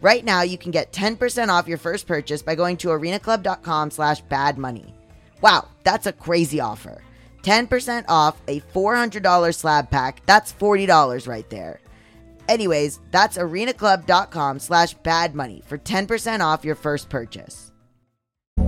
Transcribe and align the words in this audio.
Right 0.00 0.24
now, 0.24 0.42
you 0.42 0.56
can 0.56 0.70
get 0.70 0.92
10% 0.92 1.48
off 1.48 1.68
your 1.68 1.78
first 1.78 2.06
purchase 2.06 2.42
by 2.42 2.54
going 2.54 2.76
to 2.78 2.88
arenaclub.com 2.88 3.90
slash 3.90 4.22
badmoney. 4.24 4.92
Wow, 5.42 5.68
that's 5.84 6.06
a 6.06 6.12
crazy 6.12 6.60
offer. 6.60 7.02
10% 7.42 8.04
off 8.08 8.40
a 8.48 8.60
$400 8.60 9.54
slab 9.54 9.90
pack. 9.90 10.22
That's 10.26 10.52
$40 10.52 11.28
right 11.28 11.48
there. 11.50 11.80
Anyways, 12.48 13.00
that's 13.10 13.38
arenaclub.com 13.38 14.58
slash 14.58 14.96
badmoney 14.98 15.64
for 15.64 15.78
10% 15.78 16.40
off 16.40 16.64
your 16.64 16.74
first 16.74 17.08
purchase. 17.08 17.69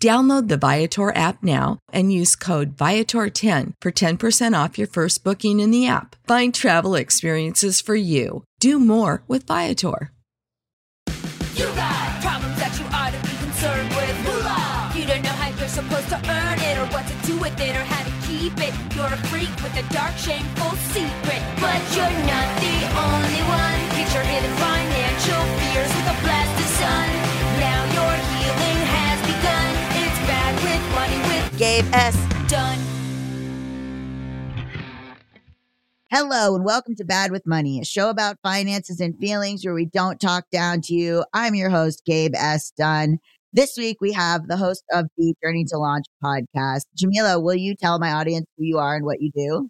Download 0.00 0.48
the 0.48 0.56
Viator 0.56 1.14
app 1.14 1.42
now 1.42 1.78
and 1.92 2.10
use 2.10 2.34
code 2.34 2.74
Viator10 2.74 3.74
for 3.82 3.92
10% 3.92 4.64
off 4.64 4.78
your 4.78 4.86
first 4.86 5.22
booking 5.22 5.60
in 5.60 5.70
the 5.70 5.86
app. 5.86 6.16
Find 6.26 6.54
travel 6.54 6.94
experiences 6.94 7.82
for 7.82 7.94
you. 7.94 8.44
Do 8.60 8.78
more 8.78 9.22
with 9.28 9.46
Viator. 9.46 10.10
You 11.54 11.66
got 11.76 12.22
problems 12.22 12.56
that 12.56 12.72
you 12.80 12.86
ought 12.96 13.12
to 13.12 13.20
be 13.28 13.36
concerned 13.44 13.90
with. 13.92 14.16
Moolah! 14.24 14.90
You 14.96 15.04
don't 15.04 15.20
know 15.20 15.36
how 15.36 15.52
you're 15.52 15.68
supposed 15.68 16.08
to 16.08 16.16
earn 16.16 16.58
it, 16.64 16.78
or 16.80 16.86
what 16.96 17.04
to 17.04 17.14
do 17.28 17.36
with 17.36 17.60
it, 17.60 17.76
or 17.76 17.84
how 17.84 18.00
to 18.00 18.12
keep 18.24 18.56
it. 18.56 18.72
You're 18.96 19.12
a 19.12 19.20
freak 19.28 19.52
with 19.60 19.76
a 19.76 19.84
dark, 19.92 20.16
shameful 20.16 20.80
secret. 20.96 21.44
But 21.60 21.76
you're 21.92 22.16
not 22.24 22.48
the 22.56 22.76
only 22.96 23.42
one. 23.52 23.80
Hidden 24.10 24.56
financial 24.56 25.42
fears 25.60 25.88
with 25.94 26.06
a 26.08 26.16
blast 26.22 26.60
of 26.60 26.66
sun. 26.78 27.29
Money 31.60 31.76
with 31.76 31.84
Gabe 31.84 31.94
S. 31.94 32.50
Dunn. 32.50 32.78
Hello 36.10 36.56
and 36.56 36.64
welcome 36.64 36.96
to 36.96 37.04
Bad 37.04 37.30
with 37.30 37.46
Money, 37.46 37.80
a 37.80 37.84
show 37.84 38.10
about 38.10 38.38
finances 38.42 39.00
and 39.00 39.16
feelings 39.18 39.64
where 39.64 39.74
we 39.74 39.86
don't 39.86 40.20
talk 40.20 40.44
down 40.50 40.80
to 40.82 40.94
you. 40.94 41.24
I'm 41.32 41.54
your 41.54 41.70
host, 41.70 42.02
Gabe 42.04 42.34
S. 42.34 42.72
Dunn. 42.76 43.18
This 43.52 43.76
week 43.76 43.98
we 44.00 44.12
have 44.12 44.48
the 44.48 44.56
host 44.56 44.84
of 44.92 45.06
the 45.16 45.34
Journey 45.42 45.64
to 45.66 45.78
Launch 45.78 46.06
podcast. 46.24 46.84
Jamila, 46.96 47.40
will 47.40 47.54
you 47.54 47.74
tell 47.74 47.98
my 47.98 48.12
audience 48.12 48.46
who 48.56 48.64
you 48.64 48.78
are 48.78 48.96
and 48.96 49.04
what 49.04 49.20
you 49.20 49.30
do? 49.34 49.68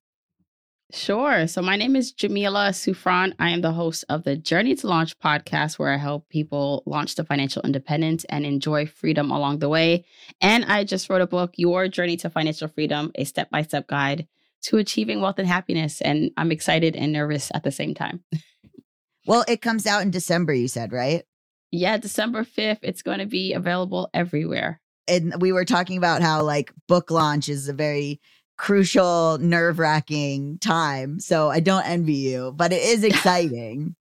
Sure. 0.92 1.46
So 1.46 1.62
my 1.62 1.76
name 1.76 1.94
is 1.94 2.10
Jamila 2.10 2.72
Souffrant. 2.72 3.34
I 3.38 3.50
am 3.50 3.60
the 3.60 3.72
host 3.72 4.04
of 4.08 4.24
the 4.24 4.36
Journey 4.36 4.74
to 4.74 4.88
Launch 4.88 5.16
podcast, 5.20 5.78
where 5.78 5.92
I 5.92 5.96
help 5.96 6.28
people 6.28 6.82
launch 6.84 7.14
to 7.14 7.24
financial 7.24 7.62
independence 7.62 8.24
and 8.24 8.44
enjoy 8.44 8.86
freedom 8.86 9.30
along 9.30 9.60
the 9.60 9.68
way. 9.68 10.04
And 10.40 10.64
I 10.64 10.82
just 10.82 11.08
wrote 11.08 11.20
a 11.20 11.28
book, 11.28 11.52
Your 11.56 11.86
Journey 11.86 12.16
to 12.18 12.30
Financial 12.30 12.66
Freedom, 12.66 13.12
a 13.14 13.24
step 13.24 13.50
by 13.50 13.62
step 13.62 13.86
guide 13.86 14.26
to 14.62 14.78
achieving 14.78 15.20
wealth 15.20 15.38
and 15.38 15.46
happiness. 15.46 16.00
And 16.00 16.32
I'm 16.36 16.50
excited 16.50 16.96
and 16.96 17.12
nervous 17.12 17.52
at 17.54 17.62
the 17.62 17.70
same 17.70 17.94
time. 17.94 18.24
Well, 19.26 19.44
it 19.46 19.62
comes 19.62 19.86
out 19.86 20.02
in 20.02 20.10
December, 20.10 20.54
you 20.54 20.66
said, 20.66 20.92
right? 20.92 21.22
Yeah, 21.70 21.98
December 21.98 22.42
5th, 22.42 22.80
it's 22.82 23.02
going 23.02 23.20
to 23.20 23.26
be 23.26 23.52
available 23.52 24.10
everywhere. 24.12 24.80
And 25.06 25.40
we 25.40 25.52
were 25.52 25.64
talking 25.64 25.98
about 25.98 26.22
how 26.22 26.42
like 26.42 26.72
book 26.88 27.10
launch 27.10 27.48
is 27.48 27.68
a 27.68 27.72
very 27.72 28.20
crucial, 28.60 29.38
nerve 29.38 29.78
wracking 29.78 30.58
time. 30.58 31.18
So 31.18 31.48
I 31.48 31.60
don't 31.60 31.86
envy 31.86 32.12
you, 32.12 32.52
but 32.54 32.74
it 32.74 32.82
is 32.82 33.02
exciting. 33.10 33.96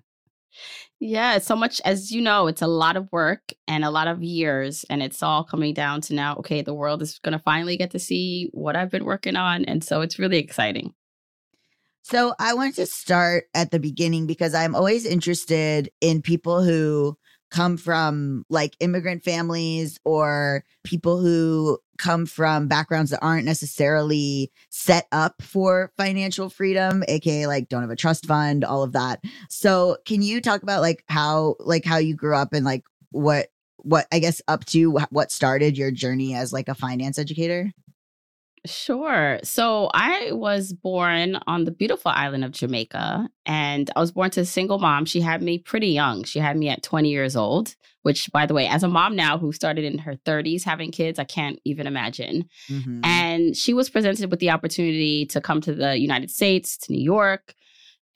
Yeah, 1.00 1.36
it's 1.36 1.46
so 1.46 1.56
much 1.56 1.80
as 1.86 2.12
you 2.12 2.22
know, 2.22 2.48
it's 2.48 2.62
a 2.62 2.68
lot 2.68 2.98
of 2.98 3.10
work 3.14 3.54
and 3.70 3.86
a 3.86 3.90
lot 3.90 4.10
of 4.10 4.22
years, 4.22 4.84
and 4.90 5.02
it's 5.02 5.24
all 5.24 5.46
coming 5.46 5.74
down 5.74 6.02
to 6.02 6.14
now. 6.14 6.36
Okay, 6.36 6.62
the 6.62 6.74
world 6.74 7.02
is 7.02 7.20
going 7.20 7.32
to 7.32 7.44
finally 7.44 7.78
get 7.78 7.92
to 7.92 8.00
see 8.00 8.50
what 8.52 8.76
I've 8.76 8.92
been 8.92 9.06
working 9.06 9.38
on, 9.38 9.64
and 9.64 9.82
so 9.82 10.02
it's 10.02 10.20
really 10.20 10.40
exciting. 10.40 10.94
So 12.02 12.34
I 12.38 12.54
want 12.54 12.76
to 12.76 12.86
start 12.86 13.46
at 13.54 13.72
the 13.72 13.80
beginning 13.80 14.28
because 14.28 14.54
I'm 14.54 14.76
always 14.76 15.06
interested 15.06 15.90
in 16.02 16.22
people 16.22 16.64
who 16.64 17.18
come 17.50 17.78
from 17.78 18.46
like 18.50 18.76
immigrant 18.80 19.24
families 19.24 20.00
or 20.06 20.64
people 20.84 21.20
who 21.20 21.80
come 21.98 22.26
from 22.26 22.68
backgrounds 22.68 23.12
that 23.12 23.20
aren't 23.22 23.46
necessarily 23.46 24.52
set 24.70 25.08
up 25.12 25.42
for 25.42 25.92
financial 25.98 26.50
freedom 26.50 27.04
aka 27.08 27.48
like 27.48 27.68
don't 27.70 27.82
have 27.82 27.90
a 27.90 27.96
trust 27.96 28.26
fund 28.26 28.64
all 28.64 28.84
of 28.84 28.94
that. 28.94 29.24
So 29.50 29.98
can 30.06 30.22
you 30.22 30.42
talk 30.42 30.64
about 30.64 30.82
like 30.82 31.04
how 31.08 31.56
like 31.60 31.86
how 31.86 31.98
you 31.98 32.16
grew 32.16 32.36
up 32.36 32.54
and 32.54 32.66
like 32.66 32.84
what 33.12 33.50
what 33.78 34.08
i 34.12 34.20
guess 34.20 34.42
up 34.48 34.66
to 34.66 34.92
what 35.10 35.32
started 35.32 35.78
your 35.78 35.92
journey 35.92 36.36
as 36.36 36.54
like 36.54 36.68
a 36.68 36.76
finance 36.76 37.18
educator 37.18 37.72
Sure. 38.66 39.40
So 39.44 39.90
I 39.94 40.32
was 40.32 40.74
born 40.74 41.40
on 41.48 41.64
the 41.66 41.72
beautiful 41.72 42.12
island 42.12 42.44
of 42.44 42.52
Jamaica, 42.52 43.30
and 43.46 43.90
I 43.96 44.00
was 44.00 44.12
born 44.12 44.32
to 44.32 44.42
a 44.42 44.46
single 44.46 44.80
mom. 44.80 45.06
She 45.06 45.22
had 45.22 45.42
me 45.42 45.58
pretty 45.60 45.88
young. 45.88 46.24
She 46.24 46.40
had 46.40 46.58
me 46.58 46.70
at 46.70 46.84
20 46.84 47.10
years 47.10 47.36
old, 47.36 47.76
which, 48.04 48.30
by 48.32 48.46
the 48.46 48.54
way, 48.54 48.68
as 48.68 48.84
a 48.84 48.88
mom 48.88 49.16
now 49.16 49.38
who 49.38 49.52
started 49.54 49.86
in 49.86 49.98
her 50.00 50.16
30s 50.26 50.64
having 50.64 50.92
kids, 50.92 51.20
I 51.20 51.24
can't 51.24 51.60
even 51.66 51.88
imagine. 51.88 52.50
Mhm. 52.70 53.06
And 53.06 53.56
she 53.56 53.74
was 53.74 53.90
presented 53.90 54.30
with 54.30 54.40
the 54.40 54.50
opportunity 54.50 55.26
to 55.28 55.40
come 55.42 55.62
to 55.62 55.74
the 55.74 55.98
United 55.98 56.30
States, 56.30 56.78
to 56.80 56.92
New 56.92 57.02
York. 57.02 57.56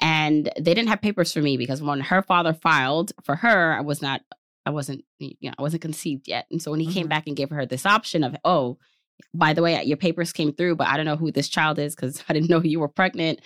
And 0.01 0.49
they 0.59 0.73
didn't 0.73 0.89
have 0.89 1.01
papers 1.01 1.31
for 1.31 1.41
me 1.41 1.55
because 1.55 1.81
when 1.81 1.99
her 2.01 2.21
father 2.21 2.53
filed 2.53 3.13
for 3.23 3.35
her, 3.37 3.73
I 3.77 3.81
was 3.81 4.01
not, 4.01 4.21
I 4.65 4.71
wasn't, 4.71 5.05
you 5.19 5.35
know, 5.43 5.53
I 5.57 5.61
wasn't 5.61 5.81
conceived 5.83 6.27
yet. 6.27 6.47
And 6.51 6.61
so 6.61 6.71
when 6.71 6.79
he 6.79 6.91
came 6.91 7.05
Mhm. 7.05 7.09
back 7.09 7.27
and 7.27 7.35
gave 7.37 7.49
her 7.51 7.65
this 7.65 7.85
option 7.85 8.23
of, 8.23 8.35
oh, 8.43 8.77
by 9.33 9.53
the 9.53 9.61
way, 9.61 9.81
your 9.83 9.97
papers 9.97 10.31
came 10.31 10.53
through, 10.53 10.75
but 10.75 10.87
I 10.87 10.95
don't 10.95 11.05
know 11.05 11.15
who 11.15 11.31
this 11.31 11.49
child 11.49 11.79
is 11.79 11.95
because 11.95 12.23
I 12.29 12.33
didn't 12.33 12.49
know 12.49 12.61
you 12.61 12.79
were 12.79 12.87
pregnant. 12.87 13.41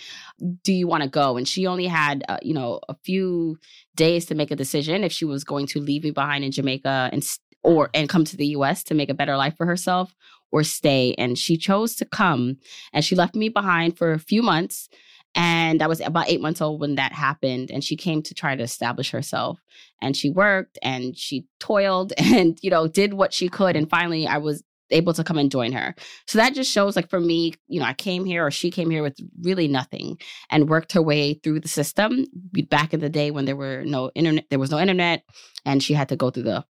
Do 0.64 0.74
you 0.74 0.88
want 0.88 1.04
to 1.04 1.10
go? 1.10 1.38
And 1.38 1.48
she 1.48 1.66
only 1.66 1.88
had, 1.88 2.24
uh, 2.28 2.38
you 2.42 2.54
know, 2.54 2.80
a 2.90 2.96
few 3.04 3.58
days 3.96 4.26
to 4.26 4.36
make 4.36 4.52
a 4.52 4.56
decision 4.56 5.04
if 5.04 5.12
she 5.12 5.26
was 5.26 5.44
going 5.44 5.68
to 5.68 5.80
leave 5.80 6.04
me 6.04 6.12
behind 6.12 6.44
in 6.44 6.52
Jamaica 6.52 7.10
and 7.12 7.28
or 7.64 7.90
and 7.94 8.08
come 8.08 8.24
to 8.26 8.38
the 8.38 8.48
U.S. 8.48 8.84
to 8.84 8.94
make 8.94 9.10
a 9.10 9.14
better 9.14 9.36
life 9.36 9.56
for 9.58 9.66
herself 9.66 10.16
or 10.52 10.64
stay. 10.64 11.14
And 11.18 11.38
she 11.38 11.58
chose 11.58 11.96
to 11.96 12.06
come, 12.06 12.58
and 12.94 13.04
she 13.04 13.16
left 13.16 13.36
me 13.36 13.50
behind 13.50 13.98
for 13.98 14.12
a 14.12 14.20
few 14.20 14.42
months. 14.42 14.90
And 15.36 15.84
I 15.84 15.88
was 15.88 16.02
about 16.02 16.30
eight 16.30 16.42
months 16.42 16.62
old 16.62 16.82
when 16.82 16.96
that 16.96 17.12
happened. 17.12 17.70
And 17.70 17.84
she 17.84 17.96
came 17.96 18.24
to 18.24 18.34
try 18.34 18.56
to 18.56 18.64
establish 18.64 19.12
herself. 19.12 19.60
And 20.02 20.18
she 20.18 20.32
worked 20.32 20.80
and 20.82 21.16
she 21.16 21.46
toiled 21.60 22.12
and, 22.18 22.58
you 22.64 22.72
know, 22.72 22.88
did 22.88 23.14
what 23.14 23.34
she 23.34 23.48
could. 23.50 23.76
And 23.76 23.90
finally, 23.90 24.26
I 24.26 24.38
was 24.38 24.64
able 24.90 25.14
to 25.14 25.24
come 25.24 25.38
and 25.38 25.52
join 25.52 25.72
her. 25.72 25.96
So 26.28 26.38
that 26.38 26.54
just 26.54 26.72
shows 26.72 26.96
like 26.96 27.10
for 27.10 27.20
me, 27.20 27.54
you 27.68 27.80
know, 27.80 27.86
I 27.86 27.94
came 27.94 28.26
here 28.26 28.46
or 28.46 28.52
she 28.52 28.72
came 28.72 28.90
here 28.90 29.04
with 29.04 29.18
really 29.42 29.68
nothing 29.68 30.18
and 30.50 30.70
worked 30.70 30.94
her 30.94 31.02
way 31.02 31.36
through 31.36 31.60
the 31.60 31.68
system 31.68 32.26
back 32.70 32.94
in 32.94 33.00
the 33.00 33.10
day 33.10 33.32
when 33.32 33.46
there 33.46 33.56
were 33.56 33.84
no 33.86 34.12
internet 34.16 34.46
there 34.50 34.60
was 34.60 34.72
no 34.72 34.80
internet 34.80 35.24
and 35.66 35.84
she 35.84 35.94
had 35.94 36.10
to 36.10 36.16
go 36.16 36.30
through 36.30 36.44
the 36.44 36.66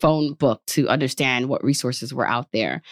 phone 0.00 0.34
book 0.34 0.64
to 0.66 0.88
understand 0.88 1.48
what 1.48 1.64
resources 1.64 2.14
were 2.14 2.28
out 2.28 2.52
there. 2.52 2.82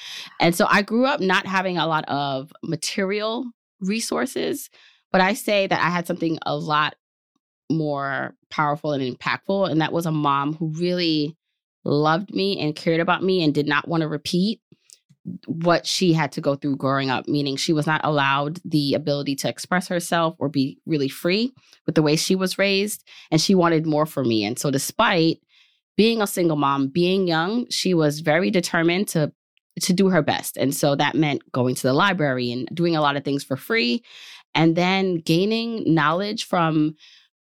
And 0.41 0.55
so 0.55 0.67
I 0.69 0.83
grew 0.83 1.07
up 1.07 1.21
not 1.21 1.47
having 1.47 1.79
a 1.79 1.87
lot 1.87 2.05
of 2.09 2.53
material 2.63 3.45
resources, 3.81 4.71
but 5.13 5.21
I 5.21 5.35
say 5.35 5.67
that 5.67 5.81
I 5.81 5.91
had 5.91 6.07
something 6.07 6.39
a 6.45 6.57
lot 6.57 6.97
more 7.71 8.35
powerful 8.51 8.93
and 8.93 9.03
impactful 9.03 9.71
and 9.71 9.81
that 9.81 9.93
was 9.93 10.07
a 10.07 10.13
mom 10.13 10.55
who 10.55 10.69
really 10.69 11.37
loved 11.85 12.35
me 12.35 12.59
and 12.59 12.75
cared 12.75 13.01
about 13.01 13.23
me 13.23 13.43
and 13.43 13.55
did 13.55 13.67
not 13.67 13.87
want 13.89 14.01
to 14.01 14.09
repeat 14.09 14.61
what 15.47 15.87
she 15.87 16.13
had 16.13 16.33
to 16.33 16.41
go 16.41 16.55
through 16.55 16.77
growing 16.77 17.11
up, 17.11 17.27
meaning 17.27 17.57
she 17.57 17.73
was 17.73 17.87
not 17.87 18.01
allowed 18.05 18.61
the 18.65 18.95
ability 18.95 19.35
to 19.37 19.49
express 19.49 19.89
herself 19.89 20.37
or 20.39 20.49
be 20.49 20.79
really 20.87 21.09
free 21.09 21.55
with 21.87 21.95
the 21.95 22.03
way 22.03 22.17
she 22.17 22.35
was 22.35 22.59
raised. 22.59 23.05
And 23.31 23.41
she 23.41 23.55
wanted 23.55 23.87
more 23.87 24.07
for 24.07 24.25
me. 24.25 24.45
And 24.45 24.59
so, 24.59 24.71
despite 24.71 25.41
being 25.97 26.21
a 26.21 26.27
single 26.27 26.57
mom, 26.57 26.89
being 26.89 27.27
young, 27.27 27.69
she 27.71 27.95
was 27.95 28.21
very 28.21 28.51
determined 28.51 29.09
to 29.09 29.33
to 29.81 29.93
do 29.93 30.09
her 30.09 30.23
best. 30.23 30.57
And 30.57 30.75
so 30.75 30.95
that 30.95 31.17
meant 31.17 31.51
going 31.51 31.75
to 31.75 31.83
the 31.83 31.93
library 31.93 32.53
and 32.53 32.69
doing 32.73 32.95
a 32.95 33.01
lot 33.01 33.17
of 33.17 33.25
things 33.25 33.43
for 33.43 33.57
free 33.57 34.05
and 34.55 34.77
then 34.77 35.17
gaining 35.17 35.93
knowledge 35.93 36.45
from 36.47 36.95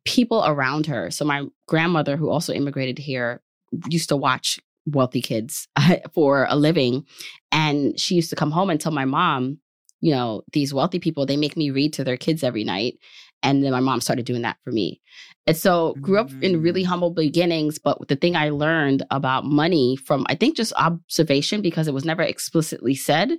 people 0.04 0.42
around 0.46 0.86
her. 0.86 1.10
So 1.10 1.24
my 1.24 1.44
grandmother 1.66 2.16
who 2.16 2.30
also 2.30 2.52
immigrated 2.52 2.98
here 2.98 3.42
used 3.88 4.08
to 4.08 4.16
watch 4.16 4.58
wealthy 4.86 5.22
kids 5.22 5.68
for 6.14 6.46
a 6.48 6.56
living. 6.56 7.06
And 7.50 7.98
she 7.98 8.14
used 8.14 8.30
to 8.30 8.36
come 8.36 8.50
home 8.50 8.70
and 8.70 8.80
tell 8.80 8.92
my 8.92 9.04
mom 9.04 9.58
you 10.04 10.12
know 10.12 10.42
these 10.52 10.74
wealthy 10.74 10.98
people 10.98 11.24
they 11.26 11.36
make 11.36 11.56
me 11.56 11.70
read 11.70 11.92
to 11.92 12.02
their 12.04 12.16
kids 12.16 12.42
every 12.42 12.64
night. 12.64 12.98
And 13.44 13.64
then 13.64 13.72
my 13.72 13.80
mom 13.80 14.00
started 14.00 14.26
doing 14.26 14.42
that 14.42 14.56
for 14.64 14.72
me. 14.72 15.00
And 15.46 15.56
so 15.56 15.94
grew 16.00 16.18
up 16.18 16.30
in 16.42 16.60
really 16.62 16.82
Mm. 16.82 16.86
humble 16.86 17.10
beginnings 17.10 17.78
but 17.78 17.98
the 18.08 18.16
thing 18.16 18.34
i 18.36 18.48
learned 18.50 19.04
about 19.10 19.44
money 19.44 19.96
from 19.96 20.24
i 20.28 20.34
think 20.34 20.56
just 20.56 20.72
observation 20.74 21.62
because 21.62 21.86
it 21.88 21.94
was 21.94 22.04
never 22.04 22.22
explicitly 22.22 22.94
said 22.94 23.30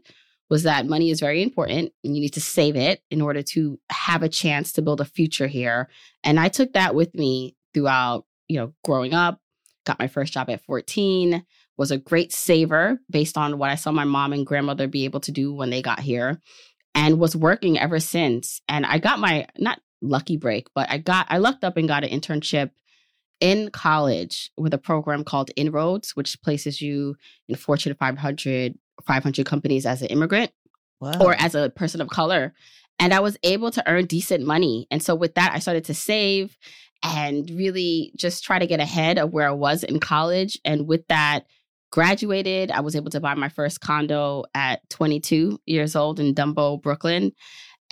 was 0.50 0.64
that 0.64 0.86
money 0.86 1.10
is 1.10 1.20
very 1.22 1.42
important 1.42 1.92
and 2.04 2.16
you 2.16 2.22
need 2.22 2.34
to 2.34 2.42
save 2.42 2.76
it 2.76 3.02
in 3.10 3.22
order 3.22 3.42
to 3.42 3.80
have 3.90 4.22
a 4.24 4.30
chance 4.30 4.74
to 4.74 4.82
build 4.82 5.02
a 5.02 5.06
future 5.06 5.48
here. 5.48 5.90
And 6.24 6.40
i 6.40 6.48
took 6.48 6.74
that 6.74 6.96
with 6.96 7.14
me 7.14 7.56
throughout 7.74 8.26
you 8.48 8.58
know 8.58 8.74
growing 8.86 9.14
up 9.14 9.40
got 9.86 10.00
my 10.00 10.08
first 10.08 10.34
job 10.34 10.50
at 10.50 10.64
14 10.64 11.46
was 11.78 11.92
a 11.92 11.98
great 11.98 12.32
saver 12.32 13.00
based 13.10 13.38
on 13.38 13.58
what 13.58 13.70
i 13.70 13.76
saw 13.76 13.92
my 13.92 14.04
mom 14.04 14.34
and 14.34 14.46
grandmother 14.46 14.88
be 14.88 15.06
able 15.06 15.20
to 15.20 15.32
do 15.32 15.54
when 15.54 15.70
they 15.70 15.82
got 15.82 16.00
here 16.00 16.40
and 16.96 17.20
was 17.20 17.36
working 17.36 17.78
ever 17.80 18.00
since 18.00 18.62
and 18.68 18.86
i 18.86 18.98
got 18.98 19.20
my 19.20 19.48
not 19.58 19.80
lucky 20.02 20.38
break 20.38 20.68
but 20.76 20.90
i 20.90 20.98
got 20.98 21.26
i 21.30 21.38
lucked 21.38 21.64
up 21.64 21.78
and 21.78 21.88
got 21.88 22.04
an 22.04 22.10
internship 22.10 22.72
in 23.40 23.70
college 23.72 24.52
with 24.58 24.74
a 24.74 24.78
program 24.78 25.24
called 25.24 25.52
inroads 25.56 26.16
which 26.16 26.42
places 26.42 26.82
you 26.82 27.16
in 27.48 27.56
fortune 27.56 27.96
500 28.00 28.78
500 29.06 29.46
companies 29.46 29.86
as 29.86 30.02
an 30.02 30.08
immigrant 30.08 30.52
Wow. 31.04 31.18
or 31.20 31.36
as 31.38 31.54
a 31.54 31.70
person 31.70 32.00
of 32.00 32.08
color. 32.08 32.54
And 32.98 33.14
I 33.14 33.20
was 33.20 33.38
able 33.44 33.72
to 33.72 33.84
earn 33.90 34.06
decent 34.06 34.46
money. 34.46 34.88
And 34.90 35.04
so 35.04 35.16
with 35.16 35.36
that, 35.36 35.52
I 35.54 35.60
started 35.60 35.84
to 35.86 35.94
save 35.94 36.58
and 37.04 37.50
really 37.52 38.14
just 38.16 38.44
try 38.44 38.58
to 38.60 38.68
get 38.68 38.80
ahead 38.80 39.18
of 39.20 39.32
where 39.34 39.48
I 39.48 39.52
was 39.52 39.84
in 39.84 40.00
college. 40.00 40.58
And 40.66 40.88
with 40.88 41.06
that, 41.08 41.46
graduated. 41.92 42.72
I 42.72 42.80
was 42.80 42.96
able 42.96 43.12
to 43.12 43.20
buy 43.20 43.36
my 43.36 43.50
first 43.50 43.82
condo 43.82 44.46
at 44.56 44.90
22 44.90 45.60
years 45.66 45.96
old 45.96 46.20
in 46.20 46.34
Dumbo, 46.34 46.82
Brooklyn. 46.82 47.32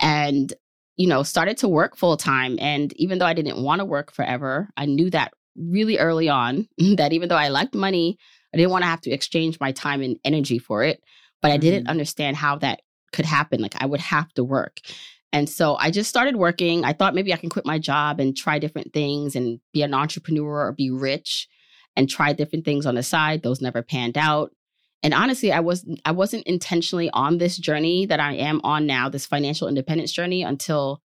And 0.00 0.52
you 0.96 1.08
know, 1.08 1.22
started 1.22 1.56
to 1.58 1.68
work 1.68 1.96
full 1.96 2.16
time. 2.18 2.58
And 2.60 2.92
even 2.94 3.18
though 3.18 3.26
I 3.26 3.32
didn't 3.32 3.62
want 3.62 3.78
to 3.78 3.84
work 3.84 4.12
forever, 4.12 4.68
I 4.76 4.84
knew 4.86 5.08
that 5.10 5.32
really 5.56 5.98
early 5.98 6.28
on 6.28 6.68
that 6.96 7.12
even 7.12 7.28
though 7.28 7.36
I 7.36 7.48
liked 7.48 7.74
money, 7.74 8.18
I 8.52 8.58
didn't 8.58 8.72
want 8.72 8.82
to 8.82 8.88
have 8.88 9.00
to 9.02 9.10
exchange 9.10 9.58
my 9.58 9.72
time 9.72 10.02
and 10.02 10.18
energy 10.24 10.58
for 10.58 10.82
it. 10.82 11.02
But 11.40 11.50
I 11.50 11.56
didn't 11.56 11.84
Mhm. 11.86 11.90
understand 11.90 12.36
how 12.36 12.56
that 12.56 12.80
could 13.12 13.24
happen. 13.24 13.60
Like 13.62 13.74
I 13.80 13.86
would 13.86 14.00
have 14.00 14.32
to 14.34 14.44
work. 14.44 14.80
And 15.32 15.48
so 15.48 15.76
I 15.76 15.90
just 15.90 16.10
started 16.10 16.36
working. 16.36 16.84
I 16.84 16.92
thought 16.92 17.14
maybe 17.14 17.32
I 17.32 17.38
can 17.38 17.48
quit 17.48 17.64
my 17.64 17.78
job 17.78 18.20
and 18.20 18.36
try 18.36 18.58
different 18.58 18.92
things 18.92 19.34
and 19.34 19.60
be 19.72 19.82
an 19.82 19.94
entrepreneur 19.94 20.66
or 20.66 20.72
be 20.72 20.90
rich 20.90 21.48
and 21.96 22.08
try 22.08 22.32
different 22.32 22.64
things 22.64 22.84
on 22.86 22.94
the 22.96 23.02
side. 23.02 23.42
Those 23.42 23.60
never 23.60 23.82
panned 23.82 24.18
out. 24.18 24.52
And 25.02 25.14
honestly, 25.14 25.50
I 25.50 25.60
was 25.60 25.84
I 26.04 26.12
wasn't 26.12 26.46
intentionally 26.46 27.10
on 27.10 27.38
this 27.38 27.56
journey 27.56 28.06
that 28.06 28.20
I 28.20 28.34
am 28.34 28.60
on 28.62 28.86
now, 28.86 29.08
this 29.08 29.26
financial 29.26 29.68
independence 29.68 30.12
journey 30.12 30.42
until 30.42 31.02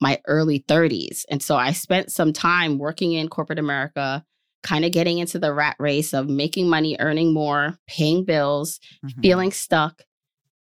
my 0.00 0.20
early 0.26 0.60
30s. 0.60 1.24
And 1.30 1.42
so 1.42 1.56
I 1.56 1.72
spent 1.72 2.12
some 2.12 2.32
time 2.32 2.78
working 2.78 3.12
in 3.12 3.28
corporate 3.28 3.58
America, 3.58 4.24
kind 4.62 4.84
of 4.84 4.92
getting 4.92 5.18
into 5.18 5.38
the 5.38 5.52
rat 5.52 5.76
race 5.78 6.12
of 6.14 6.28
making 6.28 6.68
money, 6.68 6.96
earning 6.98 7.32
more, 7.32 7.78
paying 7.86 8.24
bills, 8.24 8.78
Mhm. 9.04 9.22
feeling 9.22 9.52
stuck. 9.52 10.02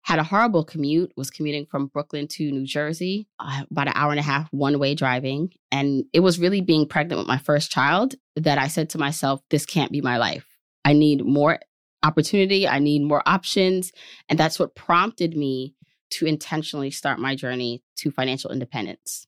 Had 0.10 0.18
a 0.18 0.24
horrible 0.24 0.64
commute, 0.64 1.14
was 1.16 1.30
commuting 1.30 1.68
from 1.68 1.86
Brooklyn 1.86 2.28
to 2.30 2.52
New 2.52 2.66
Jersey, 2.66 3.28
uh, 3.40 3.62
about 3.70 3.90
an 3.90 3.94
hour 3.96 4.10
and 4.10 4.20
a 4.20 4.24
half 4.24 4.52
one 4.52 4.80
way 4.80 4.96
driving. 4.96 5.52
And 5.72 6.04
it 6.14 6.22
was 6.22 6.40
really 6.40 6.62
being 6.62 6.88
pregnant 6.88 7.20
with 7.20 7.28
my 7.28 7.38
first 7.38 7.70
child 7.70 8.16
that 8.36 8.58
I 8.58 8.70
said 8.70 8.90
to 8.90 8.98
myself, 8.98 9.40
this 9.52 9.68
can't 9.68 9.92
be 9.92 10.02
my 10.02 10.18
life. 10.18 10.48
I 10.84 10.94
need 10.94 11.24
more 11.24 11.60
opportunity, 12.02 12.68
I 12.68 12.80
need 12.80 13.04
more 13.04 13.22
options. 13.28 13.92
And 14.28 14.40
that's 14.40 14.58
what 14.58 14.74
prompted 14.74 15.38
me 15.38 15.76
to 16.14 16.26
intentionally 16.26 16.90
start 16.90 17.20
my 17.20 17.36
journey 17.36 17.84
to 17.98 18.10
financial 18.10 18.50
independence. 18.50 19.28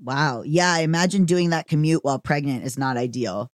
Wow. 0.00 0.42
Yeah, 0.46 0.72
I 0.72 0.82
imagine 0.82 1.24
doing 1.24 1.50
that 1.50 1.66
commute 1.66 2.04
while 2.04 2.20
pregnant 2.20 2.62
is 2.64 2.78
not 2.78 2.96
ideal. 2.96 3.50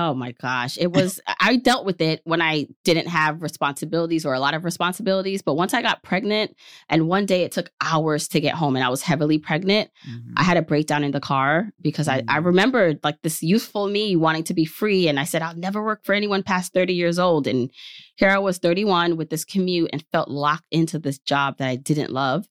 Oh 0.00 0.14
my 0.14 0.32
gosh. 0.32 0.78
It 0.78 0.92
was, 0.92 1.20
I 1.40 1.56
dealt 1.56 1.84
with 1.84 2.00
it 2.00 2.22
when 2.24 2.40
I 2.40 2.66
didn't 2.84 3.08
have 3.08 3.42
responsibilities 3.42 4.24
or 4.24 4.32
a 4.32 4.40
lot 4.40 4.54
of 4.54 4.64
responsibilities. 4.64 5.42
But 5.42 5.54
once 5.54 5.74
I 5.74 5.82
got 5.82 6.02
pregnant, 6.02 6.56
and 6.88 7.06
one 7.06 7.26
day 7.26 7.42
it 7.42 7.52
took 7.52 7.70
hours 7.82 8.26
to 8.28 8.40
get 8.40 8.54
home 8.54 8.76
and 8.76 8.84
I 8.84 8.88
was 8.88 9.02
heavily 9.02 9.36
pregnant, 9.38 9.90
Mhm. 10.08 10.32
I 10.36 10.42
had 10.42 10.56
a 10.56 10.62
breakdown 10.62 11.04
in 11.04 11.10
the 11.10 11.20
car 11.20 11.70
because 11.82 12.08
I, 12.08 12.22
I 12.28 12.38
Mm. 12.40 12.46
remembered 12.46 13.00
like 13.04 13.20
this 13.22 13.42
youthful 13.42 13.88
me 13.88 14.16
wanting 14.16 14.44
to 14.44 14.54
be 14.54 14.64
free. 14.64 15.06
And 15.06 15.20
I 15.20 15.24
said, 15.24 15.42
I'll 15.42 15.54
never 15.56 15.84
work 15.84 16.02
for 16.02 16.14
anyone 16.14 16.42
past 16.42 16.72
30 16.72 16.94
years 16.94 17.18
old. 17.18 17.46
And 17.46 17.70
here 18.16 18.30
I 18.30 18.38
was 18.38 18.56
31 18.56 19.18
with 19.18 19.28
this 19.28 19.44
commute 19.44 19.90
and 19.92 20.02
felt 20.12 20.30
locked 20.30 20.66
into 20.70 20.98
this 20.98 21.18
job 21.18 21.58
that 21.58 21.68
I 21.68 21.76
didn't 21.76 22.10
love. 22.10 22.48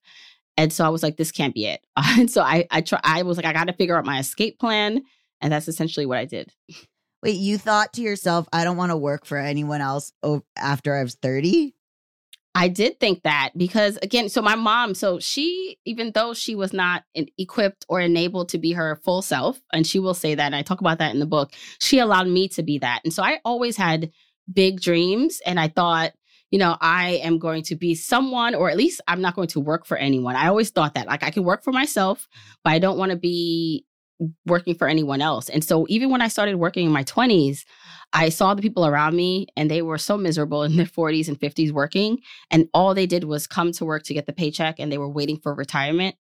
And 0.56 0.72
so 0.72 0.86
I 0.86 0.90
was 0.90 1.02
like, 1.02 1.18
this 1.18 1.32
can't 1.32 1.56
be 1.56 1.66
it. 1.66 1.82
and 1.98 2.30
so 2.36 2.44
I, 2.44 2.68
I 2.70 2.82
try, 2.82 3.00
I 3.04 3.24
was 3.24 3.38
like, 3.38 3.46
I 3.48 3.54
got 3.54 3.66
to 3.68 3.74
figure 3.74 3.98
out 3.98 4.06
my 4.06 4.20
escape 4.20 4.60
plan. 4.60 5.02
And 5.42 5.52
that's 5.52 5.68
essentially 5.70 6.06
what 6.06 6.18
I 6.18 6.26
did. 6.26 6.52
Wait, 7.22 7.36
you 7.36 7.58
thought 7.58 7.94
to 7.94 8.02
yourself, 8.02 8.48
I 8.54 8.64
don't 8.64 8.78
want 8.78 8.92
to 8.92 8.98
work 8.98 9.26
for 9.26 9.38
anyone 9.38 9.82
else 9.82 10.14
after 10.56 10.96
I 10.96 11.04
was 11.04 11.16
30? 11.16 11.76
I 12.56 12.68
did 12.68 13.00
think 13.00 13.24
that 13.24 13.52
because 13.56 13.98
again, 14.02 14.28
so 14.28 14.42
my 14.42 14.56
mom, 14.56 14.96
so 14.96 15.20
she, 15.20 15.78
even 15.86 16.12
though 16.14 16.34
she 16.34 16.56
was 16.56 16.74
not 16.74 17.04
equipped 17.38 17.86
or 17.88 18.02
enabled 18.02 18.50
to 18.50 18.58
be 18.58 18.72
her 18.74 18.96
full 19.04 19.22
self, 19.22 19.62
and 19.72 19.86
she 19.86 20.00
will 20.00 20.14
say 20.14 20.34
that, 20.34 20.46
and 20.46 20.56
I 20.56 20.64
talk 20.64 20.82
about 20.82 20.98
that 20.98 21.14
in 21.14 21.20
the 21.20 21.26
book, 21.26 21.52
she 21.80 22.00
allowed 22.00 22.28
me 22.28 22.48
to 22.50 22.64
be 22.64 22.80
that. 22.80 23.02
And 23.04 23.14
so 23.14 23.22
I 23.22 23.40
always 23.46 23.78
had 23.78 24.12
big 24.52 24.82
dreams, 24.82 25.42
and 25.46 25.60
I 25.60 25.68
thought, 25.68 26.14
you 26.52 26.58
know, 26.58 26.76
I 26.82 27.22
am 27.24 27.38
going 27.38 27.62
to 27.64 27.76
be 27.76 27.94
someone, 27.94 28.56
or 28.56 28.72
at 28.72 28.78
least 28.78 29.02
I'm 29.08 29.22
not 29.22 29.36
going 29.36 29.50
to 29.50 29.60
work 29.60 29.86
for 29.86 29.96
anyone. 29.96 30.36
I 30.36 30.48
always 30.48 30.72
thought 30.72 30.96
that. 30.96 31.06
Like, 31.06 31.24
I 31.24 31.30
can 31.30 31.44
work 31.44 31.64
for 31.64 31.72
myself, 31.72 32.28
but 32.64 32.74
I 32.74 32.80
don't 32.80 32.98
want 32.98 33.12
to 33.12 33.18
be 33.18 33.86
working 34.46 34.76
for 34.76 34.88
anyone 34.88 35.22
else. 35.22 35.50
And 35.50 35.64
so, 35.64 35.86
even 35.90 36.10
when 36.10 36.22
I 36.22 36.28
started 36.28 36.56
working 36.56 36.86
in 36.86 36.92
my 36.92 37.04
20s, 37.04 37.64
I 38.14 38.30
saw 38.30 38.54
the 38.54 38.62
people 38.62 38.86
around 38.86 39.16
me 39.16 39.48
and 39.56 39.70
they 39.70 39.82
were 39.82 39.98
so 39.98 40.18
miserable 40.18 40.64
in 40.64 40.76
their 40.76 40.86
40s 40.86 41.28
and 41.28 41.40
50s 41.40 41.72
working. 41.72 42.20
And 42.52 42.68
all 42.74 42.94
they 42.94 43.06
did 43.06 43.24
was 43.24 43.48
come 43.48 43.72
to 43.74 43.86
work 43.86 44.04
to 44.04 44.14
get 44.14 44.26
the 44.26 44.34
paycheck 44.34 44.80
and 44.80 44.92
they 44.92 44.98
were 44.98 45.10
waiting 45.10 45.40
for 45.40 45.54
retirement. 45.54 46.16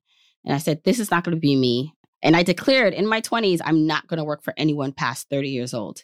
And 0.45 0.53
I 0.53 0.59
said, 0.59 0.83
This 0.83 0.99
is 0.99 1.11
not 1.11 1.23
going 1.23 1.35
to 1.35 1.41
be 1.41 1.55
me. 1.55 1.93
And 2.21 2.35
I 2.35 2.43
declared 2.43 2.93
in 2.93 3.07
my 3.07 3.21
20s, 3.21 3.61
I'm 3.63 3.87
not 3.87 4.07
going 4.07 4.17
to 4.17 4.25
work 4.25 4.43
for 4.43 4.53
anyone 4.57 4.91
past 4.91 5.29
30 5.29 5.49
years 5.49 5.73
old. 5.73 6.03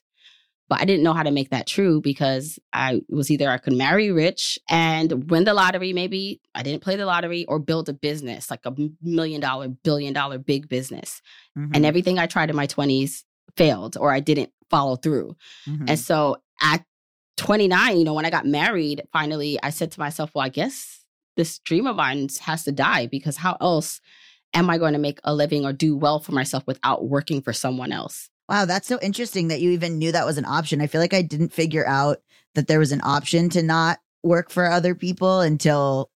But 0.68 0.82
I 0.82 0.86
didn't 0.86 1.04
know 1.04 1.14
how 1.14 1.24
to 1.24 1.32
make 1.32 1.52
that 1.52 1.68
true 1.68 2.02
because 2.02 2.58
I 2.74 3.02
was 3.08 3.30
either 3.30 3.50
I 3.50 3.60
could 3.60 3.74
marry 3.74 4.12
rich 4.12 4.58
and 4.68 5.30
win 5.30 5.44
the 5.44 5.54
lottery, 5.54 5.94
maybe 5.94 6.42
I 6.56 6.64
didn't 6.64 6.82
play 6.82 6.96
the 6.96 7.06
lottery, 7.06 7.46
or 7.46 7.60
build 7.60 7.88
a 7.88 7.94
business, 7.94 8.50
like 8.50 8.66
a 8.66 8.76
million 9.02 9.42
dollar, 9.42 9.68
billion 9.68 10.14
dollar 10.14 10.40
big 10.40 10.68
business. 10.68 11.22
Mm-hmm. 11.58 11.72
And 11.76 11.86
everything 11.86 12.18
I 12.18 12.26
tried 12.26 12.50
in 12.50 12.56
my 12.56 12.66
20s 12.66 13.24
failed 13.56 13.96
or 13.98 14.12
I 14.12 14.20
didn't 14.20 14.52
follow 14.70 14.96
through. 14.96 15.36
Mm-hmm. 15.68 15.86
And 15.88 16.00
so 16.00 16.38
at 16.62 16.84
29, 17.38 17.98
you 17.98 18.04
know, 18.04 18.14
when 18.14 18.26
I 18.26 18.30
got 18.30 18.46
married, 18.46 19.04
finally, 19.12 19.60
I 19.62 19.70
said 19.70 19.92
to 19.92 20.00
myself, 20.00 20.32
well, 20.34 20.46
I 20.46 20.50
guess 20.50 21.04
this 21.36 21.60
dream 21.60 21.86
of 21.86 21.96
mine 21.96 22.30
has 22.42 22.64
to 22.64 22.72
die 22.72 23.08
because 23.08 23.38
how 23.38 23.58
else 23.60 24.02
am 24.54 24.70
I 24.70 24.78
going 24.78 24.94
to 24.94 25.00
make 25.00 25.20
a 25.24 25.34
living 25.34 25.66
or 25.66 25.74
do 25.74 25.96
well 25.96 26.20
for 26.20 26.32
myself 26.32 26.64
without 26.66 27.08
working 27.08 27.42
for 27.42 27.54
someone 27.54 27.92
else? 27.92 28.30
Wow, 28.48 28.66
that's 28.66 28.88
so 28.88 29.00
interesting 29.02 29.48
that 29.48 29.62
you 29.62 29.72
even 29.72 29.98
knew 29.98 30.12
that 30.12 30.26
was 30.26 30.38
an 30.38 30.46
option. 30.46 30.82
I 30.82 30.88
feel 30.88 31.02
like 31.02 31.14
I 31.14 31.22
didn't 31.24 31.54
figure 31.54 31.86
out 31.88 32.20
that 32.54 32.68
there 32.68 32.80
was 32.80 32.92
an 32.92 33.02
option 33.04 33.50
to 33.50 33.64
not 33.64 34.00
work 34.24 34.50
for 34.50 34.66
other 34.66 34.96
people 34.96 35.42
until 35.42 36.10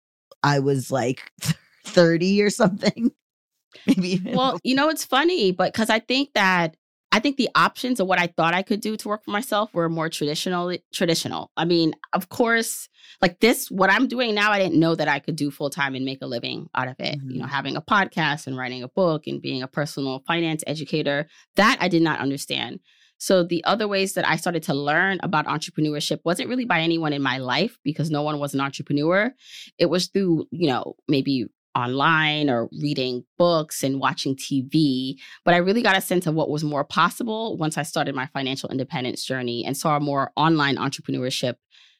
I 0.42 0.58
was 0.58 0.90
like 0.90 1.32
30 1.86 2.42
or 2.42 2.50
something. 2.50 3.12
Maybe 3.86 4.20
Well, 4.24 4.58
you 4.62 4.74
know, 4.74 4.88
it's 4.88 5.04
funny, 5.04 5.52
but 5.52 5.72
because 5.72 5.90
I 5.90 6.00
think 6.00 6.32
that 6.34 6.76
I 7.10 7.20
think 7.20 7.36
the 7.36 7.48
options 7.54 8.00
of 8.00 8.06
what 8.06 8.18
I 8.18 8.26
thought 8.26 8.54
I 8.54 8.62
could 8.62 8.80
do 8.80 8.96
to 8.98 9.08
work 9.08 9.24
for 9.24 9.30
myself 9.30 9.72
were 9.72 9.88
more 9.88 10.08
traditional. 10.08 10.76
Traditional. 10.92 11.50
I 11.56 11.64
mean, 11.64 11.94
of 12.12 12.28
course, 12.28 12.88
like 13.22 13.40
this, 13.40 13.70
what 13.70 13.90
I'm 13.90 14.08
doing 14.08 14.34
now, 14.34 14.52
I 14.52 14.58
didn't 14.58 14.78
know 14.78 14.94
that 14.94 15.08
I 15.08 15.18
could 15.18 15.36
do 15.36 15.50
full 15.50 15.70
time 15.70 15.94
and 15.94 16.04
make 16.04 16.18
a 16.22 16.26
living 16.26 16.68
out 16.74 16.88
of 16.88 16.96
it. 16.98 17.18
Mm-hmm. 17.18 17.30
You 17.30 17.38
know, 17.38 17.44
mm-hmm. 17.46 17.54
having 17.54 17.76
a 17.76 17.82
podcast 17.82 18.46
and 18.46 18.56
writing 18.56 18.82
a 18.82 18.88
book 18.88 19.26
and 19.26 19.40
being 19.40 19.62
a 19.62 19.68
personal 19.68 20.22
finance 20.26 20.62
educator, 20.66 21.28
that 21.56 21.78
I 21.80 21.88
did 21.88 22.02
not 22.02 22.20
understand. 22.20 22.80
So 23.18 23.42
the 23.42 23.64
other 23.64 23.88
ways 23.88 24.14
that 24.14 24.28
I 24.28 24.36
started 24.36 24.62
to 24.64 24.74
learn 24.74 25.18
about 25.22 25.46
entrepreneurship 25.46 26.20
wasn't 26.24 26.48
really 26.48 26.64
by 26.64 26.80
anyone 26.80 27.12
in 27.12 27.22
my 27.22 27.38
life 27.38 27.76
because 27.82 28.10
no 28.10 28.22
one 28.22 28.38
was 28.38 28.54
an 28.54 28.60
entrepreneur. 28.60 29.32
It 29.76 29.86
was 29.86 30.06
through, 30.06 30.46
you 30.50 30.68
know, 30.68 30.94
maybe 31.08 31.46
online 31.74 32.50
or 32.50 32.68
reading 32.80 33.24
books 33.36 33.82
and 33.82 34.00
watching 34.00 34.36
TV. 34.36 35.14
But 35.44 35.54
I 35.54 35.58
really 35.58 35.82
got 35.82 35.96
a 35.96 36.00
sense 36.00 36.26
of 36.26 36.34
what 36.34 36.50
was 36.50 36.64
more 36.64 36.84
possible 36.84 37.56
once 37.56 37.78
I 37.78 37.82
started 37.82 38.14
my 38.14 38.26
financial 38.26 38.70
independence 38.70 39.24
journey 39.24 39.64
and 39.64 39.76
saw 39.76 39.98
more 39.98 40.32
online 40.36 40.76
entrepreneurship 40.76 41.54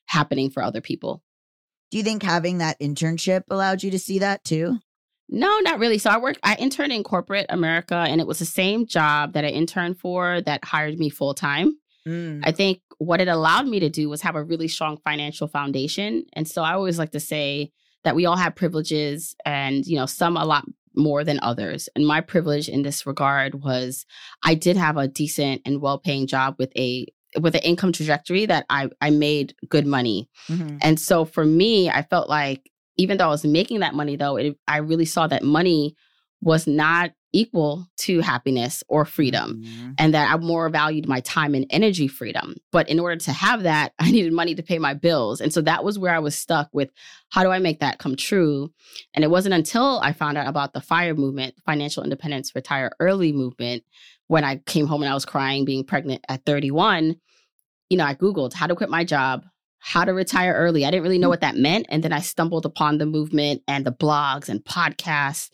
happening 0.07 0.51
for 0.51 0.63
other 0.63 0.81
people. 0.81 1.23
Do 1.91 1.99
you 1.99 2.05
think 2.05 2.23
having 2.23 2.59
that 2.59 2.79
internship 2.81 3.43
allowed 3.51 3.83
you 3.83 3.91
to 3.91 3.99
see 3.99 4.19
that 4.19 4.45
too? 4.45 4.79
No, 5.31 5.59
not 5.61 5.79
really. 5.79 5.99
So 5.99 6.11
I 6.11 6.19
worked, 6.19 6.41
I 6.43 6.55
interned 6.57 6.93
in 6.93 7.03
corporate 7.03 7.47
America, 7.51 7.95
and 7.95 8.21
it 8.21 8.27
was 8.27 8.39
the 8.39 8.47
same 8.47 8.87
job 8.87 9.35
that 9.35 9.45
I 9.45 9.49
interned 9.49 9.99
for 9.99 10.41
that 10.43 10.65
hired 10.65 10.99
me 10.99 11.11
full 11.11 11.35
time. 11.35 11.79
Mm. 12.07 12.41
I 12.43 12.53
think 12.53 12.81
what 12.97 13.21
it 13.21 13.29
allowed 13.29 13.67
me 13.67 13.81
to 13.81 13.91
do 13.91 14.09
was 14.09 14.23
have 14.23 14.37
a 14.37 14.43
really 14.43 14.69
strong 14.69 14.97
financial 15.05 15.47
foundation. 15.47 16.25
And 16.33 16.49
so 16.49 16.63
I 16.63 16.73
always 16.73 16.99
like 16.99 17.13
to 17.13 17.21
say, 17.21 17.73
that 18.05 18.15
we 18.15 18.27
all 18.27 18.37
have 18.37 18.55
privileges 18.55 19.35
and, 19.45 19.87
you 19.87 19.97
know, 19.97 20.07
some 20.07 20.37
a 20.37 20.45
lot 20.45 20.65
more 20.95 21.25
than 21.25 21.39
others. 21.43 21.89
And 21.95 22.07
my 22.07 22.21
privilege 22.21 22.69
in 22.69 22.83
this 22.83 23.07
regard 23.07 23.63
was 23.63 24.05
I 24.45 24.55
did 24.55 24.77
have 24.77 24.97
a 24.97 25.09
decent 25.09 25.63
and 25.65 25.81
well-paying 25.81 26.27
job 26.27 26.57
with 26.59 26.73
a 26.77 27.07
with 27.41 27.55
an 27.55 27.61
income 27.61 27.93
trajectory 27.93 28.47
that 28.47 28.65
I 28.71 28.89
I 29.01 29.11
made 29.11 29.55
good 29.69 29.87
money. 29.87 30.29
Mm-hmm. 30.49 30.79
And 30.81 30.99
so 30.99 31.25
for 31.25 31.45
me, 31.45 31.91
I 31.91 32.03
felt 32.03 32.29
like 32.29 32.71
even 32.97 33.19
though 33.19 33.27
I 33.27 33.31
was 33.31 33.45
making 33.45 33.81
that 33.81 33.95
money 33.95 34.17
though, 34.17 34.37
it, 34.37 34.59
I 34.67 34.79
really 34.79 35.05
saw 35.05 35.27
that 35.29 35.45
money 35.45 35.95
was 36.41 36.67
not 36.67 37.13
equal 37.33 37.87
to 37.97 38.21
happiness 38.21 38.83
or 38.89 39.05
freedom 39.05 39.63
mm-hmm. 39.63 39.91
and 39.99 40.15
that 40.15 40.33
I 40.33 40.37
more 40.39 40.69
valued 40.69 41.07
my 41.07 41.21
time 41.21 41.55
and 41.55 41.67
energy 41.71 42.09
freedom. 42.09 42.57
But 42.73 42.89
in 42.89 42.99
order 42.99 43.17
to 43.17 43.33
have 43.33 43.65
that, 43.65 43.93
I 43.99 44.11
needed 44.11 44.33
money 44.33 44.55
to 44.55 44.63
pay 44.63 44.79
my 44.79 44.95
bills. 44.95 45.41
And 45.41 45.53
so 45.53 45.61
that 45.63 45.85
was 45.85 45.99
where 45.99 46.15
I 46.15 46.19
was 46.21 46.35
stuck 46.35 46.69
with 46.73 46.91
how 47.31 47.43
do 47.43 47.51
I 47.51 47.59
make 47.59 47.81
that 47.81 47.99
come 47.99 48.17
true? 48.17 48.73
And 49.15 49.25
it 49.25 49.31
wasn't 49.31 49.55
until 49.55 50.01
I 50.01 50.13
found 50.13 50.39
out 50.39 50.49
about 50.49 50.73
the 50.73 50.81
FIRE 50.81 51.15
movement, 51.15 51.55
Financial 51.67 52.03
Independence 52.03 52.53
Retire 52.55 52.93
Early 52.99 53.33
movement, 53.33 53.85
when 54.29 54.45
I 54.45 54.57
came 54.57 54.87
home 54.87 55.03
and 55.03 55.11
I 55.11 55.15
was 55.15 55.25
crying 55.25 55.65
being 55.65 55.85
pregnant 55.85 56.25
at 56.29 56.45
31, 56.45 57.17
you 57.91 57.97
know, 57.97 58.05
I 58.05 58.15
Googled 58.15 58.53
how 58.53 58.67
to 58.67 58.75
quit 58.75 58.91
my 58.91 59.05
job, 59.05 59.45
how 59.81 60.05
to 60.05 60.13
retire 60.13 60.55
early. 60.55 60.85
I 60.85 60.91
didn't 60.91 61.05
really 61.05 61.19
know 61.19 61.29
mm. 61.29 61.31
what 61.31 61.41
that 61.41 61.57
meant. 61.57 61.87
And 61.89 62.03
then 62.03 62.13
I 62.13 62.21
stumbled 62.21 62.67
upon 62.67 62.99
the 62.99 63.07
movement 63.07 63.63
and 63.69 63.85
the 63.85 63.93
blogs 63.93 64.49
and 64.49 64.65
podcasts. 64.65 65.51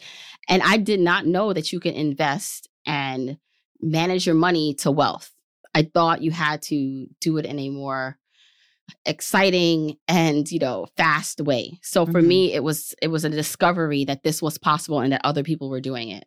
And 0.49 0.63
I 0.63 0.77
did 0.77 1.01
not 1.01 1.27
know 1.27 1.53
that 1.53 1.73
you 1.73 1.81
can 1.81 1.95
invest 1.95 2.69
and 2.87 3.39
manage 3.81 4.27
your 4.27 4.35
money 4.35 4.75
to 4.75 4.91
wealth. 4.91 5.31
I 5.75 5.83
thought 5.83 6.23
you 6.23 6.31
had 6.31 6.63
to 6.63 7.07
do 7.21 7.37
it 7.37 7.47
in 7.47 7.59
a 7.59 7.71
more 7.71 8.19
exciting 9.07 9.97
and 10.09 10.51
you 10.53 10.59
know 10.59 10.87
fast 10.95 11.41
way 11.41 11.79
so 11.83 12.05
for 12.05 12.21
mm-hmm. 12.21 12.29
me 12.29 12.53
it 12.53 12.63
was 12.63 12.95
it 13.01 13.09
was 13.09 13.25
a 13.25 13.31
discovery 13.31 14.05
that 14.05 14.23
this 14.23 14.43
was 14.43 14.59
possible 14.59 15.01
and 15.01 15.13
that 15.13 15.23
other 15.25 15.43
people 15.43 15.71
were 15.71 15.81
doing 15.81 16.11
it 16.11 16.27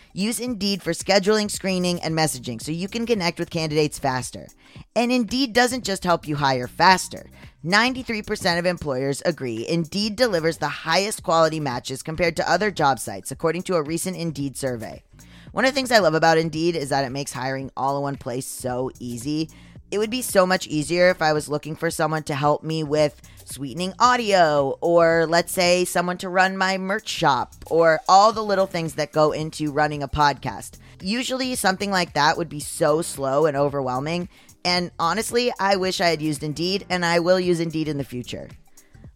Use 0.13 0.39
Indeed 0.39 0.81
for 0.83 0.91
scheduling, 0.91 1.49
screening, 1.49 2.01
and 2.01 2.17
messaging 2.17 2.61
so 2.61 2.71
you 2.71 2.87
can 2.87 3.05
connect 3.05 3.39
with 3.39 3.49
candidates 3.49 3.97
faster. 3.97 4.47
And 4.95 5.11
Indeed 5.11 5.53
doesn't 5.53 5.85
just 5.85 6.03
help 6.03 6.27
you 6.27 6.35
hire 6.35 6.67
faster. 6.67 7.29
93% 7.63 8.59
of 8.59 8.65
employers 8.65 9.21
agree 9.25 9.67
Indeed 9.67 10.15
delivers 10.15 10.57
the 10.57 10.67
highest 10.67 11.23
quality 11.23 11.59
matches 11.59 12.03
compared 12.03 12.35
to 12.37 12.49
other 12.49 12.71
job 12.71 12.99
sites, 12.99 13.31
according 13.31 13.63
to 13.63 13.75
a 13.75 13.83
recent 13.83 14.17
Indeed 14.17 14.57
survey. 14.57 15.03
One 15.51 15.65
of 15.65 15.71
the 15.71 15.75
things 15.75 15.91
I 15.91 15.99
love 15.99 16.13
about 16.13 16.37
Indeed 16.37 16.75
is 16.75 16.89
that 16.89 17.05
it 17.05 17.11
makes 17.11 17.33
hiring 17.33 17.71
all 17.77 17.97
in 17.97 18.03
one 18.03 18.17
place 18.17 18.47
so 18.47 18.91
easy. 18.99 19.49
It 19.91 19.97
would 19.97 20.09
be 20.09 20.21
so 20.21 20.45
much 20.45 20.67
easier 20.67 21.09
if 21.09 21.21
I 21.21 21.33
was 21.33 21.49
looking 21.49 21.75
for 21.75 21.91
someone 21.91 22.23
to 22.23 22.35
help 22.35 22.63
me 22.63 22.83
with 22.83 23.21
sweetening 23.51 23.93
audio, 23.99 24.77
or 24.79 25.25
let's 25.27 25.51
say 25.51 25.83
someone 25.83 26.17
to 26.19 26.29
run 26.29 26.55
my 26.55 26.77
merch 26.77 27.09
shop, 27.09 27.53
or 27.67 27.99
all 28.07 28.31
the 28.31 28.43
little 28.43 28.65
things 28.65 28.95
that 28.95 29.11
go 29.11 29.33
into 29.33 29.71
running 29.71 30.01
a 30.01 30.07
podcast. 30.07 30.77
Usually, 31.01 31.55
something 31.55 31.91
like 31.91 32.13
that 32.13 32.37
would 32.37 32.47
be 32.47 32.61
so 32.61 33.01
slow 33.01 33.45
and 33.45 33.57
overwhelming. 33.57 34.29
And 34.63 34.91
honestly, 34.97 35.51
I 35.59 35.75
wish 35.75 35.99
I 35.99 36.07
had 36.07 36.21
used 36.21 36.43
Indeed, 36.43 36.85
and 36.89 37.05
I 37.05 37.19
will 37.19 37.39
use 37.39 37.59
Indeed 37.59 37.89
in 37.89 37.97
the 37.97 38.05
future. 38.05 38.49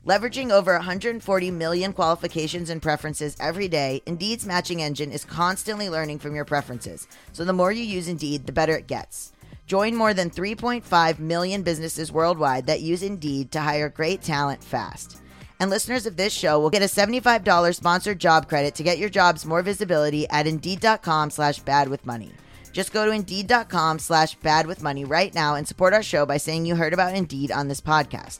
Leveraging 0.06 0.52
over 0.52 0.74
140 0.74 1.52
million 1.52 1.94
qualifications 1.94 2.70
and 2.70 2.82
preferences 2.82 3.36
every 3.40 3.68
day, 3.68 4.02
Indeed's 4.06 4.46
matching 4.46 4.82
engine 4.82 5.12
is 5.12 5.26
constantly 5.26 5.90
learning 5.90 6.20
from 6.20 6.36
your 6.36 6.46
preferences. 6.46 7.08
So 7.32 7.46
the 7.46 7.54
more 7.54 7.72
you 7.72 7.84
use 7.84 8.08
Indeed, 8.08 8.46
the 8.46 8.52
better 8.52 8.76
it 8.76 8.86
gets. 8.86 9.32
Join 9.66 9.96
more 9.96 10.14
than 10.14 10.30
3.5 10.30 11.20
million 11.20 11.64
businesses 11.64 12.12
worldwide 12.12 12.68
that 12.68 12.82
use 12.82 13.02
Indeed 13.02 13.52
to 13.52 13.62
hire 13.62 13.90
great 13.90 14.22
talent 14.22 14.64
fast. 14.64 15.22
And 15.60 15.70
listeners 15.70 16.06
of 16.06 16.18
this 16.18 16.34
show 16.34 16.60
will 16.60 16.70
get 16.70 16.82
a 16.82 16.86
$75 16.86 17.76
sponsored 17.76 18.20
job 18.20 18.48
credit 18.50 18.76
to 18.76 18.84
get 18.84 18.98
your 18.98 19.10
jobs 19.10 19.46
more 19.46 19.62
visibility 19.62 20.28
at 20.30 20.48
Indeed.com 20.48 21.30
slash 21.30 21.60
bad 21.60 21.88
with 21.88 22.06
money. 22.06 22.32
Just 22.74 22.92
go 22.92 23.06
to 23.06 23.12
Indeed.com 23.12 24.00
slash 24.00 24.36
bad 24.36 24.68
with 24.68 24.84
money 24.84 25.06
right 25.06 25.34
now 25.34 25.56
and 25.56 25.66
support 25.66 25.94
our 25.94 26.04
show 26.04 26.26
by 26.26 26.36
saying 26.36 26.66
you 26.66 26.76
heard 26.76 26.94
about 26.94 27.16
Indeed 27.16 27.52
on 27.52 27.70
this 27.70 27.80
podcast. 27.80 28.40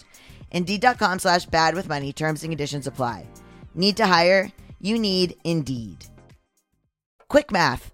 Indeed.com 0.52 1.20
slash 1.20 1.46
bad 1.46 1.74
with 1.74 1.88
money. 1.88 2.12
Terms 2.12 2.44
and 2.44 2.52
conditions 2.52 2.86
apply. 2.86 3.28
Need 3.74 3.96
to 3.98 4.08
hire? 4.08 4.52
You 4.82 5.00
need 5.00 5.38
Indeed. 5.46 6.06
Quick 7.30 7.50
math. 7.50 7.94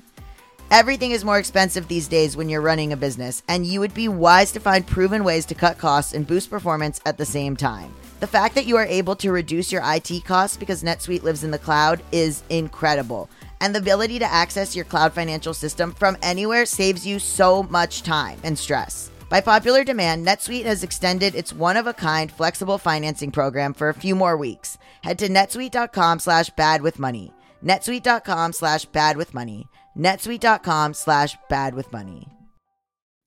Everything 0.71 1.11
is 1.11 1.25
more 1.25 1.37
expensive 1.37 1.89
these 1.89 2.07
days 2.07 2.37
when 2.37 2.47
you're 2.47 2.61
running 2.61 2.93
a 2.93 2.97
business, 2.97 3.43
and 3.49 3.65
you 3.65 3.81
would 3.81 3.93
be 3.93 4.07
wise 4.07 4.53
to 4.53 4.59
find 4.61 4.87
proven 4.87 5.25
ways 5.25 5.45
to 5.47 5.53
cut 5.53 5.77
costs 5.77 6.13
and 6.13 6.25
boost 6.25 6.49
performance 6.49 7.01
at 7.05 7.17
the 7.17 7.25
same 7.25 7.57
time. 7.57 7.93
The 8.21 8.27
fact 8.27 8.55
that 8.55 8.65
you 8.65 8.77
are 8.77 8.85
able 8.85 9.17
to 9.17 9.33
reduce 9.33 9.69
your 9.69 9.81
IT 9.83 10.23
costs 10.23 10.55
because 10.55 10.81
NetSuite 10.81 11.23
lives 11.23 11.43
in 11.43 11.51
the 11.51 11.59
cloud 11.59 12.01
is 12.13 12.43
incredible. 12.49 13.29
And 13.59 13.75
the 13.75 13.79
ability 13.79 14.19
to 14.19 14.31
access 14.31 14.73
your 14.73 14.85
cloud 14.85 15.11
financial 15.11 15.53
system 15.53 15.91
from 15.91 16.15
anywhere 16.21 16.65
saves 16.65 17.05
you 17.05 17.19
so 17.19 17.63
much 17.63 18.03
time 18.03 18.39
and 18.41 18.57
stress. 18.57 19.11
By 19.27 19.41
popular 19.41 19.83
demand, 19.83 20.25
NetSuite 20.25 20.63
has 20.63 20.83
extended 20.83 21.35
its 21.35 21.51
one-of-a-kind 21.51 22.31
flexible 22.31 22.77
financing 22.77 23.31
program 23.31 23.73
for 23.73 23.89
a 23.89 23.93
few 23.93 24.15
more 24.15 24.37
weeks. 24.37 24.77
Head 25.03 25.19
to 25.19 25.27
netsuite.com 25.27 26.19
slash 26.19 26.49
bad 26.51 26.81
with 26.81 26.97
money. 26.97 27.33
netsuite.com 27.61 28.53
slash 28.53 28.85
bad 28.85 29.17
with 29.17 29.33
money 29.33 29.67
netsuite.com 29.97 30.93
slash 30.93 31.37
bad 31.49 31.73
with 31.73 31.91
money. 31.91 32.27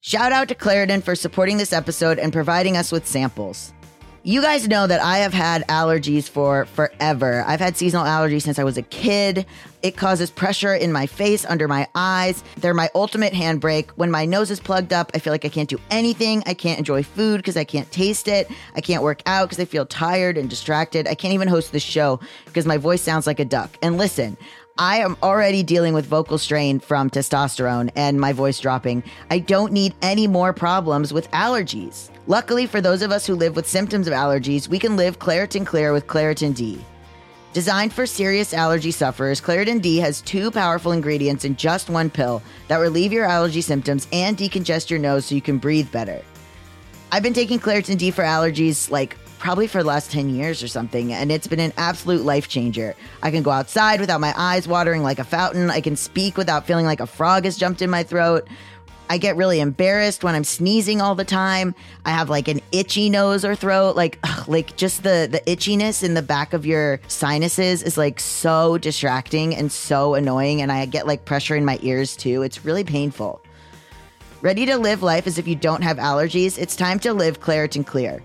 Shout 0.01 0.33
out 0.33 0.49
to 0.49 0.55
Claritin 0.55 1.03
for 1.03 1.15
supporting 1.15 1.57
this 1.57 1.73
episode 1.73 2.19
and 2.19 2.33
providing 2.33 2.77
us 2.77 2.93
with 2.93 3.07
samples. 3.07 3.73
You 4.27 4.41
guys 4.41 4.67
know 4.69 4.87
that 4.87 5.03
I 5.03 5.19
have 5.19 5.35
had 5.35 5.67
allergies 5.69 6.27
for 6.27 6.65
forever. 6.65 7.45
I've 7.47 7.61
had 7.61 7.77
seasonal 7.77 8.07
allergies 8.07 8.41
since 8.41 8.59
I 8.59 8.65
was 8.65 8.79
a 8.79 8.83
kid. 8.83 9.45
It 9.83 9.99
causes 9.99 10.31
pressure 10.31 10.75
in 10.75 10.93
my 10.93 11.05
face, 11.05 11.45
under 11.45 11.69
my 11.69 11.87
eyes. 11.95 12.43
They're 12.57 12.73
my 12.73 12.89
ultimate 12.95 13.35
handbrake. 13.35 13.91
When 13.97 14.11
my 14.11 14.25
nose 14.25 14.51
is 14.51 14.61
plugged 14.61 14.95
up, 14.95 15.11
I 15.13 15.19
feel 15.19 15.31
like 15.31 15.45
I 15.45 15.51
can't 15.51 15.69
do 15.69 15.79
anything. 15.91 16.43
I 16.47 16.55
can't 16.55 16.79
enjoy 16.79 17.03
food 17.03 17.37
because 17.37 17.59
I 17.59 17.65
can't 17.65 17.91
taste 17.93 18.27
it. 18.27 18.51
I 18.75 18.81
can't 18.81 19.03
work 19.03 19.23
out 19.27 19.51
because 19.51 19.61
I 19.61 19.67
feel 19.67 19.85
tired 19.85 20.39
and 20.39 20.49
distracted. 20.49 21.07
I 21.07 21.15
can't 21.15 21.35
even 21.35 21.49
host 21.49 21.73
the 21.73 21.81
show 21.81 22.19
because 22.47 22.65
my 22.65 22.79
voice 22.79 23.03
sounds 23.03 23.27
like 23.27 23.41
a 23.41 23.45
duck. 23.45 23.77
And 23.83 23.99
listen, 23.99 24.39
I 24.77 24.99
am 24.99 25.17
already 25.23 25.63
dealing 25.63 25.95
with 25.95 26.05
vocal 26.05 26.37
strain 26.37 26.81
from 26.81 27.09
testosterone 27.09 27.93
and 27.95 28.21
my 28.21 28.33
voice 28.33 28.59
dropping. 28.59 29.05
I 29.31 29.39
don't 29.39 29.73
need 29.73 29.95
any 30.03 30.27
more 30.27 30.53
problems 30.53 31.13
with 31.13 31.31
allergies. 31.31 32.11
Luckily, 32.27 32.67
for 32.67 32.81
those 32.81 33.01
of 33.01 33.13
us 33.13 33.25
who 33.25 33.37
live 33.37 33.55
with 33.55 33.69
symptoms 33.69 34.09
of 34.09 34.13
allergies, 34.13 34.67
we 34.67 34.81
can 34.81 34.97
live 34.97 35.21
Claritin 35.21 35.65
Clear 35.65 35.93
with 35.93 36.09
Claritin 36.09 36.57
D. 36.57 36.85
Designed 37.53 37.93
for 37.93 38.05
serious 38.05 38.53
allergy 38.53 38.91
sufferers, 38.91 39.41
Claritin 39.41 39.81
D 39.81 39.99
has 39.99 40.21
two 40.23 40.51
powerful 40.51 40.91
ingredients 40.91 41.45
in 41.45 41.55
just 41.55 41.89
one 41.89 42.11
pill 42.11 42.43
that 42.67 42.79
relieve 42.79 43.13
your 43.13 43.27
allergy 43.27 43.61
symptoms 43.61 44.09
and 44.13 44.37
decongest 44.37 44.91
your 44.91 44.99
nose 44.99 45.27
so 45.27 45.37
you 45.37 45.41
can 45.41 45.59
breathe 45.59 45.93
better. 45.93 46.21
I've 47.13 47.23
been 47.23 47.33
taking 47.33 47.61
Claritin 47.61 47.97
D 47.97 48.11
for 48.11 48.25
allergies 48.25 48.91
like 48.91 49.17
probably 49.45 49.67
for 49.67 49.83
the 49.83 49.87
last 49.87 50.11
10 50.11 50.31
years 50.31 50.63
or 50.63 50.69
something, 50.69 51.13
and 51.13 51.31
it's 51.31 51.47
been 51.47 51.61
an 51.61 51.75
absolute 51.77 52.25
life 52.25 52.49
changer. 52.49 52.97
I 53.23 53.31
can 53.31 53.43
go 53.43 53.51
outside 53.51 54.01
without 54.01 54.19
my 54.19 54.33
eyes 54.39 54.67
watering 54.67 55.03
like 55.03 55.19
a 55.19 55.25
fountain. 55.25 55.69
I 55.69 55.83
can 55.83 55.97
speak 55.97 56.39
without 56.39 56.67
feeling 56.67 56.87
like 56.87 57.01
a 57.01 57.07
frog 57.07 57.45
has 57.45 57.59
jumped 57.59 57.83
in 57.83 57.91
my 57.91 58.05
throat. 58.05 58.49
I 59.11 59.19
get 59.19 59.37
really 59.37 59.61
embarrassed 59.61 60.25
when 60.25 60.35
I'm 60.35 60.45
sneezing 60.45 61.03
all 61.03 61.15
the 61.15 61.27
time. 61.27 61.75
I 62.07 62.13
have 62.13 62.31
like 62.31 62.49
an 62.49 62.63
itchy 62.73 63.11
nose 63.11 63.45
or 63.45 63.55
throat. 63.55 63.97
Like, 63.97 64.19
ugh, 64.23 64.49
like 64.49 64.77
just 64.79 65.03
the 65.03 65.29
the 65.31 65.41
itchiness 65.41 66.03
in 66.03 66.15
the 66.15 66.23
back 66.23 66.55
of 66.55 66.65
your 66.65 66.99
sinuses 67.09 67.83
is 67.83 67.99
like 67.99 68.21
so 68.21 68.79
distracting 68.79 69.55
and 69.55 69.71
so 69.71 70.15
annoying. 70.15 70.63
And 70.63 70.73
I 70.73 70.87
get 70.87 71.07
like 71.07 71.27
pressure 71.27 71.55
in 71.55 71.67
my 71.67 71.79
ears 71.83 72.17
too. 72.17 72.41
It's 72.41 72.65
really 72.65 72.83
painful. 72.83 73.43
Ready 74.41 74.65
to 74.65 74.79
live 74.79 75.03
life 75.03 75.27
as 75.27 75.37
if 75.37 75.47
you 75.47 75.55
don't 75.55 75.83
have 75.83 75.99
allergies? 75.99 76.59
It's 76.59 76.77
time 76.77 76.99
to 77.01 77.13
live 77.13 77.41
Claritin 77.41 77.85
Clear. 77.85 78.23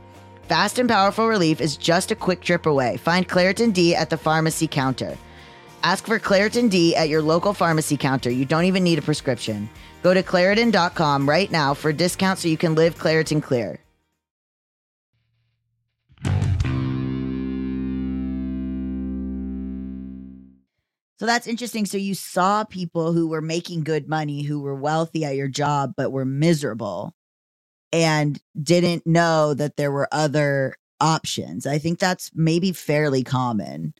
Fast 0.49 0.79
and 0.79 0.89
powerful 0.89 1.27
relief 1.27 1.61
is 1.61 1.77
just 1.77 2.09
a 2.09 2.15
quick 2.15 2.41
trip 2.41 2.65
away. 2.65 2.97
Find 2.97 3.29
Claritin 3.29 3.71
D 3.71 3.93
at 3.93 4.09
the 4.09 4.17
pharmacy 4.17 4.67
counter. 4.67 5.15
Ask 5.83 6.07
for 6.07 6.17
Claritin 6.17 6.71
D 6.71 6.95
at 6.95 7.07
your 7.07 7.21
local 7.21 7.53
pharmacy 7.53 7.95
counter. 7.97 8.31
You 8.31 8.45
don't 8.45 8.65
even 8.65 8.83
need 8.83 8.97
a 8.97 9.03
prescription. 9.03 9.69
Go 10.01 10.11
to 10.11 10.23
Claritin.com 10.23 11.29
right 11.29 11.51
now 11.51 11.75
for 11.75 11.89
a 11.89 11.93
discount 11.93 12.39
so 12.39 12.47
you 12.47 12.57
can 12.57 12.73
live 12.73 12.97
Claritin 12.97 13.43
Clear. 13.43 13.79
So 21.19 21.27
that's 21.27 21.45
interesting. 21.45 21.85
So 21.85 21.97
you 21.97 22.15
saw 22.15 22.63
people 22.63 23.13
who 23.13 23.27
were 23.27 23.41
making 23.41 23.83
good 23.83 24.09
money, 24.09 24.41
who 24.41 24.61
were 24.61 24.73
wealthy 24.73 25.25
at 25.25 25.35
your 25.35 25.47
job, 25.47 25.93
but 25.95 26.11
were 26.11 26.25
miserable 26.25 27.13
and 27.91 28.39
didn't 28.61 29.05
know 29.07 29.53
that 29.53 29.77
there 29.77 29.91
were 29.91 30.07
other 30.11 30.75
options. 31.01 31.65
I 31.65 31.77
think 31.79 31.99
that's 31.99 32.31
maybe 32.35 32.71
fairly 32.71 33.23
common. 33.23 33.93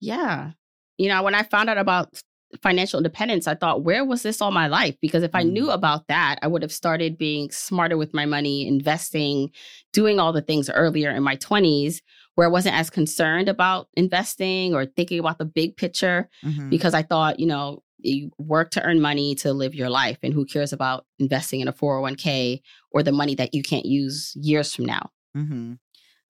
Yeah. 0.00 0.52
You 0.98 1.08
know, 1.08 1.22
when 1.22 1.34
I 1.34 1.42
found 1.42 1.68
out 1.70 1.78
about 1.78 2.20
financial 2.62 2.98
independence, 2.98 3.46
I 3.46 3.54
thought, 3.54 3.84
where 3.84 4.04
was 4.04 4.22
this 4.22 4.40
all 4.40 4.50
my 4.50 4.66
life? 4.66 4.96
Because 5.00 5.22
if 5.22 5.34
I 5.34 5.44
knew 5.44 5.66
Mm. 5.66 5.74
about 5.74 6.08
that, 6.08 6.38
I 6.42 6.48
would 6.48 6.62
have 6.62 6.72
started 6.72 7.16
being 7.16 7.50
smarter 7.50 7.96
with 7.96 8.12
my 8.12 8.26
money, 8.26 8.66
investing, 8.66 9.50
doing 9.92 10.18
all 10.18 10.32
the 10.32 10.42
things 10.42 10.68
earlier 10.68 11.10
in 11.10 11.22
my 11.22 11.36
20s, 11.36 12.02
where 12.34 12.46
I 12.48 12.50
wasn't 12.50 12.74
as 12.76 12.90
concerned 12.90 13.48
about 13.48 13.88
investing 13.94 14.74
or 14.74 14.84
thinking 14.84 15.20
about 15.20 15.38
the 15.38 15.44
big 15.44 15.76
picture 15.76 16.28
Mhm. 16.44 16.70
because 16.70 16.92
I 16.92 17.02
thought, 17.02 17.38
you 17.38 17.46
know, 17.46 17.82
you 18.02 18.30
work 18.38 18.70
to 18.72 18.82
earn 18.82 19.00
money 19.00 19.34
to 19.36 19.52
live 19.52 19.74
your 19.74 19.90
life. 19.90 20.18
And 20.22 20.32
who 20.32 20.44
cares 20.44 20.72
about 20.72 21.06
investing 21.18 21.60
in 21.60 21.68
a 21.68 21.72
401k 21.72 22.62
or 22.90 23.02
the 23.02 23.12
money 23.12 23.34
that 23.36 23.54
you 23.54 23.62
can't 23.62 23.86
use 23.86 24.32
years 24.36 24.74
from 24.74 24.86
now? 24.86 25.10
Mhm. 25.36 25.78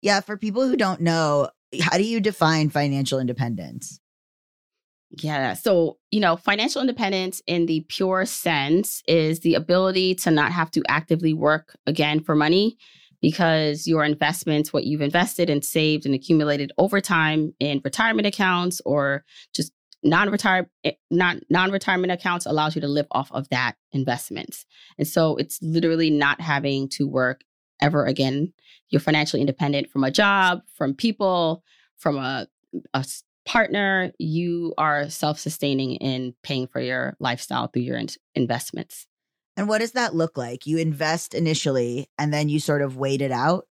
Yeah, 0.02 0.20
for 0.20 0.36
people 0.36 0.66
who 0.66 0.76
don't 0.76 1.00
know, 1.00 1.50
how 1.80 1.96
do 1.96 2.04
you 2.04 2.20
define 2.20 2.70
financial 2.70 3.18
independence? 3.18 4.00
Yeah. 5.10 5.54
So, 5.54 5.98
you 6.10 6.20
know, 6.20 6.36
financial 6.36 6.80
independence 6.80 7.42
in 7.46 7.66
the 7.66 7.84
pure 7.88 8.24
sense 8.24 9.02
is 9.08 9.40
the 9.40 9.54
ability 9.54 10.14
to 10.16 10.30
not 10.30 10.52
have 10.52 10.70
to 10.72 10.82
actively 10.88 11.34
work 11.34 11.76
again 11.86 12.22
for 12.22 12.36
money 12.36 12.76
because 13.20 13.86
your 13.86 14.04
investments, 14.04 14.72
what 14.72 14.84
you've 14.84 15.02
invested 15.02 15.50
and 15.50 15.64
saved 15.64 16.06
and 16.06 16.14
accumulated 16.14 16.72
over 16.78 17.00
time 17.00 17.52
in 17.58 17.80
retirement 17.84 18.26
accounts 18.26 18.80
or 18.86 19.24
just 19.52 19.72
non-retire 20.02 20.70
eh, 20.84 20.92
non 21.10 21.40
non-retirement 21.50 22.12
accounts 22.12 22.46
allows 22.46 22.74
you 22.74 22.80
to 22.80 22.88
live 22.88 23.06
off 23.10 23.30
of 23.32 23.48
that 23.50 23.76
investment. 23.92 24.64
And 24.98 25.06
so 25.06 25.36
it's 25.36 25.60
literally 25.62 26.10
not 26.10 26.40
having 26.40 26.88
to 26.90 27.06
work 27.06 27.42
ever 27.80 28.04
again. 28.04 28.52
You're 28.88 29.00
financially 29.00 29.40
independent 29.40 29.90
from 29.90 30.04
a 30.04 30.10
job, 30.10 30.60
from 30.74 30.94
people, 30.94 31.62
from 31.96 32.16
a, 32.16 32.46
a 32.94 33.04
partner. 33.44 34.12
You 34.18 34.74
are 34.78 35.08
self-sustaining 35.08 35.96
in 35.96 36.34
paying 36.42 36.66
for 36.66 36.80
your 36.80 37.16
lifestyle 37.20 37.68
through 37.68 37.82
your 37.82 37.96
in- 37.96 38.08
investments. 38.34 39.06
And 39.56 39.68
what 39.68 39.78
does 39.78 39.92
that 39.92 40.14
look 40.14 40.38
like? 40.38 40.66
You 40.66 40.78
invest 40.78 41.34
initially 41.34 42.08
and 42.18 42.32
then 42.32 42.48
you 42.48 42.60
sort 42.60 42.82
of 42.82 42.96
wait 42.96 43.20
it 43.20 43.32
out. 43.32 43.66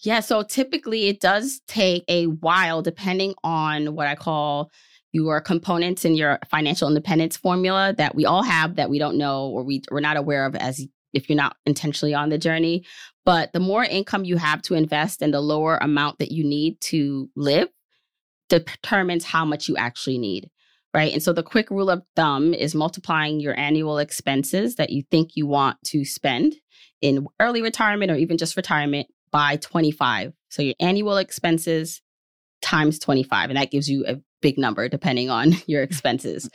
Yeah, 0.00 0.20
so 0.20 0.42
typically 0.42 1.08
it 1.08 1.20
does 1.20 1.60
take 1.66 2.04
a 2.08 2.26
while 2.26 2.82
depending 2.82 3.34
on 3.42 3.94
what 3.94 4.06
I 4.06 4.14
call 4.14 4.70
your 5.12 5.40
components 5.40 6.04
in 6.04 6.14
your 6.14 6.38
financial 6.50 6.88
independence 6.88 7.36
formula 7.36 7.94
that 7.96 8.14
we 8.14 8.26
all 8.26 8.42
have 8.42 8.76
that 8.76 8.90
we 8.90 8.98
don't 8.98 9.16
know 9.16 9.48
or 9.48 9.62
we, 9.62 9.82
we're 9.90 10.00
not 10.00 10.16
aware 10.16 10.44
of 10.44 10.54
as 10.54 10.86
if 11.14 11.28
you're 11.28 11.36
not 11.36 11.56
intentionally 11.64 12.14
on 12.14 12.28
the 12.28 12.38
journey. 12.38 12.84
But 13.24 13.52
the 13.52 13.60
more 13.60 13.84
income 13.84 14.24
you 14.24 14.36
have 14.36 14.62
to 14.62 14.74
invest 14.74 15.22
and 15.22 15.32
the 15.32 15.40
lower 15.40 15.78
amount 15.78 16.18
that 16.18 16.32
you 16.32 16.44
need 16.44 16.80
to 16.82 17.30
live 17.36 17.68
determines 18.48 19.24
how 19.24 19.44
much 19.44 19.68
you 19.68 19.76
actually 19.76 20.18
need. 20.18 20.50
Right. 20.94 21.12
And 21.12 21.22
so 21.22 21.34
the 21.34 21.42
quick 21.42 21.70
rule 21.70 21.90
of 21.90 22.02
thumb 22.16 22.54
is 22.54 22.74
multiplying 22.74 23.40
your 23.40 23.58
annual 23.58 23.98
expenses 23.98 24.76
that 24.76 24.90
you 24.90 25.02
think 25.10 25.36
you 25.36 25.46
want 25.46 25.76
to 25.84 26.04
spend 26.04 26.54
in 27.02 27.26
early 27.38 27.60
retirement 27.60 28.10
or 28.10 28.16
even 28.16 28.38
just 28.38 28.56
retirement 28.56 29.06
by 29.30 29.56
25. 29.56 30.32
So 30.48 30.62
your 30.62 30.74
annual 30.80 31.18
expenses 31.18 32.00
times 32.62 32.98
25. 32.98 33.50
And 33.50 33.58
that 33.58 33.70
gives 33.70 33.88
you 33.88 34.06
a 34.06 34.16
big 34.40 34.58
number 34.58 34.88
depending 34.88 35.30
on 35.30 35.52
your 35.66 35.82
expenses. 35.82 36.48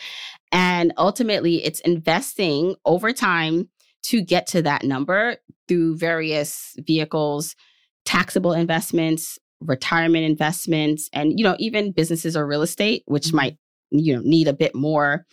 and 0.52 0.94
ultimately, 0.98 1.64
it's 1.64 1.80
investing 1.82 2.76
over 2.86 3.14
time 3.14 3.70
to 4.04 4.22
get 4.22 4.48
to 4.48 4.62
that 4.62 4.84
number 4.84 5.38
through 5.68 5.98
various 5.98 6.76
vehicles, 6.80 7.56
taxable 8.06 8.52
investments, 8.52 9.40
retirement 9.62 10.26
investments, 10.26 11.10
and 11.14 11.40
you 11.40 11.44
know, 11.44 11.56
even 11.60 11.92
businesses 11.92 12.36
or 12.36 12.46
real 12.46 12.62
estate, 12.62 13.04
which 13.06 13.28
mm-hmm. 13.28 13.38
might 13.38 13.58
you 13.92 14.16
know 14.16 14.22
need 14.24 14.48
a 14.48 14.54
bit 14.54 14.76
more 14.76 15.26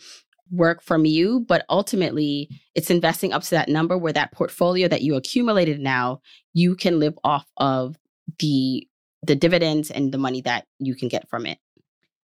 work 0.51 0.81
from 0.81 1.05
you, 1.05 1.45
but 1.47 1.65
ultimately 1.69 2.49
it's 2.75 2.89
investing 2.89 3.31
up 3.31 3.41
to 3.43 3.51
that 3.51 3.69
number 3.69 3.97
where 3.97 4.13
that 4.13 4.33
portfolio 4.33 4.87
that 4.87 5.01
you 5.01 5.15
accumulated 5.15 5.79
now, 5.79 6.19
you 6.53 6.75
can 6.75 6.99
live 6.99 7.17
off 7.23 7.45
of 7.57 7.97
the 8.39 8.87
the 9.23 9.35
dividends 9.35 9.91
and 9.91 10.11
the 10.11 10.17
money 10.17 10.41
that 10.41 10.65
you 10.79 10.95
can 10.95 11.07
get 11.07 11.29
from 11.29 11.45
it. 11.45 11.59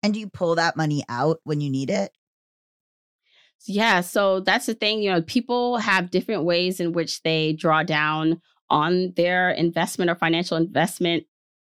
And 0.02 0.14
do 0.14 0.20
you 0.20 0.28
pull 0.28 0.54
that 0.54 0.76
money 0.76 1.04
out 1.08 1.40
when 1.44 1.60
you 1.60 1.70
need 1.70 1.90
it? 1.90 2.12
Yeah, 3.66 4.02
so 4.02 4.40
that's 4.40 4.66
the 4.66 4.74
thing, 4.74 5.02
you 5.02 5.10
know, 5.10 5.22
people 5.22 5.78
have 5.78 6.10
different 6.10 6.44
ways 6.44 6.78
in 6.78 6.92
which 6.92 7.22
they 7.22 7.54
draw 7.54 7.82
down 7.82 8.40
on 8.70 9.12
their 9.16 9.50
investment 9.50 10.10
or 10.10 10.14
financial 10.14 10.56
investment 10.56 11.24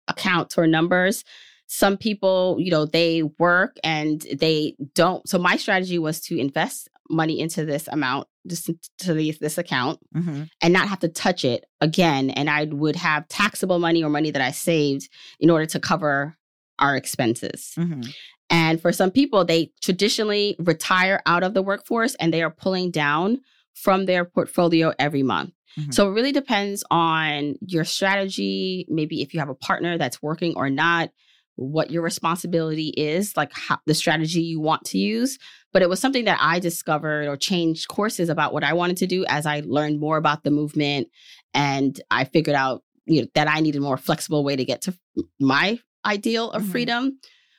accounts 0.06 0.58
or 0.58 0.66
numbers. 0.66 1.24
Some 1.66 1.96
people, 1.96 2.56
you 2.58 2.70
know, 2.70 2.86
they 2.86 3.22
work 3.22 3.76
and 3.82 4.20
they 4.38 4.74
don't. 4.94 5.26
So 5.28 5.38
my 5.38 5.56
strategy 5.56 5.98
was 5.98 6.20
to 6.22 6.38
invest 6.38 6.88
money 7.10 7.40
into 7.40 7.64
this 7.64 7.88
amount, 7.88 8.28
just 8.46 8.70
to 8.98 9.14
this, 9.14 9.38
this 9.38 9.58
account, 9.58 9.98
mm-hmm. 10.14 10.44
and 10.62 10.72
not 10.72 10.88
have 10.88 11.00
to 11.00 11.08
touch 11.08 11.44
it 11.44 11.64
again. 11.80 12.30
And 12.30 12.50
I 12.50 12.64
would 12.64 12.96
have 12.96 13.28
taxable 13.28 13.78
money 13.78 14.02
or 14.02 14.10
money 14.10 14.30
that 14.30 14.42
I 14.42 14.50
saved 14.50 15.08
in 15.40 15.50
order 15.50 15.66
to 15.66 15.80
cover 15.80 16.36
our 16.78 16.96
expenses. 16.96 17.74
Mm-hmm. 17.76 18.02
And 18.50 18.80
for 18.80 18.92
some 18.92 19.10
people, 19.10 19.44
they 19.44 19.72
traditionally 19.82 20.56
retire 20.58 21.20
out 21.26 21.42
of 21.42 21.54
the 21.54 21.62
workforce 21.62 22.14
and 22.16 22.32
they 22.32 22.42
are 22.42 22.50
pulling 22.50 22.90
down 22.90 23.40
from 23.74 24.06
their 24.06 24.24
portfolio 24.24 24.92
every 24.98 25.22
month. 25.22 25.52
Mm-hmm. 25.78 25.90
So 25.92 26.08
it 26.08 26.14
really 26.14 26.32
depends 26.32 26.82
on 26.90 27.56
your 27.60 27.84
strategy, 27.84 28.86
maybe 28.88 29.22
if 29.22 29.34
you 29.34 29.40
have 29.40 29.50
a 29.50 29.54
partner 29.54 29.98
that's 29.98 30.22
working 30.22 30.54
or 30.56 30.70
not, 30.70 31.10
what 31.56 31.90
your 31.90 32.02
responsibility 32.02 32.88
is, 32.96 33.36
like 33.36 33.52
how, 33.52 33.78
the 33.84 33.94
strategy 33.94 34.40
you 34.40 34.60
want 34.60 34.84
to 34.86 34.98
use. 34.98 35.38
But 35.72 35.82
it 35.82 35.88
was 35.88 36.00
something 36.00 36.24
that 36.24 36.38
I 36.40 36.60
discovered 36.60 37.26
or 37.26 37.36
changed 37.36 37.88
courses 37.88 38.28
about 38.28 38.52
what 38.52 38.64
I 38.64 38.72
wanted 38.72 38.96
to 38.98 39.06
do 39.06 39.24
as 39.28 39.44
I 39.44 39.62
learned 39.66 40.00
more 40.00 40.16
about 40.16 40.44
the 40.44 40.50
movement 40.50 41.08
and 41.54 42.00
I 42.10 42.24
figured 42.24 42.56
out 42.56 42.82
you 43.06 43.22
know 43.22 43.28
that 43.34 43.48
I 43.48 43.60
needed 43.60 43.78
a 43.78 43.82
more 43.82 43.96
flexible 43.96 44.44
way 44.44 44.54
to 44.54 44.64
get 44.64 44.82
to 44.82 44.94
my 45.40 45.78
ideal 46.08 46.50
of 46.50 46.62
mm-hmm. 46.62 46.72
freedom, 46.72 47.18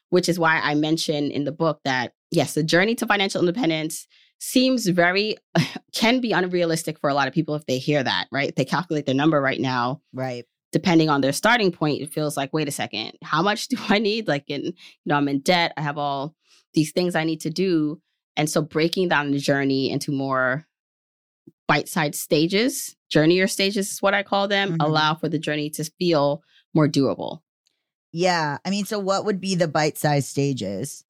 which 0.10 0.28
is 0.28 0.40
why 0.40 0.60
I 0.60 0.76
mention 0.76 1.32
in 1.32 1.46
the 1.46 1.52
book 1.52 1.80
that 1.86 2.14
yes, 2.32 2.54
the 2.54 2.64
journey 2.64 2.96
to 2.96 3.06
financial 3.06 3.42
independence 3.42 4.08
seems 4.40 4.88
very 4.88 5.38
can 5.94 6.20
be 6.20 6.32
unrealistic 6.32 7.00
for 7.00 7.10
a 7.10 7.14
lot 7.14 7.28
of 7.28 7.34
people 7.34 7.56
if 7.56 7.66
they 7.66 7.78
hear 7.78 8.04
that, 8.04 8.28
right? 8.32 8.56
They 8.56 8.66
calculate 8.66 9.06
their 9.06 9.16
number 9.16 9.42
right 9.42 9.60
now. 9.60 10.02
Right. 10.14 10.46
Depending 10.72 11.10
on 11.10 11.22
their 11.22 11.34
starting 11.34 11.72
point, 11.72 12.02
it 12.02 12.14
feels 12.14 12.38
like, 12.38 12.54
wait 12.54 12.68
a 12.68 12.72
second, 12.72 13.14
how 13.24 13.42
much 13.42 13.68
do 13.70 13.78
I 13.90 14.00
need? 14.00 14.28
Like 14.28 14.46
in, 14.48 14.64
you 14.64 14.74
know, 15.06 15.16
I'm 15.16 15.28
in 15.28 15.40
debt, 15.40 15.74
I 15.78 15.82
have 15.82 15.98
all 15.98 16.36
these 16.74 16.92
things 16.92 17.16
I 17.16 17.24
need 17.24 17.42
to 17.42 17.50
do. 17.50 18.02
And 18.38 18.50
so 18.50 18.62
breaking 18.62 19.10
down 19.10 19.32
the 19.32 19.40
journey 19.40 19.92
into 19.92 20.12
more 20.12 20.66
bite-sized 21.68 22.16
stages, 22.16 22.96
journey 23.10 23.40
or 23.40 23.48
stages 23.48 23.92
is 23.92 24.02
what 24.02 24.14
I 24.14 24.24
call 24.24 24.48
them, 24.48 24.72
mm-hmm. 24.72 24.82
allow 24.82 25.16
for 25.16 25.28
the 25.28 25.40
journey 25.40 25.70
to 25.72 25.84
feel 25.84 26.42
more 26.74 26.88
doable. 26.88 27.42
Yeah. 28.12 28.58
I 28.66 28.70
mean, 28.70 28.86
so 28.86 29.00
what 29.00 29.26
would 29.26 29.40
be 29.40 29.56
the 29.56 29.68
bite-sized 29.68 30.28
stages? 30.28 31.04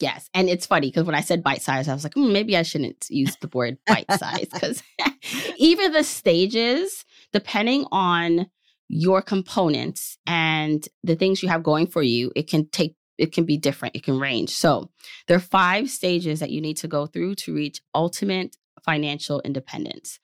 Yes. 0.00 0.30
And 0.32 0.48
it's 0.48 0.66
funny 0.66 0.88
because 0.88 1.04
when 1.04 1.14
I 1.14 1.20
said 1.20 1.42
bite 1.42 1.62
size, 1.62 1.86
I 1.86 1.92
was 1.92 2.04
like, 2.04 2.14
mm, 2.14 2.32
maybe 2.32 2.56
I 2.56 2.62
shouldn't 2.62 3.06
use 3.10 3.36
the 3.36 3.50
word 3.52 3.76
bite 3.86 4.10
size 4.10 4.46
because 4.50 4.82
even 5.58 5.92
the 5.92 6.04
stages, 6.04 7.04
depending 7.32 7.84
on 7.92 8.46
your 8.88 9.22
components 9.22 10.18
and 10.26 10.86
the 11.04 11.16
things 11.16 11.42
you 11.42 11.48
have 11.48 11.62
going 11.62 11.86
for 11.86 12.02
you, 12.02 12.32
it 12.34 12.48
can 12.48 12.68
take, 12.70 12.96
it 13.18 13.32
can 13.32 13.44
be 13.44 13.58
different. 13.58 13.94
It 13.94 14.02
can 14.02 14.18
range. 14.18 14.50
So 14.50 14.90
there 15.28 15.36
are 15.36 15.40
five 15.40 15.90
stages 15.90 16.40
that 16.40 16.50
you 16.50 16.60
need 16.60 16.78
to 16.78 16.88
go 16.88 17.06
through 17.06 17.34
to 17.36 17.54
reach 17.54 17.82
ultimate 17.94 18.56
financial 18.84 19.40
independence. 19.40 20.18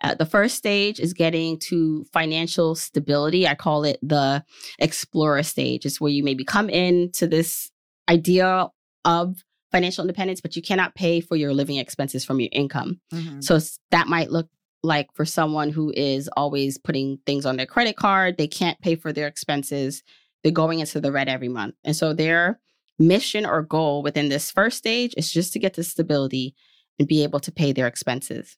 Uh, 0.00 0.14
the 0.14 0.26
first 0.26 0.56
stage 0.56 0.98
is 0.98 1.12
getting 1.12 1.58
to 1.58 2.04
financial 2.12 2.74
stability. 2.74 3.46
I 3.46 3.54
call 3.54 3.84
it 3.84 3.98
the 4.02 4.44
explorer 4.78 5.42
stage. 5.42 5.86
It's 5.86 6.00
where 6.00 6.10
you 6.10 6.24
maybe 6.24 6.44
come 6.44 6.68
into 6.68 7.26
this 7.26 7.70
idea 8.08 8.68
of 9.04 9.42
financial 9.70 10.02
independence, 10.02 10.40
but 10.40 10.54
you 10.54 10.62
cannot 10.62 10.94
pay 10.94 11.20
for 11.20 11.36
your 11.36 11.54
living 11.54 11.76
expenses 11.76 12.24
from 12.24 12.40
your 12.40 12.50
income. 12.52 13.00
Mm-hmm. 13.12 13.40
So 13.40 13.58
that 13.90 14.06
might 14.06 14.30
look 14.30 14.48
like 14.82 15.08
for 15.14 15.24
someone 15.24 15.70
who 15.70 15.92
is 15.96 16.28
always 16.36 16.78
putting 16.78 17.18
things 17.24 17.46
on 17.46 17.56
their 17.56 17.66
credit 17.66 17.96
card, 17.96 18.36
they 18.36 18.48
can't 18.48 18.80
pay 18.80 18.96
for 18.96 19.12
their 19.12 19.26
expenses. 19.26 20.02
They're 20.42 20.52
going 20.52 20.80
into 20.80 21.00
the 21.00 21.12
red 21.12 21.28
every 21.28 21.48
month. 21.48 21.76
And 21.84 21.94
so 21.94 22.12
their 22.12 22.60
mission 22.98 23.46
or 23.46 23.62
goal 23.62 24.02
within 24.02 24.28
this 24.28 24.50
first 24.50 24.78
stage 24.78 25.14
is 25.16 25.30
just 25.30 25.52
to 25.52 25.58
get 25.58 25.74
to 25.74 25.84
stability 25.84 26.54
and 26.98 27.08
be 27.08 27.22
able 27.22 27.40
to 27.40 27.52
pay 27.52 27.72
their 27.72 27.86
expenses. 27.86 28.56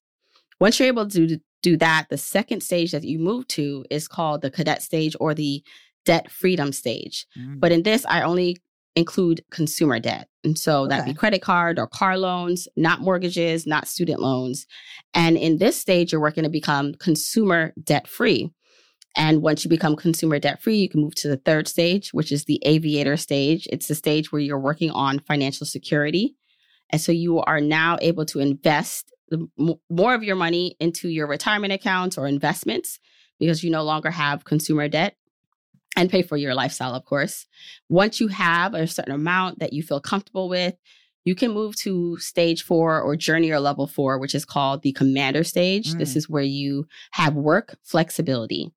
Once 0.61 0.79
you're 0.79 0.89
able 0.89 1.09
to 1.09 1.39
do 1.63 1.77
that, 1.79 2.07
the 2.11 2.19
second 2.19 2.63
stage 2.63 2.93
that 2.93 3.05
you 3.05 3.19
move 3.19 3.49
to 3.49 3.85
is 3.91 4.07
called 4.09 4.43
the 4.43 4.51
cadet 4.51 4.83
stage 4.83 5.17
or 5.19 5.35
the 5.35 5.63
debt 6.05 6.31
freedom 6.31 6.73
stage. 6.73 7.27
Mm. 7.39 7.61
But 7.61 7.73
in 7.73 7.83
this, 7.83 8.05
I 8.07 8.23
only 8.23 8.59
include 8.97 9.45
consumer 9.51 9.99
debt. 9.99 10.29
And 10.45 10.59
so 10.59 10.83
okay. 10.83 10.91
that'd 10.91 11.07
be 11.07 11.19
credit 11.19 11.43
card 11.43 11.79
or 11.79 11.87
car 11.87 12.17
loans, 12.17 12.69
not 12.77 13.01
mortgages, 13.01 13.67
not 13.67 13.89
student 13.89 14.21
loans. 14.21 14.67
And 15.15 15.37
in 15.37 15.59
this 15.59 15.77
stage, 15.77 16.13
you're 16.13 16.21
working 16.21 16.45
to 16.45 16.51
become 16.51 16.95
consumer 16.95 17.73
debt 17.83 18.07
free. 18.07 18.53
And 19.17 19.43
once 19.43 19.65
you 19.65 19.69
become 19.69 19.97
consumer 19.97 20.39
debt 20.39 20.61
free, 20.63 20.77
you 20.77 20.89
can 20.89 21.01
move 21.01 21.15
to 21.17 21.29
the 21.29 21.37
third 21.37 21.69
stage, 21.69 22.13
which 22.13 22.33
is 22.33 22.45
the 22.45 22.61
aviator 22.65 23.17
stage. 23.17 23.67
It's 23.73 23.89
the 23.89 23.95
stage 23.95 24.33
where 24.33 24.41
you're 24.41 24.59
working 24.59 24.91
on 24.91 25.21
financial 25.21 25.67
security. 25.67 26.37
And 26.95 27.01
so 27.01 27.11
you 27.11 27.41
are 27.41 27.61
now 27.61 27.99
able 28.01 28.25
to 28.27 28.39
invest 28.39 29.13
more 29.91 30.15
of 30.15 30.23
your 30.23 30.37
money 30.37 30.77
into 30.79 31.09
your 31.09 31.27
retirement 31.27 31.73
accounts 31.73 32.17
or 32.17 32.29
investments 32.29 33.01
because 33.41 33.65
you 33.65 33.71
no 33.73 33.83
longer 33.83 34.13
have 34.13 34.45
consumer 34.45 34.87
debt 34.87 35.17
and 35.97 36.09
pay 36.09 36.23
for 36.23 36.37
your 36.37 36.55
lifestyle, 36.55 36.95
of 36.95 37.05
course. 37.05 37.49
Once 37.89 38.21
you 38.21 38.29
have 38.29 38.75
a 38.75 38.87
certain 38.87 39.13
amount 39.13 39.59
that 39.59 39.73
you 39.73 39.83
feel 39.83 40.01
comfortable 40.01 40.49
with, 40.49 40.77
you 41.25 41.35
can 41.35 41.51
move 41.51 41.75
to 41.79 42.17
stage 42.19 42.63
four 42.63 43.03
or 43.03 43.17
journey 43.17 43.51
or 43.51 43.59
level 43.59 43.89
four, 43.89 44.21
which 44.21 44.37
is 44.37 44.45
called 44.45 44.83
the 44.83 44.93
commander 44.93 45.43
stage. 45.43 45.95
Mm. 45.95 45.99
This 45.99 46.15
is 46.15 46.31
where 46.31 46.45
you 46.45 46.87
have 47.11 47.35
work 47.35 47.77
flexibility. 47.83 48.71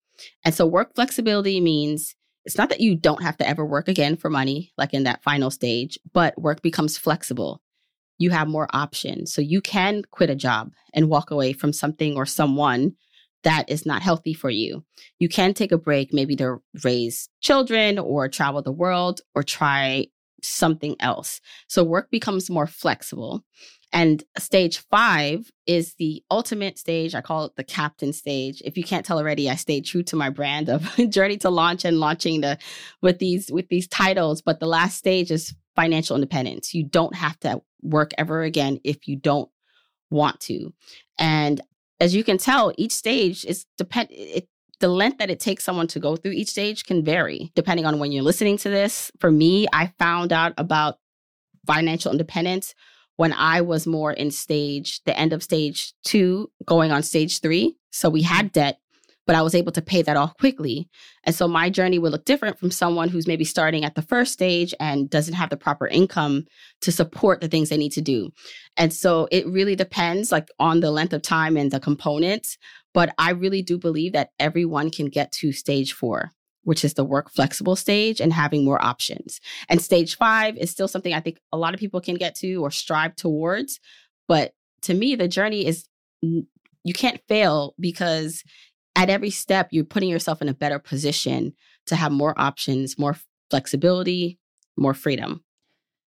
And 0.44 0.56
so, 0.56 0.66
work 0.66 0.96
flexibility 0.96 1.62
means 1.62 2.16
it's 2.46 2.58
not 2.58 2.70
that 2.70 2.82
you 2.82 2.96
don't 2.96 3.22
have 3.22 3.38
to 3.38 3.48
ever 3.48 3.64
work 3.64 3.88
again 3.88 4.16
for 4.16 4.32
money, 4.32 4.74
like 4.76 4.96
in 4.96 5.04
that 5.04 5.22
final 5.22 5.52
stage, 5.52 6.00
but 6.14 6.42
work 6.42 6.64
becomes 6.64 6.98
flexible. 6.98 7.62
You 8.18 8.32
have 8.32 8.48
more 8.48 8.68
options. 8.74 9.34
So, 9.34 9.42
you 9.42 9.62
can 9.62 10.04
quit 10.12 10.30
a 10.30 10.36
job 10.36 10.72
and 10.94 11.10
walk 11.10 11.32
away 11.32 11.54
from 11.54 11.74
something 11.74 12.16
or 12.16 12.26
someone 12.26 12.94
that 13.44 13.70
is 13.70 13.86
not 13.86 14.02
healthy 14.02 14.34
for 14.34 14.50
you. 14.50 14.84
You 15.20 15.30
can 15.30 15.54
take 15.54 15.72
a 15.72 15.78
break, 15.78 16.14
maybe 16.14 16.36
to 16.38 16.58
raise 16.84 17.30
children 17.42 18.00
or 18.00 18.28
travel 18.28 18.62
the 18.62 18.72
world 18.72 19.22
or 19.36 19.44
try 19.44 20.08
something 20.42 20.96
else. 21.00 21.40
So 21.68 21.84
work 21.84 22.12
becomes 22.12 22.50
more 22.50 22.68
flexible. 22.68 23.44
And 23.94 24.24
stage 24.38 24.80
five 24.92 25.50
is 25.66 25.96
the 25.96 26.22
ultimate 26.30 26.78
stage. 26.78 27.16
I 27.16 27.22
call 27.22 27.46
it 27.46 27.56
the 27.56 27.64
captain 27.64 28.12
stage. 28.12 28.62
If 28.66 28.78
you 28.78 28.84
can't 28.84 29.06
tell 29.06 29.18
already, 29.18 29.50
I 29.50 29.56
stayed 29.56 29.86
true 29.86 30.04
to 30.04 30.16
my 30.18 30.30
brand 30.30 30.70
of 30.70 30.84
journey 31.10 31.38
to 31.38 31.50
launch 31.50 31.86
and 31.86 32.00
launching 32.00 32.42
the 32.42 32.58
with 33.02 33.20
these 33.20 33.50
with 33.50 33.70
these 33.70 33.88
titles. 33.88 34.42
But 34.42 34.60
the 34.60 34.68
last 34.68 34.98
stage 34.98 35.32
is 35.32 35.56
financial 35.78 36.16
independence. 36.16 36.74
You 36.74 36.84
don't 36.84 37.16
have 37.16 37.40
to 37.42 37.62
work 37.82 38.12
ever 38.18 38.42
again 38.42 38.82
if 38.84 39.08
you 39.08 39.16
don't 39.16 39.50
want 40.10 40.42
to. 40.42 40.74
And 41.18 41.62
as 42.02 42.14
you 42.14 42.24
can 42.26 42.38
tell, 42.38 42.74
each 42.78 42.92
stage 42.92 43.46
is 43.46 43.66
depend 43.78 44.10
it, 44.12 44.50
the 44.80 44.90
length 44.90 45.20
that 45.20 45.30
it 45.30 45.40
takes 45.40 45.64
someone 45.64 45.88
to 45.88 46.00
go 46.00 46.16
through 46.16 46.34
each 46.34 46.50
stage 46.50 46.84
can 46.86 47.04
vary 47.04 47.52
depending 47.56 47.86
on 47.86 48.00
when 48.00 48.12
you're 48.12 48.24
listening 48.24 48.58
to 48.58 48.70
this. 48.70 49.12
For 49.20 49.32
me, 49.32 49.68
I 49.72 49.94
found 49.98 50.34
out 50.34 50.54
about 50.58 51.00
financial 51.66 52.12
independence 52.12 52.76
when 53.16 53.34
I 53.34 53.62
was 53.62 53.88
more 53.88 54.14
in 54.14 54.30
stage, 54.32 55.04
the 55.06 55.18
end 55.18 55.34
of 55.34 55.42
stage 55.44 55.94
two, 56.04 56.52
going 56.66 56.92
on 56.92 57.02
stage 57.04 57.40
three. 57.40 57.78
So 57.92 58.10
we 58.10 58.24
mm-hmm. 58.24 58.34
had 58.34 58.52
debt, 58.52 58.80
but 59.28 59.36
I 59.36 59.42
was 59.42 59.54
able 59.54 59.74
to 59.74 59.82
pay 59.82 60.02
that 60.02 60.18
off 60.18 60.36
quickly. 60.38 60.90
And 61.26 61.36
so 61.36 61.48
my 61.48 61.70
journey 61.70 62.00
would 62.00 62.14
look 62.14 62.26
different 62.26 62.58
from 62.58 62.72
someone 62.72 63.10
who's 63.10 63.28
maybe 63.28 63.44
starting 63.44 63.84
at 63.84 63.94
the 63.94 64.02
first 64.02 64.32
stage 64.32 64.74
and 64.80 65.10
doesn't 65.10 65.36
have 65.36 65.50
the 65.50 65.58
proper 65.58 65.86
income 65.86 66.46
to 66.82 66.92
support 66.92 67.42
the 67.42 67.50
things 67.50 67.70
they 67.70 67.78
need 67.78 67.92
to 67.92 68.02
do. 68.02 68.32
And 68.78 68.94
so 68.94 69.28
it 69.30 69.46
really 69.46 69.76
depends 69.76 70.32
like 70.32 70.48
on 70.60 70.80
the 70.80 70.92
length 70.92 71.14
of 71.14 71.22
time 71.22 71.58
and 71.58 71.70
the 71.70 71.80
components, 71.80 72.58
but 72.94 73.14
I 73.18 73.32
really 73.32 73.62
do 73.62 73.78
believe 73.78 74.14
that 74.14 74.32
everyone 74.40 74.90
can 74.90 75.08
get 75.08 75.32
to 75.34 75.52
stage 75.52 75.94
4 75.94 76.32
which 76.64 76.84
is 76.84 76.96
the 76.96 77.06
work 77.06 77.32
flexible 77.32 77.78
stage 77.78 78.20
and 78.20 78.34
having 78.34 78.66
more 78.66 78.84
options. 78.84 79.40
And 79.70 79.82
stage 79.82 80.18
five 80.18 80.58
is 80.58 80.70
still 80.70 80.90
something 80.90 81.14
I 81.14 81.22
think 81.22 81.40
a 81.54 81.58
lot 81.58 81.74
of 81.74 81.80
people 81.80 82.02
can 82.02 82.16
get 82.16 82.36
to 82.40 82.56
or 82.56 82.72
strive 82.72 83.16
towards. 83.16 83.80
But 84.28 84.52
to 84.82 84.94
me, 84.94 85.16
the 85.16 85.30
journey 85.30 85.66
is 85.66 85.86
you 86.22 86.94
can't 86.94 87.22
fail 87.28 87.74
because 87.80 88.44
at 88.98 89.12
every 89.12 89.30
step, 89.30 89.70
you're 89.72 89.86
putting 89.86 90.10
yourself 90.10 90.42
in 90.42 90.50
a 90.50 90.56
better 90.56 90.80
position 90.80 91.54
to 91.86 91.96
have 91.96 92.12
more 92.12 92.34
options, 92.38 92.98
more 92.98 93.16
flexibility, 93.52 94.40
more 94.76 94.96
freedom. 94.96 95.44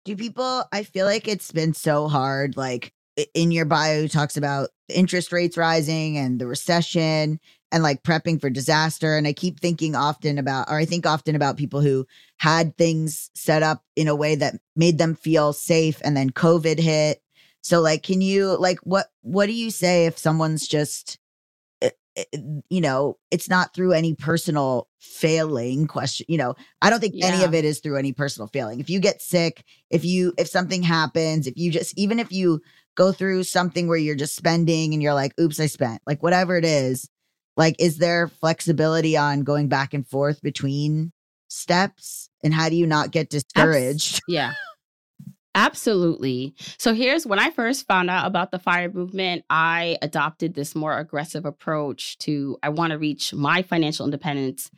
Do 0.06 0.16
people, 0.16 0.64
I 0.72 0.82
feel 0.82 1.04
like 1.04 1.28
it's 1.28 1.52
been 1.52 1.74
so 1.74 2.08
hard. 2.08 2.56
Like 2.56 2.94
in 3.34 3.52
your 3.52 3.66
bio, 3.66 4.06
talks 4.06 4.38
about 4.38 4.70
interest 4.88 5.30
rates 5.30 5.58
rising 5.58 6.16
and 6.16 6.40
the 6.40 6.46
recession 6.46 7.38
and 7.70 7.82
like 7.82 8.02
prepping 8.02 8.40
for 8.40 8.48
disaster. 8.48 9.14
And 9.14 9.26
I 9.26 9.34
keep 9.34 9.60
thinking 9.60 9.94
often 9.94 10.38
about, 10.38 10.70
or 10.70 10.78
I 10.78 10.86
think 10.86 11.04
often 11.04 11.36
about 11.36 11.58
people 11.58 11.82
who 11.82 12.06
had 12.38 12.78
things 12.78 13.30
set 13.34 13.62
up 13.62 13.84
in 13.94 14.08
a 14.08 14.16
way 14.16 14.36
that 14.36 14.54
made 14.74 14.96
them 14.96 15.14
feel 15.14 15.52
safe 15.52 16.00
and 16.02 16.16
then 16.16 16.30
COVID 16.30 16.78
hit. 16.78 17.22
So 17.60 17.82
like, 17.82 18.02
can 18.02 18.22
you, 18.22 18.58
like, 18.58 18.78
what, 18.84 19.08
what 19.20 19.46
do 19.46 19.52
you 19.52 19.70
say 19.70 20.06
if 20.06 20.16
someone's 20.16 20.66
just, 20.66 21.18
Eh, 22.16 22.24
you 22.68 22.80
know, 22.80 23.16
it's 23.30 23.48
not 23.48 23.74
through 23.74 23.92
any 23.92 24.14
personal 24.14 24.88
failing 24.98 25.86
question. 25.86 26.26
You 26.28 26.38
know, 26.38 26.54
I 26.82 26.90
don't 26.90 27.00
think 27.00 27.14
yeah. 27.16 27.26
any 27.26 27.44
of 27.44 27.54
it 27.54 27.64
is 27.64 27.80
through 27.80 27.96
any 27.96 28.12
personal 28.12 28.48
failing. 28.48 28.80
If 28.80 28.90
you 28.90 29.00
get 29.00 29.22
sick, 29.22 29.64
if 29.90 30.04
you, 30.04 30.32
if 30.38 30.48
something 30.48 30.82
happens, 30.82 31.46
if 31.46 31.56
you 31.56 31.70
just, 31.70 31.96
even 31.98 32.18
if 32.18 32.32
you 32.32 32.60
go 32.96 33.12
through 33.12 33.44
something 33.44 33.86
where 33.86 33.96
you're 33.96 34.16
just 34.16 34.36
spending 34.36 34.92
and 34.92 35.02
you're 35.02 35.14
like, 35.14 35.38
oops, 35.38 35.60
I 35.60 35.66
spent, 35.66 36.02
like 36.06 36.22
whatever 36.22 36.56
it 36.56 36.64
is, 36.64 37.08
like, 37.56 37.76
is 37.78 37.98
there 37.98 38.28
flexibility 38.28 39.16
on 39.16 39.42
going 39.42 39.68
back 39.68 39.94
and 39.94 40.06
forth 40.06 40.40
between 40.42 41.12
steps? 41.48 42.28
And 42.42 42.54
how 42.54 42.68
do 42.68 42.76
you 42.76 42.86
not 42.86 43.10
get 43.10 43.30
discouraged? 43.30 44.16
Abs- 44.16 44.22
yeah. 44.28 44.52
Absolutely. 45.54 46.54
So 46.78 46.94
here's 46.94 47.26
when 47.26 47.40
I 47.40 47.50
first 47.50 47.86
found 47.86 48.08
out 48.08 48.26
about 48.26 48.52
the 48.52 48.58
fire 48.58 48.90
movement, 48.90 49.44
I 49.50 49.98
adopted 50.00 50.54
this 50.54 50.74
more 50.76 50.96
aggressive 50.96 51.44
approach 51.44 52.18
to 52.18 52.56
I 52.62 52.68
want 52.68 52.92
to 52.92 52.98
reach 52.98 53.34
my 53.34 53.62
financial 53.62 54.04
independence 54.04 54.70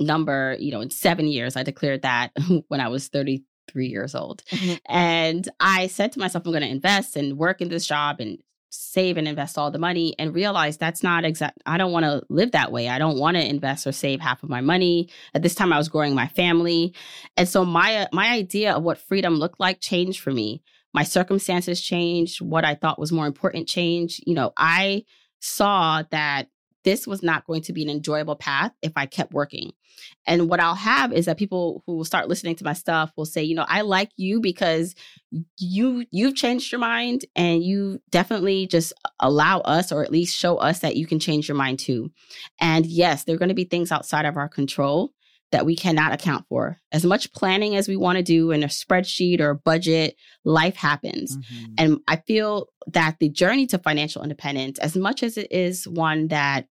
number, 0.00 0.56
you 0.58 0.70
know, 0.70 0.80
in 0.80 0.90
7 0.90 1.26
years. 1.26 1.56
I 1.56 1.62
declared 1.62 2.02
that 2.02 2.32
when 2.68 2.80
I 2.80 2.88
was 2.88 3.08
33 3.08 3.86
years 3.86 4.14
old. 4.14 4.42
Mm-hmm. 4.50 4.74
And 4.86 5.48
I 5.60 5.86
said 5.86 6.12
to 6.12 6.18
myself 6.18 6.44
I'm 6.44 6.52
going 6.52 6.62
to 6.62 6.68
invest 6.68 7.16
and 7.16 7.38
work 7.38 7.62
in 7.62 7.68
this 7.68 7.86
job 7.86 8.20
and 8.20 8.38
save 8.74 9.16
and 9.16 9.28
invest 9.28 9.56
all 9.56 9.70
the 9.70 9.78
money 9.78 10.14
and 10.18 10.34
realize 10.34 10.76
that's 10.76 11.02
not 11.02 11.24
exact 11.24 11.62
I 11.66 11.78
don't 11.78 11.92
want 11.92 12.04
to 12.04 12.22
live 12.28 12.52
that 12.52 12.72
way. 12.72 12.88
I 12.88 12.98
don't 12.98 13.18
want 13.18 13.36
to 13.36 13.48
invest 13.48 13.86
or 13.86 13.92
save 13.92 14.20
half 14.20 14.42
of 14.42 14.48
my 14.48 14.60
money. 14.60 15.08
At 15.34 15.42
this 15.42 15.54
time 15.54 15.72
I 15.72 15.78
was 15.78 15.88
growing 15.88 16.14
my 16.14 16.28
family. 16.28 16.94
And 17.36 17.48
so 17.48 17.64
my 17.64 18.08
my 18.12 18.28
idea 18.28 18.74
of 18.74 18.82
what 18.82 18.98
freedom 18.98 19.34
looked 19.34 19.60
like 19.60 19.80
changed 19.80 20.20
for 20.20 20.32
me. 20.32 20.62
My 20.92 21.02
circumstances 21.02 21.80
changed, 21.80 22.40
what 22.40 22.64
I 22.64 22.74
thought 22.74 23.00
was 23.00 23.10
more 23.12 23.26
important 23.26 23.68
changed. 23.68 24.22
You 24.26 24.34
know, 24.34 24.52
I 24.56 25.04
saw 25.40 26.02
that 26.10 26.48
this 26.84 27.06
was 27.06 27.22
not 27.22 27.46
going 27.46 27.62
to 27.62 27.72
be 27.72 27.82
an 27.82 27.90
enjoyable 27.90 28.36
path 28.36 28.72
if 28.82 28.92
I 28.96 29.06
kept 29.06 29.32
working. 29.32 29.72
And 30.26 30.48
what 30.48 30.60
I'll 30.60 30.74
have 30.74 31.12
is 31.12 31.26
that 31.26 31.38
people 31.38 31.82
who 31.86 31.96
will 31.96 32.04
start 32.04 32.28
listening 32.28 32.56
to 32.56 32.64
my 32.64 32.72
stuff 32.72 33.12
will 33.16 33.26
say, 33.26 33.42
you 33.42 33.54
know, 33.54 33.66
I 33.66 33.80
like 33.82 34.10
you 34.16 34.40
because 34.40 34.94
you 35.58 36.04
you've 36.10 36.36
changed 36.36 36.70
your 36.70 36.80
mind 36.80 37.24
and 37.34 37.62
you 37.62 38.00
definitely 38.10 38.66
just 38.66 38.92
allow 39.20 39.60
us 39.60 39.92
or 39.92 40.02
at 40.02 40.12
least 40.12 40.36
show 40.36 40.56
us 40.56 40.80
that 40.80 40.96
you 40.96 41.06
can 41.06 41.18
change 41.18 41.48
your 41.48 41.56
mind 41.56 41.78
too. 41.78 42.10
And 42.60 42.86
yes, 42.86 43.24
there're 43.24 43.38
going 43.38 43.48
to 43.48 43.54
be 43.54 43.64
things 43.64 43.90
outside 43.90 44.26
of 44.26 44.36
our 44.36 44.48
control 44.48 45.12
that 45.54 45.64
we 45.64 45.76
cannot 45.76 46.12
account 46.12 46.44
for. 46.48 46.80
As 46.90 47.04
much 47.04 47.32
planning 47.32 47.76
as 47.76 47.86
we 47.86 47.96
want 47.96 48.16
to 48.16 48.24
do 48.24 48.50
in 48.50 48.64
a 48.64 48.66
spreadsheet 48.68 49.38
or 49.40 49.50
a 49.50 49.54
budget, 49.54 50.16
life 50.44 50.74
happens. 50.74 51.36
Mm-hmm. 51.36 51.74
And 51.78 52.00
I 52.08 52.16
feel 52.16 52.66
that 52.88 53.18
the 53.20 53.28
journey 53.28 53.68
to 53.68 53.78
financial 53.78 54.24
independence, 54.24 54.80
as 54.80 54.96
much 54.96 55.22
as 55.22 55.36
it 55.36 55.52
is 55.52 55.86
one 55.86 56.26
that 56.28 56.66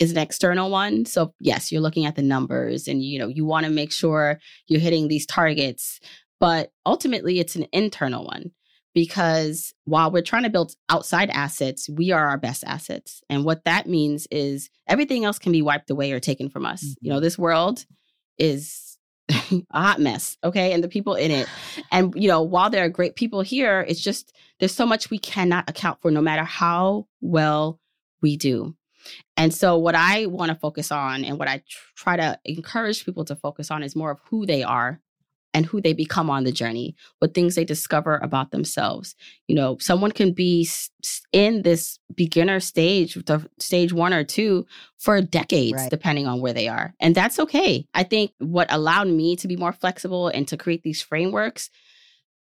is 0.00 0.10
an 0.10 0.18
external 0.18 0.70
one. 0.70 1.04
So 1.04 1.34
yes, 1.40 1.72
you're 1.72 1.80
looking 1.80 2.06
at 2.06 2.16
the 2.16 2.22
numbers 2.22 2.88
and 2.88 3.02
you 3.02 3.18
know, 3.18 3.28
you 3.28 3.44
want 3.44 3.66
to 3.66 3.72
make 3.72 3.92
sure 3.92 4.38
you're 4.66 4.80
hitting 4.80 5.08
these 5.08 5.26
targets, 5.26 6.00
but 6.40 6.72
ultimately 6.86 7.40
it's 7.40 7.56
an 7.56 7.66
internal 7.72 8.24
one 8.24 8.52
because 8.94 9.74
while 9.84 10.10
we're 10.10 10.22
trying 10.22 10.42
to 10.44 10.50
build 10.50 10.74
outside 10.88 11.30
assets, 11.30 11.88
we 11.88 12.10
are 12.10 12.28
our 12.28 12.38
best 12.38 12.64
assets. 12.64 13.22
And 13.28 13.44
what 13.44 13.64
that 13.64 13.86
means 13.86 14.26
is 14.30 14.70
everything 14.86 15.24
else 15.24 15.38
can 15.38 15.52
be 15.52 15.62
wiped 15.62 15.90
away 15.90 16.12
or 16.12 16.20
taken 16.20 16.48
from 16.48 16.66
us. 16.66 16.82
Mm-hmm. 16.82 16.92
You 17.02 17.10
know, 17.10 17.16
mm-hmm. 17.16 17.24
this 17.24 17.38
world 17.38 17.84
is 18.38 18.98
a 19.28 19.62
hot 19.72 20.00
mess, 20.00 20.36
okay? 20.42 20.72
And 20.72 20.82
the 20.82 20.88
people 20.88 21.14
in 21.14 21.30
it. 21.30 21.48
And 21.92 22.14
you 22.16 22.28
know, 22.28 22.42
while 22.42 22.70
there 22.70 22.84
are 22.84 22.88
great 22.88 23.14
people 23.14 23.40
here, 23.40 23.84
it's 23.88 24.00
just 24.00 24.34
there's 24.58 24.74
so 24.74 24.86
much 24.86 25.10
we 25.10 25.18
cannot 25.18 25.68
account 25.68 26.00
for 26.00 26.10
no 26.10 26.20
matter 26.20 26.44
how 26.44 27.06
well 27.20 27.78
we 28.20 28.36
do. 28.36 28.74
And 29.36 29.52
so, 29.52 29.76
what 29.76 29.94
I 29.94 30.26
want 30.26 30.50
to 30.50 30.58
focus 30.58 30.90
on 30.90 31.24
and 31.24 31.38
what 31.38 31.48
I 31.48 31.62
try 31.96 32.16
to 32.16 32.38
encourage 32.44 33.04
people 33.04 33.24
to 33.26 33.36
focus 33.36 33.70
on 33.70 33.82
is 33.82 33.96
more 33.96 34.10
of 34.10 34.20
who 34.30 34.46
they 34.46 34.62
are 34.62 35.00
and 35.54 35.64
who 35.64 35.80
they 35.80 35.92
become 35.92 36.28
on 36.28 36.44
the 36.44 36.52
journey, 36.52 36.94
what 37.20 37.34
things 37.34 37.54
they 37.54 37.64
discover 37.64 38.18
about 38.18 38.50
themselves. 38.50 39.14
You 39.46 39.56
know, 39.56 39.78
someone 39.78 40.12
can 40.12 40.32
be 40.32 40.68
in 41.32 41.62
this 41.62 41.98
beginner 42.14 42.60
stage, 42.60 43.14
the 43.14 43.48
stage 43.58 43.92
one 43.92 44.12
or 44.12 44.24
two, 44.24 44.66
for 44.98 45.20
decades, 45.22 45.74
right. 45.74 45.90
depending 45.90 46.26
on 46.26 46.40
where 46.40 46.52
they 46.52 46.68
are. 46.68 46.94
And 47.00 47.14
that's 47.14 47.38
okay. 47.38 47.86
I 47.94 48.02
think 48.02 48.32
what 48.38 48.72
allowed 48.72 49.08
me 49.08 49.36
to 49.36 49.48
be 49.48 49.56
more 49.56 49.72
flexible 49.72 50.28
and 50.28 50.46
to 50.48 50.56
create 50.56 50.82
these 50.82 51.02
frameworks 51.02 51.70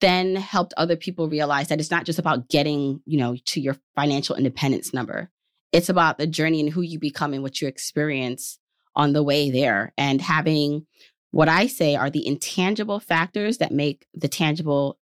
then 0.00 0.34
helped 0.34 0.72
other 0.76 0.96
people 0.96 1.28
realize 1.28 1.68
that 1.68 1.78
it's 1.78 1.90
not 1.90 2.06
just 2.06 2.18
about 2.18 2.48
getting, 2.48 3.02
you 3.04 3.18
know, 3.18 3.36
to 3.44 3.60
your 3.60 3.76
financial 3.94 4.34
independence 4.34 4.94
number 4.94 5.30
it's 5.72 5.88
about 5.88 6.18
the 6.18 6.26
journey 6.26 6.61
and 6.61 6.70
who 6.70 6.83
you 6.83 6.98
become 6.98 7.33
and 7.33 7.42
what 7.42 7.61
you 7.61 7.68
experience 7.68 8.59
on 8.96 9.12
the 9.12 9.22
way 9.22 9.50
there 9.50 9.92
and 9.96 10.20
having 10.20 10.87
what 11.30 11.48
I 11.48 11.68
say 11.68 11.94
are 11.94 12.11
the 12.11 12.26
intangible 12.26 12.98
factors 12.98 13.59
that 13.59 13.72
make 13.72 14.06
the 14.14 14.28
tangible 14.28 14.98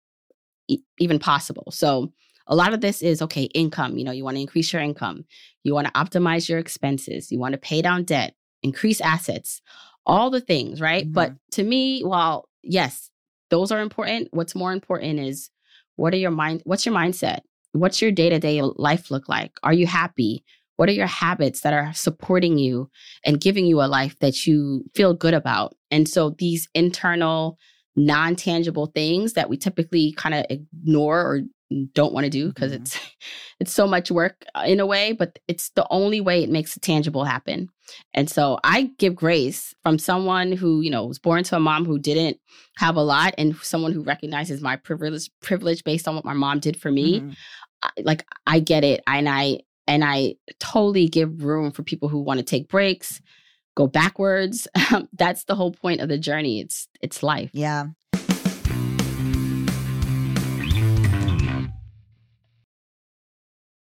e- 0.68 0.82
even 0.98 1.18
possible. 1.18 1.70
So 1.70 2.12
a 2.46 2.54
lot 2.54 2.74
of 2.74 2.80
this 2.80 3.02
is 3.02 3.22
okay, 3.22 3.44
income, 3.54 3.96
you 3.96 4.04
know, 4.04 4.12
you 4.12 4.24
want 4.24 4.36
to 4.36 4.40
increase 4.40 4.72
your 4.72 4.82
income, 4.82 5.24
you 5.64 5.74
want 5.74 5.86
to 5.86 5.92
optimize 5.92 6.48
your 6.48 6.58
expenses, 6.58 7.32
you 7.32 7.38
want 7.38 7.52
to 7.52 7.58
pay 7.58 7.82
down 7.82 8.04
debt, 8.04 8.34
increase 8.62 9.00
assets, 9.00 9.60
all 10.06 10.30
the 10.30 10.40
things, 10.40 10.80
right? 10.80 11.04
Mm-hmm. 11.04 11.12
But 11.12 11.32
to 11.52 11.62
me, 11.62 12.02
while 12.02 12.48
yes, 12.62 13.10
those 13.50 13.72
are 13.72 13.80
important, 13.80 14.28
what's 14.32 14.54
more 14.54 14.72
important 14.72 15.20
is 15.20 15.50
what 15.96 16.14
are 16.14 16.18
your 16.18 16.30
mind 16.30 16.62
what's 16.64 16.86
your 16.86 16.94
mindset? 16.94 17.40
What's 17.72 18.00
your 18.00 18.10
day-to-day 18.10 18.62
life 18.62 19.10
look 19.10 19.28
like? 19.28 19.52
Are 19.62 19.74
you 19.74 19.86
happy? 19.86 20.44
What 20.78 20.88
are 20.88 20.92
your 20.92 21.08
habits 21.08 21.62
that 21.62 21.74
are 21.74 21.92
supporting 21.92 22.56
you 22.56 22.88
and 23.26 23.40
giving 23.40 23.66
you 23.66 23.82
a 23.82 23.90
life 23.90 24.16
that 24.20 24.46
you 24.46 24.84
feel 24.94 25.12
good 25.12 25.34
about? 25.34 25.74
And 25.90 26.08
so 26.08 26.30
these 26.38 26.68
internal, 26.72 27.58
non 27.96 28.36
tangible 28.36 28.86
things 28.86 29.32
that 29.32 29.50
we 29.50 29.56
typically 29.56 30.12
kind 30.12 30.36
of 30.36 30.46
ignore 30.48 31.20
or 31.20 31.40
don't 31.92 32.14
want 32.14 32.24
to 32.24 32.30
do 32.30 32.48
because 32.48 32.72
mm-hmm. 32.72 32.82
it's 32.82 32.98
it's 33.60 33.72
so 33.72 33.86
much 33.86 34.10
work 34.10 34.44
uh, 34.54 34.64
in 34.66 34.80
a 34.80 34.86
way 34.86 35.12
but 35.12 35.38
it's 35.48 35.70
the 35.70 35.86
only 35.90 36.20
way 36.20 36.42
it 36.42 36.48
makes 36.48 36.76
it 36.76 36.80
tangible 36.80 37.24
happen 37.24 37.68
and 38.14 38.30
so 38.30 38.58
i 38.64 38.90
give 38.98 39.14
grace 39.14 39.74
from 39.82 39.98
someone 39.98 40.50
who 40.52 40.80
you 40.80 40.90
know 40.90 41.04
was 41.04 41.18
born 41.18 41.44
to 41.44 41.56
a 41.56 41.60
mom 41.60 41.84
who 41.84 41.98
didn't 41.98 42.38
have 42.76 42.96
a 42.96 43.02
lot 43.02 43.34
and 43.36 43.54
someone 43.56 43.92
who 43.92 44.02
recognizes 44.02 44.62
my 44.62 44.76
privilege 44.76 45.28
privilege 45.42 45.84
based 45.84 46.08
on 46.08 46.14
what 46.14 46.24
my 46.24 46.32
mom 46.32 46.58
did 46.58 46.80
for 46.80 46.90
me 46.90 47.20
mm-hmm. 47.20 47.30
I, 47.82 47.90
like 48.02 48.24
i 48.46 48.60
get 48.60 48.82
it 48.82 49.02
and 49.06 49.28
i 49.28 49.60
and 49.88 50.04
I 50.04 50.36
totally 50.60 51.08
give 51.08 51.42
room 51.42 51.72
for 51.72 51.82
people 51.82 52.08
who 52.08 52.20
want 52.20 52.38
to 52.38 52.44
take 52.44 52.68
breaks, 52.68 53.20
go 53.74 53.86
backwards. 53.88 54.68
That's 55.14 55.44
the 55.44 55.56
whole 55.56 55.72
point 55.72 56.02
of 56.02 56.08
the 56.08 56.18
journey. 56.18 56.60
It's 56.60 56.86
it's 57.00 57.22
life. 57.22 57.50
Yeah. 57.52 57.86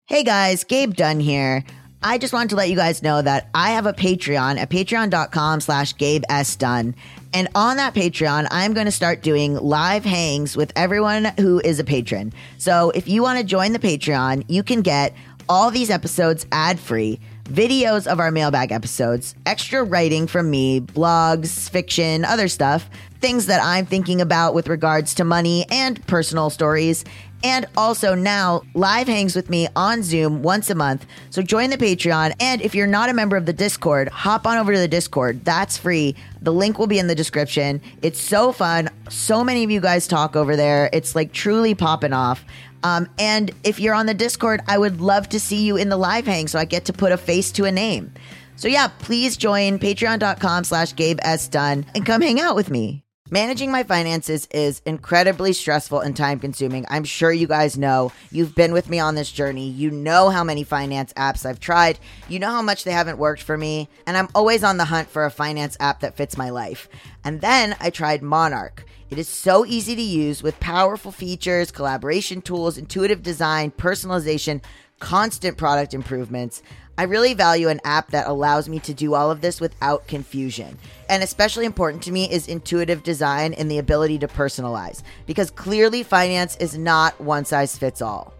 Hey 0.06 0.24
guys, 0.24 0.64
Gabe 0.64 0.94
Dunn 0.94 1.20
here. 1.20 1.62
I 2.02 2.16
just 2.16 2.32
wanted 2.32 2.50
to 2.50 2.56
let 2.56 2.70
you 2.70 2.76
guys 2.76 3.02
know 3.02 3.20
that 3.20 3.50
I 3.54 3.70
have 3.70 3.84
a 3.84 3.92
Patreon 3.92 4.56
at 4.56 4.70
patreon.com 4.70 5.60
slash 5.60 5.96
Gabe 5.96 6.22
S. 6.28 6.54
Dunn. 6.54 6.94
And 7.34 7.48
on 7.54 7.76
that 7.76 7.92
Patreon, 7.92 8.46
I'm 8.50 8.72
going 8.72 8.86
to 8.86 8.92
start 8.92 9.22
doing 9.22 9.54
live 9.56 10.04
hangs 10.04 10.56
with 10.56 10.72
everyone 10.76 11.26
who 11.38 11.60
is 11.60 11.78
a 11.78 11.84
patron. 11.84 12.32
So 12.56 12.90
if 12.94 13.08
you 13.08 13.22
want 13.22 13.38
to 13.40 13.44
join 13.44 13.72
the 13.72 13.78
Patreon, 13.78 14.44
you 14.48 14.62
can 14.62 14.80
get 14.80 15.14
all 15.48 15.70
these 15.70 15.90
episodes 15.90 16.46
ad 16.52 16.78
free, 16.78 17.20
videos 17.44 18.06
of 18.06 18.20
our 18.20 18.30
mailbag 18.30 18.72
episodes, 18.72 19.34
extra 19.46 19.82
writing 19.82 20.26
from 20.26 20.50
me, 20.50 20.80
blogs, 20.80 21.68
fiction, 21.70 22.24
other 22.24 22.48
stuff, 22.48 22.88
things 23.20 23.46
that 23.46 23.60
I'm 23.62 23.86
thinking 23.86 24.20
about 24.20 24.54
with 24.54 24.68
regards 24.68 25.14
to 25.14 25.24
money 25.24 25.66
and 25.70 26.06
personal 26.06 26.50
stories, 26.50 27.04
And 27.44 27.66
also 27.76 28.14
now, 28.16 28.62
live 28.74 29.06
hangs 29.06 29.36
with 29.36 29.48
me 29.48 29.68
on 29.76 30.02
Zoom 30.02 30.42
once 30.42 30.70
a 30.70 30.74
month. 30.74 31.06
So 31.30 31.40
join 31.40 31.70
the 31.70 31.76
Patreon. 31.76 32.34
And 32.40 32.60
if 32.60 32.74
you're 32.74 32.88
not 32.88 33.10
a 33.10 33.14
member 33.14 33.36
of 33.36 33.46
the 33.46 33.52
Discord, 33.52 34.08
hop 34.08 34.44
on 34.44 34.58
over 34.58 34.72
to 34.72 34.78
the 34.78 34.88
Discord. 34.88 35.44
That's 35.44 35.78
free. 35.78 36.16
The 36.42 36.52
link 36.52 36.80
will 36.80 36.88
be 36.88 36.98
in 36.98 37.06
the 37.06 37.14
description. 37.14 37.80
It's 38.02 38.20
so 38.20 38.50
fun. 38.50 38.90
So 39.08 39.44
many 39.44 39.62
of 39.62 39.70
you 39.70 39.80
guys 39.80 40.08
talk 40.08 40.34
over 40.34 40.56
there. 40.56 40.90
It's 40.92 41.14
like 41.14 41.32
truly 41.32 41.76
popping 41.76 42.12
off. 42.12 42.44
Um, 42.82 43.08
and 43.18 43.50
if 43.64 43.80
you're 43.80 43.94
on 43.94 44.06
the 44.06 44.14
Discord, 44.14 44.60
I 44.66 44.78
would 44.78 45.00
love 45.00 45.28
to 45.30 45.40
see 45.40 45.64
you 45.64 45.76
in 45.76 45.88
the 45.88 45.96
live 45.96 46.26
hang 46.26 46.48
so 46.48 46.58
I 46.58 46.64
get 46.64 46.84
to 46.86 46.92
put 46.92 47.12
a 47.12 47.16
face 47.16 47.50
to 47.52 47.64
a 47.64 47.72
name. 47.72 48.12
So 48.56 48.68
yeah, 48.68 48.88
please 48.88 49.36
join 49.36 49.78
patreon.com 49.78 50.64
slash 50.64 50.94
Gabe 50.94 51.18
S. 51.22 51.48
Dunn 51.48 51.86
and 51.94 52.04
come 52.04 52.22
hang 52.22 52.40
out 52.40 52.56
with 52.56 52.70
me. 52.70 53.04
Managing 53.30 53.70
my 53.70 53.82
finances 53.82 54.48
is 54.52 54.80
incredibly 54.86 55.52
stressful 55.52 56.00
and 56.00 56.16
time 56.16 56.40
consuming. 56.40 56.86
I'm 56.88 57.04
sure 57.04 57.30
you 57.30 57.46
guys 57.46 57.76
know. 57.76 58.10
You've 58.30 58.54
been 58.54 58.72
with 58.72 58.88
me 58.88 59.00
on 59.00 59.16
this 59.16 59.30
journey. 59.30 59.68
You 59.68 59.90
know 59.90 60.30
how 60.30 60.42
many 60.42 60.64
finance 60.64 61.12
apps 61.12 61.44
I've 61.44 61.60
tried. 61.60 61.98
You 62.30 62.38
know 62.38 62.50
how 62.50 62.62
much 62.62 62.84
they 62.84 62.90
haven't 62.90 63.18
worked 63.18 63.42
for 63.42 63.58
me. 63.58 63.90
And 64.06 64.16
I'm 64.16 64.28
always 64.34 64.64
on 64.64 64.78
the 64.78 64.86
hunt 64.86 65.10
for 65.10 65.26
a 65.26 65.30
finance 65.30 65.76
app 65.78 66.00
that 66.00 66.16
fits 66.16 66.38
my 66.38 66.48
life. 66.48 66.88
And 67.22 67.42
then 67.42 67.76
I 67.80 67.90
tried 67.90 68.22
Monarch. 68.22 68.86
It 69.10 69.18
is 69.18 69.28
so 69.28 69.64
easy 69.64 69.96
to 69.96 70.02
use 70.02 70.42
with 70.42 70.60
powerful 70.60 71.12
features, 71.12 71.70
collaboration 71.70 72.42
tools, 72.42 72.76
intuitive 72.76 73.22
design, 73.22 73.70
personalization, 73.70 74.62
constant 74.98 75.56
product 75.56 75.94
improvements. 75.94 76.62
I 76.98 77.04
really 77.04 77.32
value 77.32 77.68
an 77.68 77.80
app 77.84 78.10
that 78.10 78.26
allows 78.26 78.68
me 78.68 78.80
to 78.80 78.92
do 78.92 79.14
all 79.14 79.30
of 79.30 79.40
this 79.40 79.60
without 79.60 80.06
confusion. 80.08 80.76
And 81.08 81.22
especially 81.22 81.64
important 81.64 82.02
to 82.02 82.12
me 82.12 82.30
is 82.30 82.48
intuitive 82.48 83.02
design 83.02 83.54
and 83.54 83.70
the 83.70 83.78
ability 83.78 84.18
to 84.18 84.28
personalize, 84.28 85.02
because 85.24 85.50
clearly 85.50 86.02
finance 86.02 86.56
is 86.56 86.76
not 86.76 87.18
one 87.18 87.46
size 87.46 87.78
fits 87.78 88.02
all. 88.02 88.34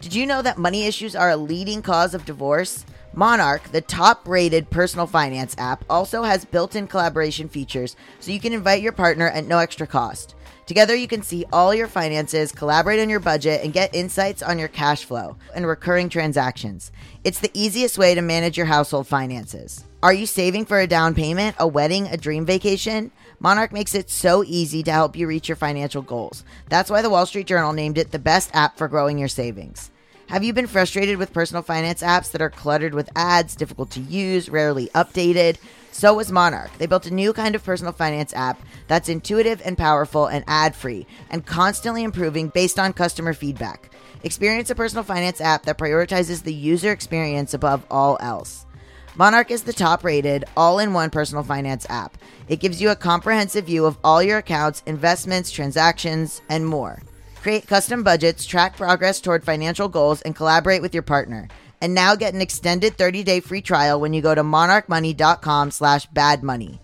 Did 0.00 0.14
you 0.14 0.26
know 0.26 0.40
that 0.42 0.58
money 0.58 0.86
issues 0.86 1.16
are 1.16 1.30
a 1.30 1.36
leading 1.36 1.82
cause 1.82 2.14
of 2.14 2.24
divorce? 2.24 2.86
Monarch, 3.12 3.64
the 3.72 3.80
top 3.80 4.26
rated 4.28 4.70
personal 4.70 5.06
finance 5.06 5.54
app, 5.58 5.84
also 5.90 6.22
has 6.22 6.44
built 6.44 6.76
in 6.76 6.86
collaboration 6.86 7.48
features 7.48 7.96
so 8.20 8.30
you 8.30 8.40
can 8.40 8.52
invite 8.52 8.82
your 8.82 8.92
partner 8.92 9.28
at 9.28 9.46
no 9.46 9.58
extra 9.58 9.86
cost. 9.86 10.34
Together, 10.66 10.94
you 10.94 11.08
can 11.08 11.22
see 11.22 11.46
all 11.50 11.74
your 11.74 11.88
finances, 11.88 12.52
collaborate 12.52 13.00
on 13.00 13.08
your 13.08 13.20
budget, 13.20 13.64
and 13.64 13.72
get 13.72 13.94
insights 13.94 14.42
on 14.42 14.58
your 14.58 14.68
cash 14.68 15.02
flow 15.04 15.34
and 15.54 15.66
recurring 15.66 16.10
transactions. 16.10 16.92
It's 17.24 17.40
the 17.40 17.50
easiest 17.54 17.96
way 17.96 18.14
to 18.14 18.20
manage 18.20 18.58
your 18.58 18.66
household 18.66 19.06
finances. 19.06 19.84
Are 20.02 20.12
you 20.12 20.26
saving 20.26 20.66
for 20.66 20.78
a 20.78 20.86
down 20.86 21.14
payment, 21.14 21.56
a 21.58 21.66
wedding, 21.66 22.06
a 22.08 22.18
dream 22.18 22.44
vacation? 22.44 23.10
Monarch 23.40 23.72
makes 23.72 23.94
it 23.94 24.10
so 24.10 24.44
easy 24.44 24.82
to 24.82 24.92
help 24.92 25.16
you 25.16 25.26
reach 25.26 25.48
your 25.48 25.56
financial 25.56 26.02
goals. 26.02 26.44
That's 26.68 26.90
why 26.90 27.00
the 27.00 27.10
Wall 27.10 27.24
Street 27.24 27.46
Journal 27.46 27.72
named 27.72 27.96
it 27.96 28.10
the 28.10 28.18
best 28.18 28.50
app 28.52 28.76
for 28.76 28.88
growing 28.88 29.18
your 29.18 29.28
savings. 29.28 29.90
Have 30.28 30.44
you 30.44 30.52
been 30.52 30.66
frustrated 30.66 31.16
with 31.16 31.32
personal 31.32 31.62
finance 31.62 32.02
apps 32.02 32.32
that 32.32 32.42
are 32.42 32.50
cluttered 32.50 32.92
with 32.92 33.08
ads, 33.16 33.56
difficult 33.56 33.90
to 33.92 34.00
use, 34.00 34.50
rarely 34.50 34.88
updated? 34.88 35.56
So 35.90 36.12
was 36.12 36.30
Monarch. 36.30 36.70
They 36.76 36.84
built 36.84 37.06
a 37.06 37.14
new 37.14 37.32
kind 37.32 37.54
of 37.54 37.64
personal 37.64 37.94
finance 37.94 38.34
app 38.34 38.60
that's 38.88 39.08
intuitive 39.08 39.62
and 39.64 39.78
powerful 39.78 40.26
and 40.26 40.44
ad 40.46 40.76
free 40.76 41.06
and 41.30 41.46
constantly 41.46 42.02
improving 42.02 42.48
based 42.48 42.78
on 42.78 42.92
customer 42.92 43.32
feedback. 43.32 43.90
Experience 44.22 44.68
a 44.68 44.74
personal 44.74 45.02
finance 45.02 45.40
app 45.40 45.62
that 45.62 45.78
prioritizes 45.78 46.42
the 46.42 46.52
user 46.52 46.92
experience 46.92 47.54
above 47.54 47.86
all 47.90 48.18
else. 48.20 48.66
Monarch 49.16 49.50
is 49.50 49.62
the 49.62 49.72
top 49.72 50.04
rated, 50.04 50.44
all 50.58 50.78
in 50.78 50.92
one 50.92 51.08
personal 51.08 51.42
finance 51.42 51.86
app. 51.88 52.18
It 52.48 52.60
gives 52.60 52.82
you 52.82 52.90
a 52.90 52.96
comprehensive 52.96 53.64
view 53.64 53.86
of 53.86 53.96
all 54.04 54.22
your 54.22 54.38
accounts, 54.38 54.82
investments, 54.84 55.50
transactions, 55.50 56.42
and 56.50 56.66
more. 56.66 57.00
Create 57.42 57.66
custom 57.66 58.02
budgets, 58.02 58.44
track 58.44 58.76
progress 58.76 59.20
toward 59.20 59.44
financial 59.44 59.88
goals, 59.88 60.22
and 60.22 60.34
collaborate 60.34 60.82
with 60.82 60.92
your 60.92 61.02
partner. 61.02 61.48
And 61.80 61.94
now 61.94 62.16
get 62.16 62.34
an 62.34 62.40
extended 62.40 62.96
30-day 62.96 63.40
free 63.40 63.62
trial 63.62 64.00
when 64.00 64.12
you 64.12 64.20
go 64.20 64.34
to 64.34 64.42
monarchmoney.com 64.42 65.70
slash 65.70 66.08
badmoney. 66.10 66.80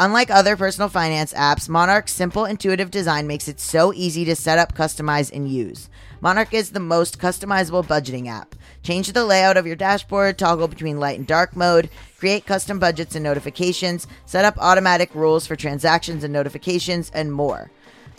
Unlike 0.00 0.30
other 0.30 0.56
personal 0.56 0.88
finance 0.88 1.32
apps, 1.34 1.68
Monarch's 1.68 2.12
simple, 2.12 2.46
intuitive 2.46 2.90
design 2.90 3.26
makes 3.26 3.46
it 3.46 3.60
so 3.60 3.92
easy 3.92 4.24
to 4.24 4.34
set 4.34 4.58
up, 4.58 4.74
customize, 4.74 5.30
and 5.32 5.48
use. 5.48 5.90
Monarch 6.20 6.54
is 6.54 6.70
the 6.70 6.80
most 6.80 7.18
customizable 7.20 7.84
budgeting 7.84 8.28
app. 8.28 8.56
Change 8.82 9.12
the 9.12 9.24
layout 9.24 9.56
of 9.56 9.66
your 9.66 9.76
dashboard, 9.76 10.38
toggle 10.38 10.66
between 10.66 10.98
light 10.98 11.18
and 11.18 11.26
dark 11.26 11.54
mode, 11.54 11.90
create 12.18 12.46
custom 12.46 12.78
budgets 12.78 13.14
and 13.14 13.22
notifications, 13.22 14.08
set 14.24 14.44
up 14.44 14.56
automatic 14.58 15.14
rules 15.14 15.46
for 15.46 15.54
transactions 15.54 16.24
and 16.24 16.32
notifications, 16.32 17.10
and 17.14 17.32
more. 17.32 17.70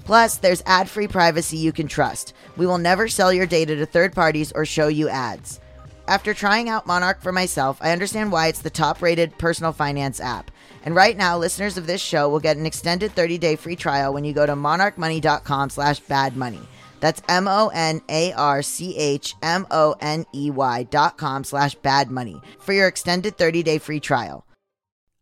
Plus, 0.03 0.37
there's 0.37 0.63
ad 0.65 0.89
free 0.89 1.07
privacy 1.07 1.57
you 1.57 1.71
can 1.71 1.87
trust. 1.87 2.33
We 2.57 2.65
will 2.65 2.77
never 2.77 3.07
sell 3.07 3.31
your 3.31 3.45
data 3.45 3.75
to 3.75 3.85
third 3.85 4.13
parties 4.13 4.51
or 4.51 4.65
show 4.65 4.87
you 4.87 5.09
ads. 5.09 5.59
After 6.07 6.33
trying 6.33 6.67
out 6.67 6.85
Monarch 6.85 7.21
for 7.21 7.31
myself, 7.31 7.77
I 7.79 7.91
understand 7.91 8.31
why 8.31 8.47
it's 8.47 8.61
the 8.61 8.69
top 8.69 9.01
rated 9.01 9.37
personal 9.37 9.71
finance 9.71 10.19
app. 10.19 10.51
And 10.83 10.93
right 10.93 11.15
now, 11.15 11.37
listeners 11.37 11.77
of 11.77 11.87
this 11.87 12.01
show 12.01 12.27
will 12.27 12.41
get 12.41 12.57
an 12.57 12.65
extended 12.65 13.13
30 13.13 13.37
day 13.37 13.55
free 13.55 13.77
trial 13.77 14.13
when 14.13 14.25
you 14.25 14.33
go 14.33 14.45
to 14.45 14.53
monarchmoney.com 14.53 15.69
slash 15.69 16.01
badmoney. 16.01 16.65
That's 16.99 17.21
M 17.29 17.47
O 17.47 17.69
N 17.73 18.01
A 18.09 18.33
R 18.33 18.61
C 18.61 18.97
H 18.97 19.35
M 19.41 19.65
O 19.71 19.95
N 20.01 20.25
E 20.33 20.51
Y 20.51 20.83
dot 20.83 21.17
com 21.17 21.43
slash 21.45 21.75
badmoney 21.77 22.41
for 22.59 22.73
your 22.73 22.87
extended 22.87 23.37
30 23.37 23.63
day 23.63 23.77
free 23.77 23.99
trial. 24.01 24.45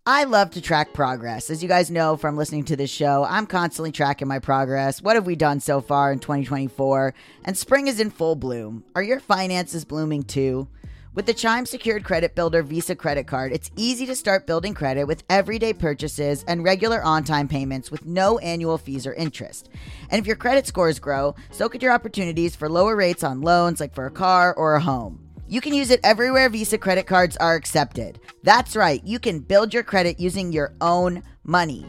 I 0.03 0.23
love 0.23 0.49
to 0.51 0.61
track 0.61 0.93
progress. 0.93 1.51
As 1.51 1.61
you 1.61 1.69
guys 1.69 1.91
know 1.91 2.17
from 2.17 2.35
listening 2.35 2.63
to 2.63 2.75
this 2.75 2.89
show, 2.89 3.23
I'm 3.23 3.45
constantly 3.45 3.91
tracking 3.91 4.27
my 4.27 4.39
progress. 4.39 4.99
What 4.99 5.15
have 5.15 5.27
we 5.27 5.35
done 5.35 5.59
so 5.59 5.79
far 5.79 6.11
in 6.11 6.17
2024? 6.17 7.13
And 7.45 7.55
spring 7.55 7.85
is 7.87 7.99
in 7.99 8.09
full 8.09 8.35
bloom. 8.35 8.83
Are 8.95 9.03
your 9.03 9.19
finances 9.19 9.85
blooming 9.85 10.23
too? 10.23 10.67
With 11.13 11.27
the 11.27 11.35
Chime 11.35 11.67
Secured 11.67 12.03
Credit 12.03 12.33
Builder 12.33 12.63
Visa 12.63 12.95
credit 12.95 13.27
card, 13.27 13.51
it's 13.51 13.69
easy 13.75 14.07
to 14.07 14.15
start 14.15 14.47
building 14.47 14.73
credit 14.73 15.05
with 15.05 15.23
everyday 15.29 15.71
purchases 15.71 16.43
and 16.47 16.63
regular 16.63 17.03
on 17.03 17.23
time 17.23 17.47
payments 17.47 17.91
with 17.91 18.03
no 18.03 18.39
annual 18.39 18.79
fees 18.79 19.05
or 19.05 19.13
interest. 19.13 19.69
And 20.09 20.19
if 20.19 20.25
your 20.25 20.35
credit 20.35 20.65
scores 20.65 20.97
grow, 20.97 21.35
so 21.51 21.69
could 21.69 21.83
your 21.83 21.93
opportunities 21.93 22.55
for 22.55 22.69
lower 22.69 22.95
rates 22.95 23.23
on 23.23 23.41
loans 23.41 23.79
like 23.79 23.93
for 23.93 24.07
a 24.07 24.11
car 24.11 24.51
or 24.55 24.73
a 24.73 24.81
home. 24.81 25.30
You 25.51 25.59
can 25.59 25.73
use 25.73 25.89
it 25.89 25.99
everywhere 26.01 26.47
Visa 26.47 26.77
credit 26.77 27.07
cards 27.07 27.35
are 27.35 27.55
accepted. 27.55 28.21
That's 28.41 28.73
right, 28.73 29.03
you 29.03 29.19
can 29.19 29.39
build 29.39 29.73
your 29.73 29.83
credit 29.83 30.17
using 30.17 30.53
your 30.53 30.73
own 30.79 31.23
money. 31.43 31.85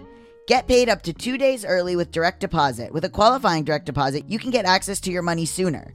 Get 0.48 0.66
paid 0.66 0.88
up 0.88 1.02
to 1.02 1.12
two 1.12 1.38
days 1.38 1.64
early 1.64 1.94
with 1.94 2.10
direct 2.10 2.40
deposit. 2.40 2.92
With 2.92 3.04
a 3.04 3.08
qualifying 3.08 3.62
direct 3.62 3.86
deposit, 3.86 4.28
you 4.28 4.40
can 4.40 4.50
get 4.50 4.64
access 4.64 4.98
to 5.02 5.12
your 5.12 5.22
money 5.22 5.46
sooner. 5.46 5.94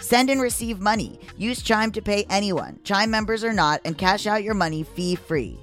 Send 0.00 0.30
and 0.30 0.40
receive 0.40 0.80
money. 0.80 1.20
Use 1.36 1.62
Chime 1.62 1.92
to 1.92 2.02
pay 2.02 2.24
anyone, 2.30 2.78
Chime 2.84 3.10
members 3.10 3.44
or 3.44 3.52
not, 3.52 3.80
and 3.84 3.96
cash 3.96 4.26
out 4.26 4.42
your 4.42 4.54
money 4.54 4.82
fee 4.82 5.14
free. 5.14 5.58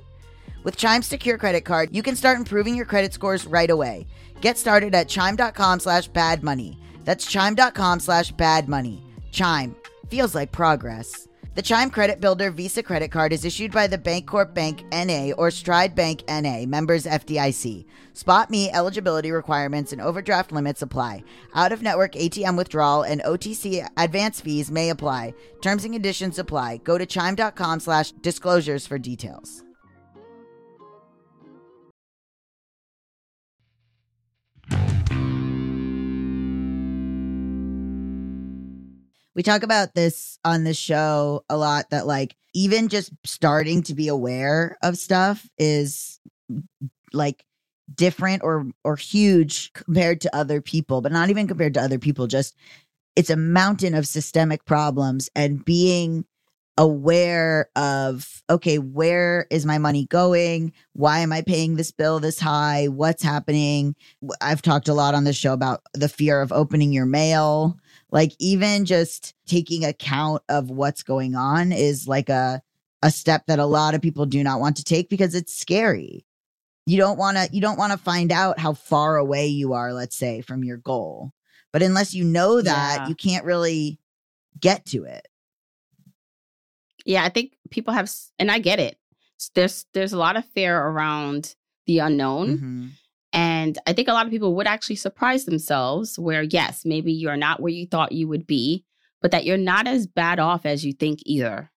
With 0.64 0.78
Chime's 0.78 1.08
secure 1.08 1.38
credit 1.38 1.62
card, 1.62 1.96
you 1.96 2.02
can 2.02 2.16
start 2.16 2.38
improving 2.38 2.76
your 2.76 2.86
credit 2.86 3.14
scores 3.14 3.46
right 3.46 3.70
away. 3.70 4.08
Get 4.42 4.58
started 4.58 4.96
at 4.96 5.08
chime.com 5.08 5.80
slash 5.80 6.08
bad 6.08 6.44
money. 6.44 6.80
That's 7.04 7.26
chime.com 7.26 8.00
slash 8.00 8.32
bad 8.32 8.68
money. 8.68 9.04
Chime 9.32 9.76
feels 10.10 10.34
like 10.36 10.52
progress. 10.52 11.28
The 11.56 11.62
Chime 11.62 11.90
Credit 11.90 12.20
Builder 12.20 12.52
Visa 12.52 12.84
credit 12.84 13.12
card 13.12 13.32
is 13.32 13.46
issued 13.46 13.72
by 13.72 13.88
the 13.88 13.98
Bancorp 13.98 14.54
Bank 14.54 14.84
NA 14.92 15.32
or 15.38 15.50
Stride 15.50 15.96
Bank 15.96 16.22
NA, 16.28 16.66
members 16.66 17.06
FDIC. 17.06 17.86
SpotMe 18.14 18.70
eligibility 18.74 19.32
requirements 19.32 19.94
and 19.94 20.02
overdraft 20.02 20.52
limits 20.52 20.82
apply. 20.82 21.24
Out 21.54 21.72
of 21.72 21.82
network 21.82 22.12
ATM 22.16 22.58
withdrawal 22.58 23.04
and 23.04 23.22
OTC 23.22 23.88
advance 23.96 24.42
fees 24.42 24.70
may 24.70 24.90
apply. 24.90 25.34
Terms 25.62 25.86
and 25.86 25.94
conditions 25.94 26.40
apply. 26.40 26.82
Go 26.84 26.98
to 26.98 27.06
chime.com 27.06 27.80
slash 27.80 28.12
disclosures 28.12 28.86
for 28.86 29.00
details. 29.00 29.64
We 39.36 39.44
talk 39.44 39.64
about 39.64 39.94
this 39.94 40.40
on 40.46 40.64
the 40.64 40.74
show 40.74 41.44
a 41.50 41.58
lot 41.58 41.90
that 41.92 42.08
like 42.08 42.36
even 42.54 42.88
just 42.88 43.12
starting 43.26 43.84
to 43.84 43.94
be 43.94 44.08
aware 44.08 44.78
of 44.82 44.98
stuff 44.98 45.48
is 45.58 46.20
like 47.14 47.46
different 47.94 48.44
or 48.44 48.68
or 48.84 48.96
huge 48.96 49.72
compared 49.74 50.20
to 50.22 50.36
other 50.36 50.62
people 50.62 51.02
but 51.02 51.12
not 51.12 51.30
even 51.30 51.48
compared 51.48 51.74
to 51.74 51.82
other 51.82 52.00
people 52.00 52.26
just 52.26 52.56
it's 53.16 53.30
a 53.30 53.36
mountain 53.36 53.94
of 53.94 54.08
systemic 54.08 54.66
problems 54.66 55.30
and 55.36 55.64
being 55.64 56.26
aware 56.78 57.70
of 57.76 58.44
okay 58.50 58.80
where 58.80 59.48
is 59.50 59.66
my 59.66 59.78
money 59.78 60.06
going? 60.08 60.74
Why 60.94 61.20
am 61.20 61.32
i 61.32 61.42
paying 61.42 61.76
this 61.76 61.92
bill 61.92 62.20
this 62.20 62.40
high? 62.40 62.88
What's 62.88 63.24
happening? 63.24 63.96
I've 64.42 64.62
talked 64.62 64.90
a 64.90 64.94
lot 64.94 65.16
on 65.16 65.24
the 65.24 65.34
show 65.34 65.54
about 65.54 65.82
the 65.94 66.10
fear 66.10 66.42
of 66.42 66.52
opening 66.52 66.92
your 66.92 67.06
mail 67.06 67.78
like 68.16 68.32
even 68.40 68.86
just 68.86 69.36
taking 69.46 69.84
account 69.84 70.42
of 70.48 70.72
what's 70.72 71.04
going 71.04 71.36
on 71.36 71.72
is 71.72 72.08
like 72.08 72.30
a 72.30 72.62
a 73.04 73.12
step 73.12 73.44
that 73.46 73.60
a 73.60 73.66
lot 73.66 73.94
of 73.94 74.02
people 74.02 74.26
do 74.26 74.42
not 74.44 74.60
want 74.60 74.78
to 74.78 74.84
take 74.84 75.10
because 75.10 75.36
it's 75.36 75.54
scary 75.56 76.26
you 76.88 76.98
don't 76.98 77.18
want 77.20 77.36
to 77.38 77.48
you 77.52 77.62
don't 77.62 77.78
want 77.78 77.92
to 77.92 77.98
find 77.98 78.32
out 78.32 78.58
how 78.58 78.74
far 78.74 79.18
away 79.18 79.46
you 79.48 79.74
are 79.74 79.94
let's 79.94 80.16
say 80.16 80.42
from 80.42 80.64
your 80.64 80.78
goal 80.78 81.32
but 81.74 81.84
unless 81.84 82.14
you 82.14 82.24
know 82.24 82.62
that 82.62 83.02
Yeah. 83.02 83.08
you 83.10 83.16
can't 83.16 83.46
really 83.46 84.00
get 84.60 84.86
to 84.86 85.04
it 85.04 85.28
Yeah, 87.06 87.24
I 87.24 87.30
think 87.30 87.54
people 87.70 87.94
have, 87.94 88.12
and 88.40 88.50
I 88.50 88.58
get 88.60 88.80
it. 88.80 88.98
There's 89.54 89.86
there's 89.94 90.14
a 90.14 90.18
lot 90.18 90.38
of 90.38 90.46
fear 90.56 90.76
around 90.76 91.56
the 91.86 92.00
unknown, 92.00 92.58
Mhm. 92.58 92.92
And 93.66 93.78
I 93.88 93.94
think 93.94 94.08
a 94.08 94.14
lot 94.14 94.26
of 94.26 94.32
people 94.32 94.54
would 94.56 94.68
actually 94.68 94.98
surprise 94.98 95.46
themselves. 95.46 96.20
Where 96.20 96.44
yes, 96.44 96.86
maybe 96.86 97.12
you're 97.12 97.38
not 97.38 97.62
where 97.62 97.72
you 97.72 97.88
thought 97.88 98.12
you 98.12 98.28
would 98.28 98.46
be, 98.46 98.84
but 99.22 99.32
that 99.32 99.46
you're 99.46 99.58
not 99.58 99.88
as 99.88 100.08
bad 100.08 100.40
off 100.40 100.66
as 100.66 100.86
you 100.86 100.94
think 100.94 101.20
either. 101.26 101.72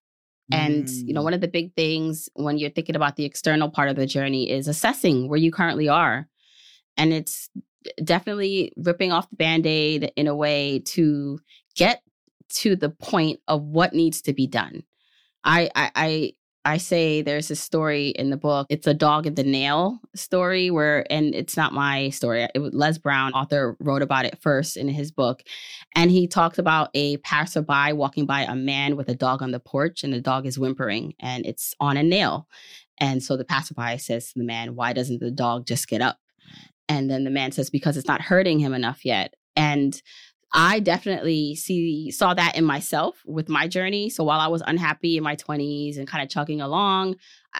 And 0.51 0.89
you 0.89 1.13
know, 1.13 1.21
Mm. 1.21 1.25
one 1.25 1.33
of 1.35 1.41
the 1.41 1.47
big 1.47 1.75
things 1.75 2.29
when 2.33 2.57
you're 2.57 2.71
thinking 2.71 2.95
about 2.95 3.15
the 3.15 3.25
external 3.25 3.69
part 3.69 3.89
of 3.89 3.95
the 3.95 4.07
journey 4.07 4.49
is 4.49 4.67
assessing 4.67 5.29
where 5.29 5.39
you 5.39 5.51
currently 5.51 5.87
are, 5.87 6.27
and 6.97 7.13
it's 7.13 7.49
definitely 8.03 8.73
ripping 8.75 9.11
off 9.11 9.29
the 9.29 9.35
band-aid 9.35 10.11
in 10.15 10.27
a 10.27 10.35
way 10.35 10.79
to 10.85 11.39
get 11.75 12.01
to 12.49 12.75
the 12.75 12.89
point 12.89 13.39
of 13.47 13.61
what 13.61 13.93
needs 13.93 14.21
to 14.23 14.33
be 14.33 14.47
done. 14.47 14.83
I 15.43 15.69
I 15.75 15.91
I, 15.95 16.33
I 16.69 16.77
say 16.77 17.23
there's 17.23 17.49
a 17.49 17.55
story 17.55 18.09
in 18.09 18.29
the 18.29 18.37
book. 18.37 18.67
It's 18.69 18.85
a 18.85 18.93
dog 18.93 19.25
and 19.25 19.35
the 19.35 19.43
nail 19.43 19.99
story 20.15 20.69
where, 20.69 21.03
and 21.11 21.33
it's 21.33 21.57
not 21.57 21.73
my 21.73 22.11
story. 22.11 22.47
It 22.53 22.59
was 22.59 22.75
Les 22.75 22.99
Brown, 22.99 23.33
author, 23.33 23.75
wrote 23.79 24.03
about 24.03 24.25
it 24.25 24.37
first 24.39 24.77
in 24.77 24.87
his 24.87 25.11
book, 25.11 25.41
and 25.95 26.11
he 26.11 26.27
talks 26.27 26.59
about 26.59 26.91
a 26.93 27.17
passerby 27.17 27.93
walking 27.93 28.27
by 28.27 28.41
a 28.41 28.55
man 28.55 28.95
with 28.95 29.09
a 29.09 29.15
dog 29.15 29.41
on 29.41 29.49
the 29.49 29.59
porch, 29.59 30.03
and 30.03 30.13
the 30.13 30.21
dog 30.21 30.45
is 30.45 30.59
whimpering, 30.59 31.15
and 31.19 31.43
it's 31.43 31.73
on 31.79 31.97
a 31.97 32.03
nail. 32.03 32.47
And 32.99 33.23
so 33.23 33.35
the 33.35 33.45
passerby 33.45 33.97
says 33.97 34.27
to 34.27 34.37
the 34.37 34.45
man, 34.45 34.75
"Why 34.75 34.93
doesn't 34.93 35.21
the 35.21 35.31
dog 35.31 35.65
just 35.65 35.87
get 35.87 36.03
up?" 36.03 36.19
And 36.87 37.09
then 37.09 37.23
the 37.23 37.31
man 37.31 37.51
says, 37.51 37.71
"Because 37.71 37.97
it's 37.97 38.07
not 38.07 38.21
hurting 38.21 38.59
him 38.59 38.75
enough 38.75 39.03
yet." 39.03 39.33
And 39.55 39.99
I 40.53 40.79
definitely 40.79 41.55
see 41.55 42.11
saw 42.11 42.33
that 42.33 42.55
in 42.57 42.65
myself 42.65 43.21
with 43.25 43.49
my 43.49 43.67
journey. 43.67 44.09
So 44.09 44.23
while 44.23 44.39
I 44.39 44.47
was 44.47 44.63
unhappy 44.65 45.17
in 45.17 45.23
my 45.23 45.35
20s 45.35 45.97
and 45.97 46.07
kind 46.07 46.23
of 46.23 46.29
chugging 46.29 46.59
along, 46.59 47.15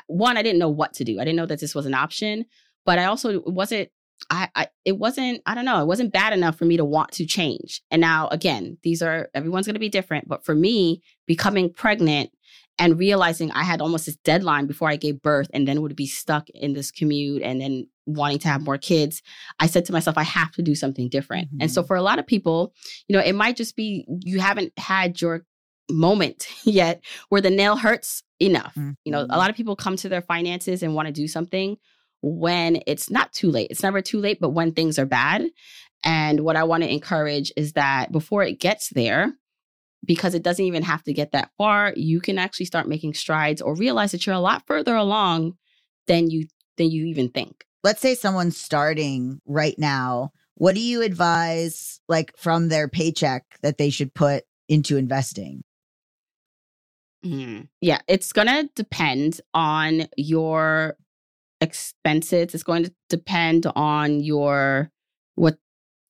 one 0.07 0.37
I 0.37 0.41
didn't 0.41 0.59
know 0.59 0.69
what 0.69 0.93
to 0.93 1.03
do. 1.03 1.19
I 1.19 1.23
didn't 1.23 1.37
know 1.37 1.45
that 1.45 1.59
this 1.59 1.75
was 1.75 1.85
an 1.85 1.93
option, 1.93 2.45
but 2.85 2.97
I 2.97 3.05
also 3.05 3.41
wasn't 3.45 3.89
I, 4.29 4.49
I 4.55 4.67
it 4.85 4.97
wasn't 4.97 5.41
I 5.45 5.55
don't 5.55 5.65
know, 5.65 5.81
it 5.81 5.87
wasn't 5.87 6.11
bad 6.13 6.33
enough 6.33 6.57
for 6.57 6.65
me 6.65 6.77
to 6.77 6.85
want 6.85 7.11
to 7.13 7.25
change. 7.25 7.81
And 7.91 8.01
now 8.01 8.27
again, 8.29 8.77
these 8.83 9.01
are 9.01 9.29
everyone's 9.33 9.67
going 9.67 9.75
to 9.75 9.79
be 9.79 9.89
different, 9.89 10.27
but 10.27 10.43
for 10.43 10.55
me, 10.55 11.01
becoming 11.27 11.71
pregnant 11.71 12.31
and 12.79 12.97
realizing 12.97 13.51
I 13.51 13.63
had 13.63 13.81
almost 13.81 14.05
this 14.05 14.15
deadline 14.17 14.65
before 14.65 14.89
I 14.89 14.95
gave 14.95 15.21
birth 15.21 15.49
and 15.53 15.67
then 15.67 15.81
would 15.81 15.95
be 15.95 16.07
stuck 16.07 16.49
in 16.49 16.73
this 16.73 16.91
commute 16.91 17.43
and 17.43 17.61
then 17.61 17.87
wanting 18.05 18.39
to 18.39 18.47
have 18.47 18.61
more 18.61 18.77
kids, 18.77 19.21
I 19.59 19.67
said 19.67 19.85
to 19.85 19.93
myself, 19.93 20.17
I 20.17 20.23
have 20.23 20.51
to 20.53 20.61
do 20.61 20.73
something 20.73 21.09
different. 21.09 21.49
And 21.59 21.69
so 21.69 21.81
mm-hmm. 21.81 21.87
for 21.87 21.95
a 21.97 22.01
lot 22.01 22.17
of 22.17 22.25
people, 22.25 22.73
you 23.07 23.15
know, 23.15 23.21
it 23.21 23.33
might 23.33 23.55
just 23.55 23.75
be 23.75 24.05
you 24.23 24.39
haven't 24.39 24.73
had 24.77 25.21
your 25.21 25.45
moment 25.91 26.47
yet 26.63 27.03
where 27.27 27.41
the 27.41 27.49
nail 27.49 27.75
hurts 27.75 28.23
enough. 28.39 28.73
You 28.75 29.11
know, 29.11 29.19
a 29.19 29.23
mm-hmm. 29.23 29.37
lot 29.37 29.49
of 29.49 29.55
people 29.55 29.75
come 29.75 29.97
to 29.97 30.09
their 30.09 30.21
finances 30.21 30.81
and 30.81 30.95
want 30.95 31.07
to 31.07 31.13
do 31.13 31.27
something 31.27 31.77
when 32.21 32.81
it's 32.87 33.09
not 33.09 33.31
too 33.33 33.51
late. 33.51 33.67
It's 33.69 33.83
never 33.83 34.01
too 34.01 34.19
late, 34.19 34.39
but 34.39 34.49
when 34.49 34.73
things 34.73 34.97
are 34.97 35.05
bad. 35.05 35.49
And 36.03 36.41
what 36.41 36.55
I 36.55 36.63
want 36.63 36.83
to 36.83 36.91
encourage 36.91 37.51
is 37.57 37.73
that 37.73 38.11
before 38.11 38.43
it 38.43 38.59
gets 38.59 38.89
there, 38.89 39.33
because 40.05 40.33
it 40.33 40.43
doesn't 40.43 40.65
even 40.65 40.83
have 40.83 41.03
to 41.03 41.13
get 41.13 41.31
that 41.31 41.51
far, 41.57 41.93
you 41.95 42.19
can 42.21 42.37
actually 42.37 42.65
start 42.65 42.87
making 42.87 43.13
strides 43.13 43.61
or 43.61 43.75
realize 43.75 44.11
that 44.11 44.25
you're 44.25 44.35
a 44.35 44.39
lot 44.39 44.65
further 44.65 44.95
along 44.95 45.57
than 46.07 46.29
you 46.29 46.47
than 46.77 46.89
you 46.89 47.05
even 47.05 47.29
think. 47.29 47.65
let's 47.83 48.01
say 48.01 48.15
someone's 48.15 48.57
starting 48.57 49.39
right 49.45 49.77
now 49.77 50.31
what 50.55 50.75
do 50.75 50.81
you 50.81 51.01
advise 51.01 52.01
like 52.09 52.35
from 52.37 52.67
their 52.69 52.87
paycheck 52.87 53.43
that 53.61 53.77
they 53.77 53.89
should 53.89 54.13
put 54.13 54.43
into 54.67 54.97
investing 54.97 55.61
Mm. 57.25 57.67
Yeah, 57.81 57.99
it's 58.07 58.31
going 58.31 58.47
to 58.47 58.69
depend 58.75 59.41
on 59.53 60.07
your 60.15 60.95
expenses. 61.59 62.53
It's 62.53 62.63
going 62.63 62.85
to 62.85 62.93
depend 63.09 63.67
on 63.75 64.21
your 64.21 64.89
what 65.35 65.57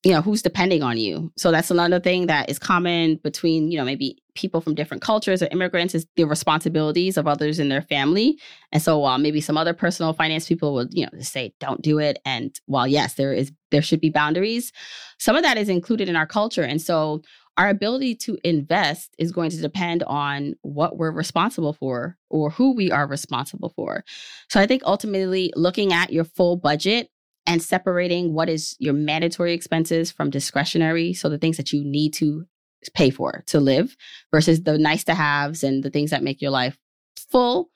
you 0.04 0.12
know 0.14 0.22
who's 0.22 0.42
depending 0.42 0.82
on 0.82 0.98
you. 0.98 1.32
So 1.38 1.52
that's 1.52 1.72
another 1.72 2.00
thing 2.00 2.28
that 2.28 2.50
is 2.50 2.58
common 2.58 3.20
between 3.24 3.70
you 3.72 3.78
know 3.78 3.84
maybe 3.84 4.18
people 4.36 4.62
from 4.62 4.76
different 4.76 5.04
cultures 5.04 5.44
or 5.44 5.50
immigrants 5.52 5.94
is 5.94 6.08
the 6.16 6.24
responsibilities 6.24 7.18
of 7.18 7.28
others 7.28 7.60
in 7.60 7.68
their 7.68 7.82
family. 7.82 8.40
And 8.72 8.82
so 8.82 8.98
while 9.00 9.18
maybe 9.18 9.42
some 9.42 9.58
other 9.58 9.74
personal 9.74 10.14
finance 10.14 10.48
people 10.48 10.74
would 10.76 10.90
you 10.92 11.06
know 11.06 11.20
say 11.20 11.54
don't 11.60 11.82
do 11.82 12.00
it, 12.00 12.20
and 12.26 12.58
while 12.66 12.88
yes 12.88 13.16
there 13.16 13.34
is 13.34 13.52
there 13.72 13.82
should 13.82 14.02
be 14.02 14.10
boundaries, 14.10 14.72
some 15.18 15.36
of 15.36 15.44
that 15.44 15.58
is 15.58 15.70
included 15.70 16.08
in 16.08 16.16
our 16.16 16.28
culture, 16.28 16.64
and 16.64 16.82
so 16.82 17.22
our 17.58 17.68
ability 17.68 18.16
to 18.16 18.38
invest 18.46 19.14
is 19.18 19.34
going 19.34 19.50
to 19.50 19.58
depend 19.60 20.02
on 20.04 20.54
what 20.62 20.98
we're 20.98 21.12
responsible 21.12 21.74
for 21.74 22.16
or 22.30 22.50
who 22.52 22.74
we 22.74 22.90
are 22.90 23.06
responsible 23.06 23.74
for. 23.76 24.06
So 24.50 24.62
I 24.62 24.66
think 24.66 24.82
ultimately 24.86 25.52
looking 25.58 25.92
at 25.92 26.14
your 26.14 26.24
full 26.24 26.56
budget 26.56 27.10
and 27.50 27.64
separating 27.64 28.32
what 28.32 28.48
is 28.48 28.76
your 28.78 28.94
mandatory 28.94 29.54
expenses 29.54 30.12
from 30.12 30.30
discretionary, 30.30 31.14
so 31.14 31.30
the 31.30 31.40
things 31.40 31.58
that 31.58 31.74
you 31.74 31.84
need 31.84 32.14
to 32.14 32.46
pay 32.94 33.10
for 33.10 33.44
to 33.48 33.60
live 33.60 33.98
versus 34.32 34.62
the 34.64 34.78
nice 34.78 35.04
to 35.04 35.16
haves 35.16 35.64
and 35.64 35.84
the 35.84 35.90
things 35.90 36.12
that 36.12 36.22
make 36.22 36.42
your 36.42 36.52
life 36.52 36.78
full 37.18 37.72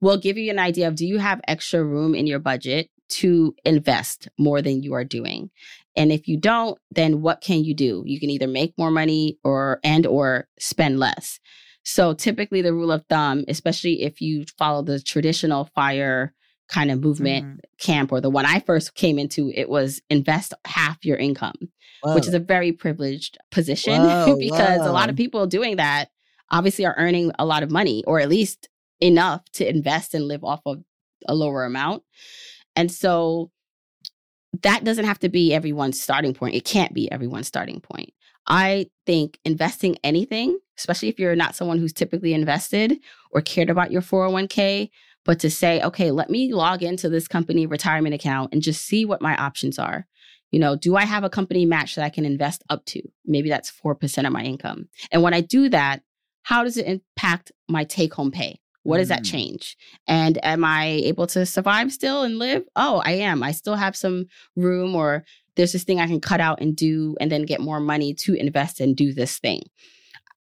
will 0.00 0.16
give 0.16 0.38
you 0.38 0.50
an 0.50 0.58
idea 0.58 0.88
of 0.88 0.94
do 0.94 1.06
you 1.06 1.18
have 1.18 1.42
extra 1.46 1.84
room 1.84 2.14
in 2.14 2.26
your 2.26 2.38
budget 2.38 2.88
to 3.10 3.54
invest 3.66 4.28
more 4.38 4.62
than 4.62 4.82
you 4.82 4.94
are 4.94 5.04
doing? 5.04 5.50
And 5.94 6.10
if 6.10 6.26
you 6.26 6.38
don't 6.38 6.78
then 6.90 7.20
what 7.20 7.42
can 7.42 7.62
you 7.62 7.74
do? 7.74 8.02
You 8.06 8.18
can 8.18 8.30
either 8.30 8.48
make 8.48 8.72
more 8.78 8.90
money 8.90 9.38
or 9.44 9.78
and 9.84 10.06
or 10.06 10.48
spend 10.58 10.98
less. 10.98 11.38
So 11.84 12.14
typically 12.14 12.62
the 12.62 12.72
rule 12.72 12.90
of 12.90 13.04
thumb 13.10 13.44
especially 13.46 14.02
if 14.02 14.22
you 14.22 14.46
follow 14.56 14.82
the 14.82 15.00
traditional 15.00 15.66
fire 15.74 16.34
kind 16.68 16.90
of 16.90 17.00
movement 17.00 17.46
Mhm. 17.46 17.60
camp 17.78 18.12
or 18.12 18.20
the 18.20 18.30
one 18.30 18.44
i 18.46 18.60
first 18.60 18.94
came 18.94 19.18
into 19.18 19.50
it 19.54 19.68
was 19.68 20.00
invest 20.10 20.52
half 20.66 21.04
your 21.04 21.16
income 21.16 21.54
which 22.14 22.26
is 22.28 22.34
a 22.34 22.38
very 22.38 22.72
privileged 22.72 23.38
position 23.50 24.00
Whoa, 24.02 24.36
because 24.36 24.80
a 24.86 24.92
lot 24.92 25.08
of 25.10 25.16
people 25.16 25.46
doing 25.46 25.76
that 25.76 26.10
obviously 26.50 26.86
are 26.86 26.94
earning 26.98 27.32
a 27.38 27.44
lot 27.46 27.62
of 27.62 27.70
money 27.70 28.04
or 28.06 28.20
at 28.20 28.28
least 28.28 28.68
enough 29.00 29.42
to 29.52 29.68
invest 29.68 30.14
and 30.14 30.26
live 30.26 30.44
off 30.44 30.60
of 30.66 30.82
a 31.26 31.34
lower 31.34 31.64
amount. 31.64 32.02
And 32.76 32.90
so 32.90 33.50
that 34.62 34.84
doesn't 34.84 35.04
have 35.04 35.18
to 35.20 35.28
be 35.28 35.52
everyone's 35.52 36.00
starting 36.00 36.34
point. 36.34 36.54
It 36.54 36.64
can't 36.64 36.94
be 36.94 37.10
everyone's 37.12 37.46
starting 37.46 37.80
point. 37.80 38.12
I 38.46 38.86
think 39.04 39.38
investing 39.44 39.98
anything, 40.02 40.58
especially 40.78 41.08
if 41.08 41.18
you're 41.18 41.36
not 41.36 41.54
someone 41.54 41.78
who's 41.78 41.92
typically 41.92 42.32
invested 42.32 42.98
or 43.30 43.40
cared 43.42 43.68
about 43.70 43.92
your 43.92 44.00
401k, 44.02 44.88
but 45.28 45.40
to 45.40 45.50
say, 45.50 45.82
okay, 45.82 46.10
let 46.10 46.30
me 46.30 46.54
log 46.54 46.82
into 46.82 47.10
this 47.10 47.28
company 47.28 47.66
retirement 47.66 48.14
account 48.14 48.50
and 48.50 48.62
just 48.62 48.86
see 48.86 49.04
what 49.04 49.20
my 49.20 49.36
options 49.36 49.78
are. 49.78 50.06
You 50.52 50.58
know, 50.58 50.74
do 50.74 50.96
I 50.96 51.04
have 51.04 51.22
a 51.22 51.28
company 51.28 51.66
match 51.66 51.96
that 51.96 52.04
I 52.06 52.08
can 52.08 52.24
invest 52.24 52.64
up 52.70 52.82
to? 52.86 53.02
Maybe 53.26 53.50
that's 53.50 53.70
4% 53.70 54.26
of 54.26 54.32
my 54.32 54.42
income. 54.42 54.88
And 55.12 55.22
when 55.22 55.34
I 55.34 55.42
do 55.42 55.68
that, 55.68 56.00
how 56.44 56.64
does 56.64 56.78
it 56.78 56.86
impact 56.86 57.52
my 57.68 57.84
take 57.84 58.14
home 58.14 58.30
pay? 58.30 58.58
What 58.84 58.96
does 58.96 59.08
that 59.08 59.20
Mm. 59.20 59.30
change? 59.30 59.76
And 60.06 60.42
am 60.42 60.64
I 60.64 60.86
able 60.86 61.26
to 61.26 61.44
survive 61.44 61.92
still 61.92 62.22
and 62.22 62.38
live? 62.38 62.64
Oh, 62.74 63.02
I 63.04 63.12
am. 63.12 63.42
I 63.42 63.52
still 63.52 63.76
have 63.76 63.94
some 63.94 64.28
room, 64.56 64.94
or 64.94 65.26
there's 65.56 65.72
this 65.72 65.84
thing 65.84 66.00
I 66.00 66.06
can 66.06 66.22
cut 66.22 66.40
out 66.40 66.62
and 66.62 66.74
do, 66.74 67.16
and 67.20 67.30
then 67.30 67.42
get 67.42 67.60
more 67.60 67.80
money 67.80 68.14
to 68.14 68.32
invest 68.32 68.80
and 68.80 68.96
do 68.96 69.12
this 69.12 69.38
thing. 69.38 69.64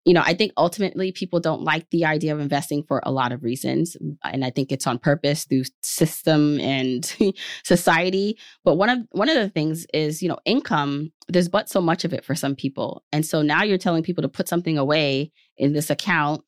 You 0.06 0.14
know, 0.14 0.22
I 0.24 0.32
think 0.32 0.52
ultimately 0.56 1.12
people 1.12 1.40
don't 1.40 1.62
like 1.62 1.90
the 1.90 2.06
idea 2.06 2.32
of 2.32 2.40
investing 2.40 2.84
for 2.84 3.02
a 3.02 3.10
lot 3.10 3.32
of 3.32 3.42
reasons. 3.42 3.96
And 4.24 4.44
I 4.44 4.50
think 4.50 4.72
it's 4.72 4.86
on 4.86 4.98
purpose 4.98 5.44
through 5.44 5.64
system 5.82 6.58
and 6.60 7.04
society. 7.64 8.38
But 8.64 8.76
one 8.76 8.88
of 8.88 9.00
one 9.10 9.28
of 9.28 9.34
the 9.34 9.50
things 9.50 9.84
is, 9.92 10.22
you 10.22 10.28
know, 10.28 10.38
income, 10.44 11.12
there's 11.28 11.48
but 11.48 11.68
so 11.68 11.80
much 11.80 12.04
of 12.04 12.14
it 12.14 12.24
for 12.24 12.34
some 12.34 12.54
people. 12.54 13.02
And 13.12 13.26
so 13.26 13.42
now 13.42 13.64
you're 13.64 13.78
telling 13.78 14.02
people 14.02 14.22
to 14.22 14.28
put 14.28 14.48
something 14.48 14.78
away 14.78 15.32
in 15.58 15.72
this 15.72 15.90
account 15.90 16.44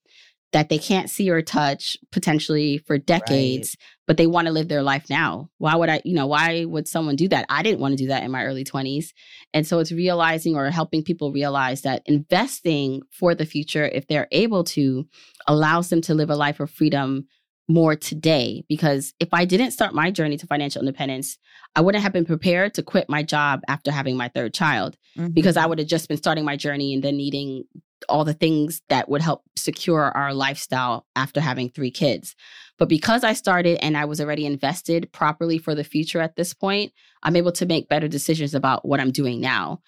that 0.52 0.70
they 0.70 0.78
can't 0.78 1.10
see 1.10 1.28
or 1.28 1.42
touch 1.42 1.96
potentially 2.10 2.78
for 2.78 2.96
decades, 2.96 3.76
right. 3.78 3.86
but 4.06 4.16
they 4.16 4.26
want 4.26 4.46
to 4.46 4.52
live 4.52 4.68
their 4.68 4.82
life 4.82 5.10
now. 5.10 5.50
Why 5.58 5.74
would 5.74 5.90
I, 5.90 6.00
you 6.04 6.14
know, 6.14 6.26
why 6.26 6.64
would 6.64 6.88
someone 6.88 7.16
do 7.16 7.28
that? 7.28 7.44
I 7.50 7.62
didn't 7.62 7.80
want 7.80 7.92
to 7.92 8.02
do 8.02 8.08
that 8.08 8.22
in 8.22 8.30
my 8.30 8.44
early 8.44 8.64
20s. 8.64 9.12
And 9.52 9.66
so 9.66 9.78
it's 9.78 9.92
realizing 9.92 10.56
or 10.56 10.70
helping 10.70 11.02
people 11.02 11.32
realize 11.32 11.82
that 11.82 12.02
investing 12.06 13.02
for 13.10 13.34
the 13.34 13.44
future, 13.44 13.84
if 13.84 14.06
they're 14.06 14.28
able 14.32 14.64
to, 14.64 15.06
allows 15.46 15.90
them 15.90 16.00
to 16.02 16.14
live 16.14 16.30
a 16.30 16.36
life 16.36 16.60
of 16.60 16.70
freedom 16.70 17.26
more 17.68 17.94
today 17.94 18.64
because 18.66 19.12
if 19.20 19.28
I 19.32 19.44
didn't 19.44 19.72
start 19.72 19.94
my 19.94 20.10
journey 20.10 20.38
to 20.38 20.46
financial 20.46 20.80
independence, 20.80 21.36
I 21.76 21.82
wouldn't 21.82 22.02
have 22.02 22.14
been 22.14 22.24
prepared 22.24 22.72
to 22.74 22.82
quit 22.82 23.10
my 23.10 23.22
job 23.22 23.60
after 23.68 23.92
having 23.92 24.16
my 24.16 24.28
third 24.28 24.54
child 24.54 24.96
mm-hmm. 25.16 25.32
because 25.32 25.58
I 25.58 25.66
would 25.66 25.78
have 25.78 25.88
just 25.88 26.08
been 26.08 26.16
starting 26.16 26.46
my 26.46 26.56
journey 26.56 26.94
and 26.94 27.02
then 27.02 27.18
needing 27.18 27.64
all 28.08 28.24
the 28.24 28.34
things 28.34 28.82
that 28.88 29.08
would 29.08 29.22
help 29.22 29.42
secure 29.56 30.10
our 30.16 30.32
lifestyle 30.34 31.06
after 31.16 31.40
having 31.40 31.68
three 31.68 31.90
kids. 31.90 32.34
But 32.78 32.88
because 32.88 33.24
I 33.24 33.32
started 33.32 33.78
and 33.82 33.96
I 33.96 34.04
was 34.04 34.20
already 34.20 34.46
invested 34.46 35.10
properly 35.12 35.58
for 35.58 35.74
the 35.74 35.84
future 35.84 36.20
at 36.20 36.36
this 36.36 36.54
point, 36.54 36.92
I'm 37.22 37.36
able 37.36 37.52
to 37.52 37.66
make 37.66 37.88
better 37.88 38.08
decisions 38.08 38.54
about 38.54 38.86
what 38.86 39.00
I'm 39.00 39.10
doing 39.10 39.40
now. 39.40 39.80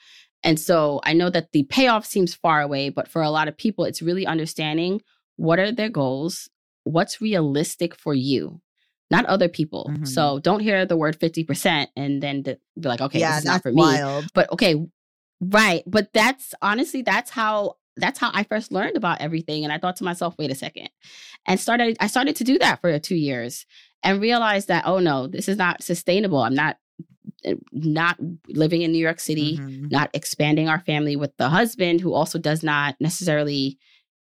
And 0.42 0.58
so 0.58 1.00
I 1.04 1.12
know 1.12 1.30
that 1.30 1.52
the 1.52 1.64
payoff 1.64 2.06
seems 2.06 2.34
far 2.34 2.60
away, 2.60 2.88
but 2.88 3.08
for 3.08 3.22
a 3.22 3.30
lot 3.30 3.48
of 3.48 3.56
people, 3.56 3.84
it's 3.84 4.02
really 4.02 4.26
understanding 4.26 5.02
what 5.36 5.58
are 5.58 5.72
their 5.72 5.88
goals, 5.88 6.48
what's 6.84 7.20
realistic 7.20 7.94
for 7.94 8.14
you, 8.14 8.60
not 9.10 9.26
other 9.26 9.48
people. 9.48 9.88
Mm-hmm. 9.90 10.04
So 10.04 10.38
don't 10.38 10.60
hear 10.60 10.86
the 10.86 10.96
word 10.96 11.18
50% 11.18 11.88
and 11.96 12.22
then 12.22 12.42
be 12.42 12.58
like, 12.76 13.00
okay, 13.00 13.20
yeah, 13.20 13.32
this 13.32 13.38
is 13.40 13.44
not 13.44 13.62
for 13.62 13.72
wild. 13.72 14.24
me. 14.24 14.30
But 14.34 14.52
okay, 14.52 14.76
right. 15.40 15.82
But 15.86 16.12
that's 16.12 16.54
honestly, 16.62 17.02
that's 17.02 17.30
how 17.30 17.76
that's 18.00 18.18
how 18.18 18.30
I 18.32 18.44
first 18.44 18.72
learned 18.72 18.96
about 18.96 19.20
everything. 19.20 19.64
And 19.64 19.72
I 19.72 19.78
thought 19.78 19.96
to 19.96 20.04
myself, 20.04 20.34
wait 20.38 20.50
a 20.50 20.54
second. 20.54 20.90
And 21.46 21.58
started 21.58 21.96
I 22.00 22.06
started 22.06 22.36
to 22.36 22.44
do 22.44 22.58
that 22.58 22.80
for 22.80 22.98
two 22.98 23.16
years 23.16 23.66
and 24.02 24.20
realized 24.20 24.68
that, 24.68 24.86
oh 24.86 24.98
no, 24.98 25.26
this 25.26 25.48
is 25.48 25.56
not 25.56 25.82
sustainable. 25.82 26.38
I'm 26.38 26.54
not 26.54 26.76
eh, 27.44 27.54
not 27.72 28.18
living 28.48 28.82
in 28.82 28.92
New 28.92 28.98
York 28.98 29.20
City, 29.20 29.58
mm-hmm. 29.58 29.88
not 29.88 30.10
expanding 30.14 30.68
our 30.68 30.80
family 30.80 31.16
with 31.16 31.36
the 31.36 31.48
husband 31.48 32.00
who 32.00 32.12
also 32.12 32.38
does 32.38 32.62
not 32.62 32.96
necessarily 33.00 33.78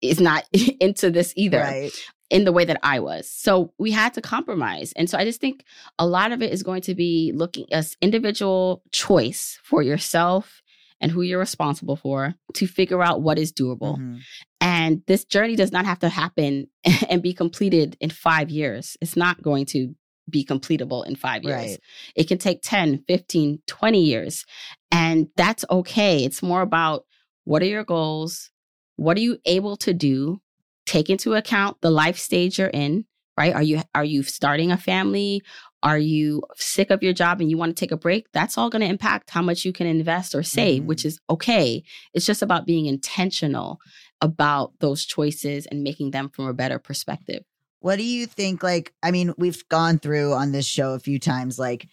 is 0.02 0.20
not 0.20 0.44
into 0.80 1.10
this 1.10 1.32
either. 1.36 1.60
Right. 1.60 1.92
In 2.30 2.44
the 2.44 2.52
way 2.52 2.64
that 2.64 2.80
I 2.82 2.98
was. 2.98 3.30
So 3.30 3.72
we 3.78 3.92
had 3.92 4.14
to 4.14 4.22
compromise. 4.22 4.92
And 4.96 5.08
so 5.08 5.18
I 5.18 5.24
just 5.24 5.40
think 5.40 5.62
a 5.98 6.06
lot 6.06 6.32
of 6.32 6.42
it 6.42 6.52
is 6.52 6.64
going 6.64 6.80
to 6.82 6.94
be 6.94 7.32
looking 7.32 7.70
as 7.72 7.96
individual 8.00 8.82
choice 8.90 9.60
for 9.62 9.82
yourself 9.82 10.62
and 11.00 11.10
who 11.10 11.22
you're 11.22 11.38
responsible 11.38 11.96
for 11.96 12.34
to 12.54 12.66
figure 12.66 13.02
out 13.02 13.22
what 13.22 13.38
is 13.38 13.52
doable. 13.52 13.98
Mm-hmm. 13.98 14.16
And 14.60 15.02
this 15.06 15.24
journey 15.24 15.56
does 15.56 15.72
not 15.72 15.84
have 15.84 15.98
to 16.00 16.08
happen 16.08 16.68
and 17.08 17.22
be 17.22 17.34
completed 17.34 17.96
in 18.00 18.10
five 18.10 18.50
years. 18.50 18.96
It's 19.00 19.16
not 19.16 19.42
going 19.42 19.66
to 19.66 19.94
be 20.28 20.44
completable 20.44 21.06
in 21.06 21.16
five 21.16 21.44
years. 21.44 21.54
Right. 21.54 21.78
It 22.16 22.28
can 22.28 22.38
take 22.38 22.62
10, 22.62 23.04
15, 23.06 23.60
20 23.66 24.00
years. 24.00 24.44
And 24.90 25.28
that's 25.36 25.64
okay. 25.70 26.24
It's 26.24 26.42
more 26.42 26.62
about 26.62 27.04
what 27.44 27.62
are 27.62 27.66
your 27.66 27.84
goals? 27.84 28.50
What 28.96 29.16
are 29.16 29.20
you 29.20 29.38
able 29.44 29.76
to 29.78 29.92
do? 29.92 30.40
Take 30.86 31.10
into 31.10 31.34
account 31.34 31.78
the 31.80 31.90
life 31.90 32.18
stage 32.18 32.58
you're 32.58 32.68
in, 32.68 33.04
right? 33.38 33.54
Are 33.54 33.62
you 33.62 33.82
are 33.94 34.04
you 34.04 34.22
starting 34.22 34.70
a 34.70 34.76
family? 34.76 35.42
Are 35.84 35.98
you 35.98 36.42
sick 36.56 36.90
of 36.90 37.02
your 37.02 37.12
job 37.12 37.40
and 37.40 37.50
you 37.50 37.58
want 37.58 37.76
to 37.76 37.78
take 37.78 37.92
a 37.92 37.96
break? 37.96 38.32
That's 38.32 38.56
all 38.56 38.70
going 38.70 38.80
to 38.80 38.88
impact 38.88 39.28
how 39.28 39.42
much 39.42 39.66
you 39.66 39.72
can 39.72 39.86
invest 39.86 40.34
or 40.34 40.42
save, 40.42 40.80
mm-hmm. 40.80 40.88
which 40.88 41.04
is 41.04 41.20
okay. 41.28 41.84
It's 42.14 42.24
just 42.24 42.40
about 42.40 42.66
being 42.66 42.86
intentional 42.86 43.80
about 44.22 44.72
those 44.80 45.04
choices 45.04 45.66
and 45.66 45.82
making 45.82 46.10
them 46.10 46.30
from 46.30 46.46
a 46.46 46.54
better 46.54 46.78
perspective. 46.78 47.44
What 47.80 47.96
do 47.96 48.02
you 48.02 48.24
think? 48.26 48.62
Like, 48.62 48.94
I 49.02 49.10
mean, 49.10 49.34
we've 49.36 49.68
gone 49.68 49.98
through 49.98 50.32
on 50.32 50.52
this 50.52 50.66
show 50.66 50.94
a 50.94 50.98
few 50.98 51.18
times, 51.18 51.58
like, 51.58 51.86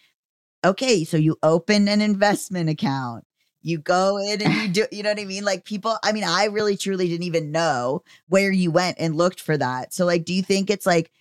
okay, 0.64 1.04
so 1.04 1.18
you 1.18 1.36
open 1.42 1.86
an 1.86 2.00
investment 2.00 2.70
account 2.70 3.24
you 3.64 3.78
go 3.78 4.18
in 4.18 4.42
and 4.42 4.54
you 4.54 4.68
do 4.72 4.86
you 4.90 5.04
know 5.04 5.10
what 5.10 5.20
i 5.20 5.24
mean 5.24 5.44
like 5.44 5.64
people 5.64 5.96
i 6.02 6.10
mean 6.10 6.24
i 6.24 6.46
really 6.46 6.76
truly 6.76 7.08
didn't 7.08 7.26
even 7.26 7.52
know 7.52 8.02
where 8.28 8.50
you 8.50 8.72
went 8.72 8.96
and 8.98 9.14
looked 9.14 9.40
for 9.40 9.56
that 9.56 9.94
so 9.94 10.04
like 10.04 10.24
do 10.24 10.34
you 10.34 10.42
think 10.42 10.68
it's 10.68 10.84
like 10.84 11.12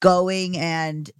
going 0.00 0.56
and 0.56 1.10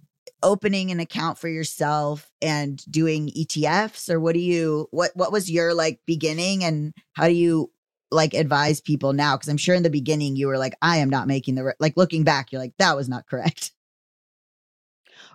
opening 0.43 0.91
an 0.91 0.99
account 0.99 1.37
for 1.37 1.47
yourself 1.47 2.31
and 2.41 2.83
doing 2.91 3.31
ETFs 3.37 4.09
or 4.09 4.19
what 4.19 4.33
do 4.33 4.39
you 4.39 4.87
what 4.91 5.11
what 5.15 5.31
was 5.31 5.49
your 5.49 5.73
like 5.73 5.99
beginning 6.05 6.63
and 6.63 6.93
how 7.13 7.27
do 7.27 7.33
you 7.33 7.71
like 8.11 8.33
advise 8.33 8.79
people 8.79 9.13
now 9.13 9.35
because 9.35 9.49
I'm 9.49 9.57
sure 9.57 9.73
in 9.73 9.83
the 9.83 9.89
beginning 9.89 10.35
you 10.35 10.47
were 10.47 10.57
like 10.57 10.75
I 10.81 10.97
am 10.97 11.09
not 11.09 11.27
making 11.27 11.55
the 11.55 11.73
like 11.79 11.97
looking 11.97 12.23
back 12.23 12.51
you're 12.51 12.61
like 12.61 12.73
that 12.77 12.95
was 12.95 13.09
not 13.09 13.25
correct. 13.27 13.71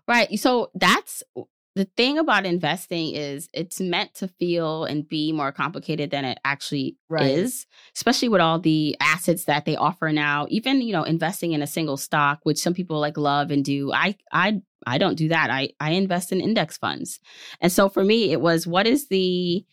Right. 0.06 0.38
So 0.38 0.70
that's 0.74 1.22
the 1.78 1.84
thing 1.96 2.18
about 2.18 2.44
investing 2.44 3.14
is 3.14 3.48
it's 3.52 3.80
meant 3.80 4.12
to 4.14 4.26
feel 4.26 4.84
and 4.84 5.08
be 5.08 5.32
more 5.32 5.52
complicated 5.52 6.10
than 6.10 6.24
it 6.24 6.38
actually 6.44 6.96
right. 7.08 7.30
is 7.30 7.66
especially 7.94 8.28
with 8.28 8.40
all 8.40 8.58
the 8.58 8.96
assets 9.00 9.44
that 9.44 9.64
they 9.64 9.76
offer 9.76 10.10
now 10.10 10.44
even 10.50 10.82
you 10.82 10.92
know 10.92 11.04
investing 11.04 11.52
in 11.52 11.62
a 11.62 11.68
single 11.68 11.96
stock 11.96 12.40
which 12.42 12.58
some 12.58 12.74
people 12.74 12.98
like 12.98 13.16
love 13.16 13.52
and 13.52 13.64
do 13.64 13.92
i 13.92 14.16
i 14.32 14.60
i 14.86 14.98
don't 14.98 15.16
do 15.16 15.28
that. 15.28 15.50
I 15.50 15.70
i 15.80 15.90
invest 15.92 16.32
in 16.32 16.40
index 16.40 16.76
funds. 16.76 17.20
And 17.60 17.72
so 17.72 17.88
for 17.88 18.04
me 18.04 18.32
it 18.32 18.40
was 18.40 18.66
what 18.66 18.86
is 18.86 19.08
the 19.08 19.64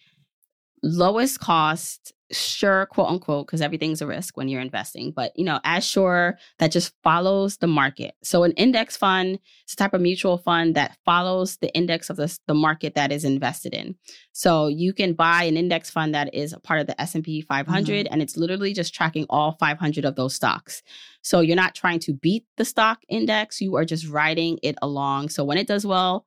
lowest 0.83 1.39
cost 1.39 2.13
sure 2.31 2.87
quote 2.87 3.07
unquote 3.07 3.45
because 3.45 3.61
everything's 3.61 4.01
a 4.01 4.07
risk 4.07 4.35
when 4.35 4.47
you're 4.47 4.61
investing 4.61 5.11
but 5.15 5.31
you 5.35 5.45
know 5.45 5.59
as 5.63 5.85
sure 5.85 6.37
that 6.59 6.71
just 6.71 6.93
follows 7.03 7.57
the 7.57 7.67
market. 7.67 8.15
So 8.23 8.43
an 8.43 8.51
index 8.53 8.97
fund 8.97 9.39
is 9.67 9.73
a 9.73 9.75
type 9.77 9.93
of 9.93 10.01
mutual 10.01 10.37
fund 10.37 10.75
that 10.75 10.97
follows 11.05 11.57
the 11.57 11.73
index 11.73 12.09
of 12.09 12.17
the, 12.17 12.37
the 12.47 12.53
market 12.53 12.95
that 12.95 13.11
is 13.11 13.23
invested 13.23 13.73
in. 13.73 13.95
So 14.31 14.67
you 14.67 14.93
can 14.93 15.13
buy 15.13 15.43
an 15.43 15.57
index 15.57 15.89
fund 15.89 16.13
that 16.15 16.33
is 16.33 16.53
a 16.53 16.59
part 16.59 16.81
of 16.81 16.87
the 16.87 16.99
s&p 16.99 17.41
500 17.41 17.67
mm-hmm. 18.05 18.13
and 18.13 18.21
it's 18.21 18.37
literally 18.37 18.73
just 18.73 18.93
tracking 18.93 19.25
all 19.29 19.53
500 19.59 20.05
of 20.05 20.15
those 20.15 20.35
stocks. 20.35 20.81
So 21.21 21.39
you're 21.39 21.55
not 21.55 21.75
trying 21.75 21.99
to 21.99 22.13
beat 22.13 22.45
the 22.57 22.65
stock 22.65 22.99
index 23.09 23.61
you 23.61 23.75
are 23.75 23.85
just 23.85 24.07
riding 24.07 24.59
it 24.63 24.75
along. 24.81 25.29
So 25.29 25.43
when 25.43 25.57
it 25.57 25.67
does 25.67 25.85
well 25.85 26.25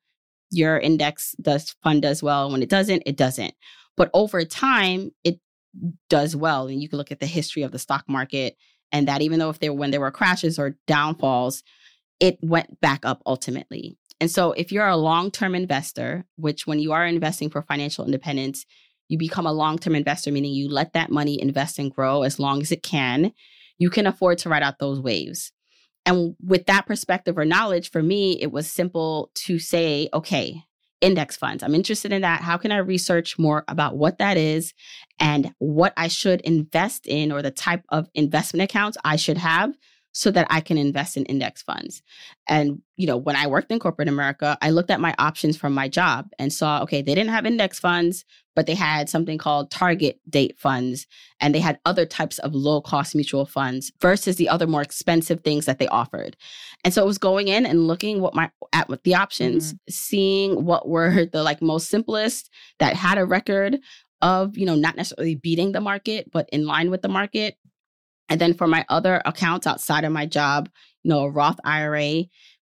your 0.50 0.78
index 0.78 1.34
does 1.42 1.76
fund 1.82 2.00
does 2.02 2.22
well. 2.22 2.50
When 2.50 2.62
it 2.62 2.70
doesn't 2.70 3.02
it 3.04 3.16
doesn't. 3.16 3.54
But 3.96 4.10
over 4.14 4.44
time 4.44 5.10
it 5.24 5.40
does 6.08 6.34
well. 6.34 6.68
And 6.68 6.82
you 6.82 6.88
can 6.88 6.98
look 6.98 7.12
at 7.12 7.20
the 7.20 7.26
history 7.26 7.62
of 7.62 7.72
the 7.72 7.78
stock 7.78 8.04
market 8.08 8.56
and 8.92 9.08
that 9.08 9.22
even 9.22 9.38
though 9.38 9.50
if 9.50 9.58
there 9.58 9.72
when 9.72 9.90
there 9.90 10.00
were 10.00 10.10
crashes 10.10 10.58
or 10.58 10.76
downfalls, 10.86 11.62
it 12.20 12.38
went 12.42 12.80
back 12.80 13.04
up 13.04 13.22
ultimately. 13.26 13.96
And 14.20 14.30
so 14.30 14.52
if 14.52 14.72
you're 14.72 14.88
a 14.88 14.96
long-term 14.96 15.54
investor, 15.54 16.24
which 16.36 16.66
when 16.66 16.80
you 16.80 16.92
are 16.92 17.06
investing 17.06 17.50
for 17.50 17.62
financial 17.62 18.04
independence, 18.04 18.66
you 19.08 19.16
become 19.16 19.46
a 19.46 19.52
long-term 19.52 19.94
investor, 19.94 20.32
meaning 20.32 20.52
you 20.52 20.68
let 20.68 20.92
that 20.94 21.10
money 21.10 21.40
invest 21.40 21.78
and 21.78 21.94
grow 21.94 22.22
as 22.22 22.38
long 22.38 22.60
as 22.60 22.72
it 22.72 22.82
can, 22.82 23.32
you 23.78 23.90
can 23.90 24.06
afford 24.06 24.38
to 24.38 24.48
ride 24.48 24.62
out 24.62 24.78
those 24.80 25.00
waves. 25.00 25.52
And 26.04 26.34
with 26.42 26.66
that 26.66 26.86
perspective 26.86 27.38
or 27.38 27.44
knowledge, 27.44 27.90
for 27.90 28.02
me, 28.02 28.40
it 28.40 28.50
was 28.50 28.70
simple 28.70 29.30
to 29.46 29.58
say, 29.58 30.08
okay, 30.12 30.62
index 31.00 31.36
funds. 31.36 31.62
I'm 31.62 31.74
interested 31.74 32.12
in 32.12 32.22
that. 32.22 32.42
How 32.42 32.56
can 32.56 32.72
I 32.72 32.78
research 32.78 33.38
more 33.38 33.64
about 33.68 33.96
what 33.96 34.18
that 34.18 34.36
is 34.36 34.74
and 35.18 35.52
what 35.58 35.92
I 35.96 36.08
should 36.08 36.40
invest 36.42 37.06
in 37.06 37.32
or 37.32 37.42
the 37.42 37.50
type 37.50 37.84
of 37.90 38.08
investment 38.14 38.70
accounts 38.70 38.98
I 39.04 39.16
should 39.16 39.38
have 39.38 39.74
so 40.18 40.32
that 40.32 40.48
I 40.50 40.60
can 40.60 40.76
invest 40.76 41.16
in 41.16 41.24
index 41.26 41.62
funds. 41.62 42.02
And, 42.48 42.82
you 42.96 43.06
know, 43.06 43.16
when 43.16 43.36
I 43.36 43.46
worked 43.46 43.70
in 43.70 43.78
corporate 43.78 44.08
America, 44.08 44.58
I 44.60 44.70
looked 44.70 44.90
at 44.90 44.98
my 44.98 45.14
options 45.16 45.56
from 45.56 45.72
my 45.72 45.86
job 45.86 46.28
and 46.40 46.52
saw, 46.52 46.82
okay, 46.82 47.02
they 47.02 47.14
didn't 47.14 47.30
have 47.30 47.46
index 47.46 47.78
funds, 47.78 48.24
but 48.56 48.66
they 48.66 48.74
had 48.74 49.08
something 49.08 49.38
called 49.38 49.70
target 49.70 50.18
date 50.28 50.58
funds 50.58 51.06
and 51.38 51.54
they 51.54 51.60
had 51.60 51.78
other 51.84 52.04
types 52.04 52.40
of 52.40 52.52
low 52.52 52.80
cost 52.80 53.14
mutual 53.14 53.46
funds 53.46 53.92
versus 54.00 54.34
the 54.34 54.48
other 54.48 54.66
more 54.66 54.82
expensive 54.82 55.44
things 55.44 55.66
that 55.66 55.78
they 55.78 55.86
offered. 55.86 56.36
And 56.82 56.92
so 56.92 57.00
it 57.00 57.06
was 57.06 57.18
going 57.18 57.46
in 57.46 57.64
and 57.64 57.86
looking 57.86 58.20
what 58.20 58.34
my 58.34 58.50
at 58.72 58.88
what 58.88 59.04
the 59.04 59.14
options, 59.14 59.68
mm-hmm. 59.74 59.92
seeing 59.92 60.64
what 60.64 60.88
were 60.88 61.26
the 61.26 61.44
like 61.44 61.62
most 61.62 61.90
simplest 61.90 62.50
that 62.80 62.96
had 62.96 63.18
a 63.18 63.24
record 63.24 63.78
of, 64.20 64.58
you 64.58 64.66
know, 64.66 64.74
not 64.74 64.96
necessarily 64.96 65.36
beating 65.36 65.70
the 65.70 65.80
market, 65.80 66.28
but 66.32 66.48
in 66.50 66.66
line 66.66 66.90
with 66.90 67.02
the 67.02 67.08
market 67.08 67.56
and 68.28 68.40
then 68.40 68.54
for 68.54 68.66
my 68.66 68.84
other 68.88 69.22
accounts 69.24 69.66
outside 69.66 70.04
of 70.04 70.12
my 70.12 70.26
job, 70.26 70.68
you 71.02 71.10
know, 71.10 71.20
a 71.20 71.30
Roth 71.30 71.58
IRA, 71.64 72.24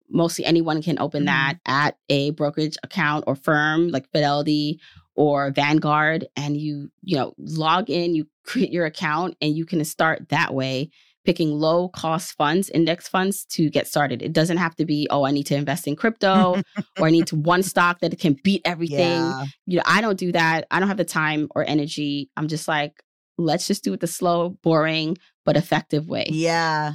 mostly 0.09 0.45
anyone 0.45 0.83
can 0.83 0.99
open 0.99 1.21
mm-hmm. 1.21 1.27
that 1.27 1.59
at 1.67 1.97
a 2.09 2.31
brokerage 2.33 2.77
account 2.83 3.25
or 3.27 3.37
firm 3.37 3.89
like 3.89 4.11
Fidelity 4.11 4.81
or 5.15 5.51
Vanguard 5.51 6.27
and 6.37 6.57
you, 6.57 6.91
you 7.03 7.17
know, 7.17 7.35
log 7.39 7.91
in, 7.91 8.15
you 8.15 8.27
create 8.45 8.73
your 8.73 8.87
account 8.87 9.37
and 9.41 9.57
you 9.57 9.67
can 9.67 9.85
start 9.85 10.29
that 10.31 10.55
way 10.55 10.91
picking 11.25 11.51
low 11.51 11.89
cost 11.89 12.35
funds, 12.37 12.71
index 12.71 13.07
funds 13.07 13.45
to 13.45 13.69
get 13.69 13.87
started. 13.87 14.23
It 14.23 14.33
doesn't 14.33 14.57
have 14.57 14.75
to 14.77 14.87
be, 14.87 15.07
oh, 15.11 15.25
I 15.25 15.31
need 15.33 15.47
to 15.47 15.55
invest 15.55 15.87
in 15.87 15.95
crypto 15.95 16.63
or 16.99 17.07
I 17.07 17.11
need 17.11 17.27
to 17.29 17.37
one 17.37 17.63
stock 17.63 18.01
that 18.01 18.19
can 18.19 18.37
beat 18.43 18.63
everything. 18.65 18.99
Yeah. 18.99 19.45
You 19.67 19.77
know, 19.77 19.83
I 19.87 20.01
don't 20.01 20.19
do 20.19 20.33
that. 20.33 20.67
I 20.71 20.79
don't 20.79 20.89
have 20.89 20.97
the 20.97 21.05
time 21.05 21.49
or 21.55 21.65
energy. 21.69 22.31
I'm 22.37 22.49
just 22.49 22.67
like, 22.67 23.03
let's 23.37 23.67
just 23.67 23.85
do 23.85 23.93
it 23.93 24.01
the 24.01 24.07
slow, 24.07 24.51
boring, 24.63 25.19
but 25.45 25.57
effective 25.57 26.09
way. 26.09 26.27
Yeah. 26.31 26.95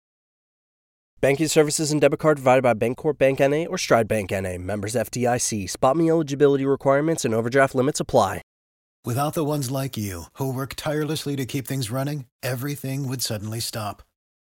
Banking 1.21 1.47
services 1.47 1.91
and 1.91 2.01
debit 2.01 2.17
card 2.17 2.37
provided 2.37 2.63
by 2.63 2.73
Bancorp 2.73 3.19
Bank 3.19 3.39
NA 3.39 3.65
or 3.69 3.77
Stride 3.77 4.07
Bank 4.07 4.31
NA. 4.31 4.57
Members 4.57 4.95
FDIC. 4.95 5.71
SpotMe 5.71 6.09
eligibility 6.09 6.65
requirements 6.65 7.23
and 7.23 7.35
overdraft 7.35 7.75
limits 7.75 7.99
apply. 7.99 8.41
Without 9.05 9.35
the 9.35 9.45
ones 9.45 9.69
like 9.69 9.95
you, 9.95 10.25
who 10.33 10.51
work 10.51 10.73
tirelessly 10.75 11.35
to 11.35 11.45
keep 11.45 11.67
things 11.67 11.91
running, 11.91 12.25
everything 12.41 13.07
would 13.07 13.21
suddenly 13.21 13.59
stop. 13.59 14.01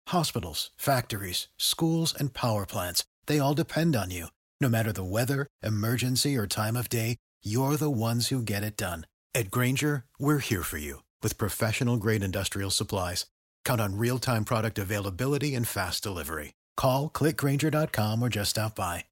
Hospitals, 0.07 0.71
factories, 0.77 1.49
schools, 1.57 2.13
and 2.17 2.33
power 2.33 2.65
plants, 2.65 3.03
they 3.25 3.37
all 3.39 3.53
depend 3.53 3.93
on 3.93 4.09
you. 4.09 4.27
No 4.61 4.69
matter 4.69 4.93
the 4.93 5.03
weather, 5.03 5.47
emergency, 5.61 6.37
or 6.37 6.47
time 6.47 6.77
of 6.77 6.87
day, 6.87 7.17
you're 7.43 7.75
the 7.75 7.89
ones 7.89 8.29
who 8.29 8.41
get 8.41 8.63
it 8.63 8.77
done. 8.77 9.07
At 9.35 9.51
Grainger, 9.51 10.05
we're 10.19 10.39
here 10.39 10.63
for 10.63 10.77
you 10.77 11.03
with 11.21 11.37
professional 11.37 11.97
grade 11.97 12.23
industrial 12.23 12.69
supplies. 12.69 13.25
Count 13.65 13.81
on 13.81 13.97
real 13.97 14.19
time 14.19 14.45
product 14.45 14.79
availability 14.79 15.53
and 15.53 15.67
fast 15.67 16.01
delivery. 16.03 16.53
Call 16.77 17.09
clickgrainger.com 17.09 18.21
or 18.23 18.29
just 18.29 18.51
stop 18.51 18.75
by. 18.75 19.05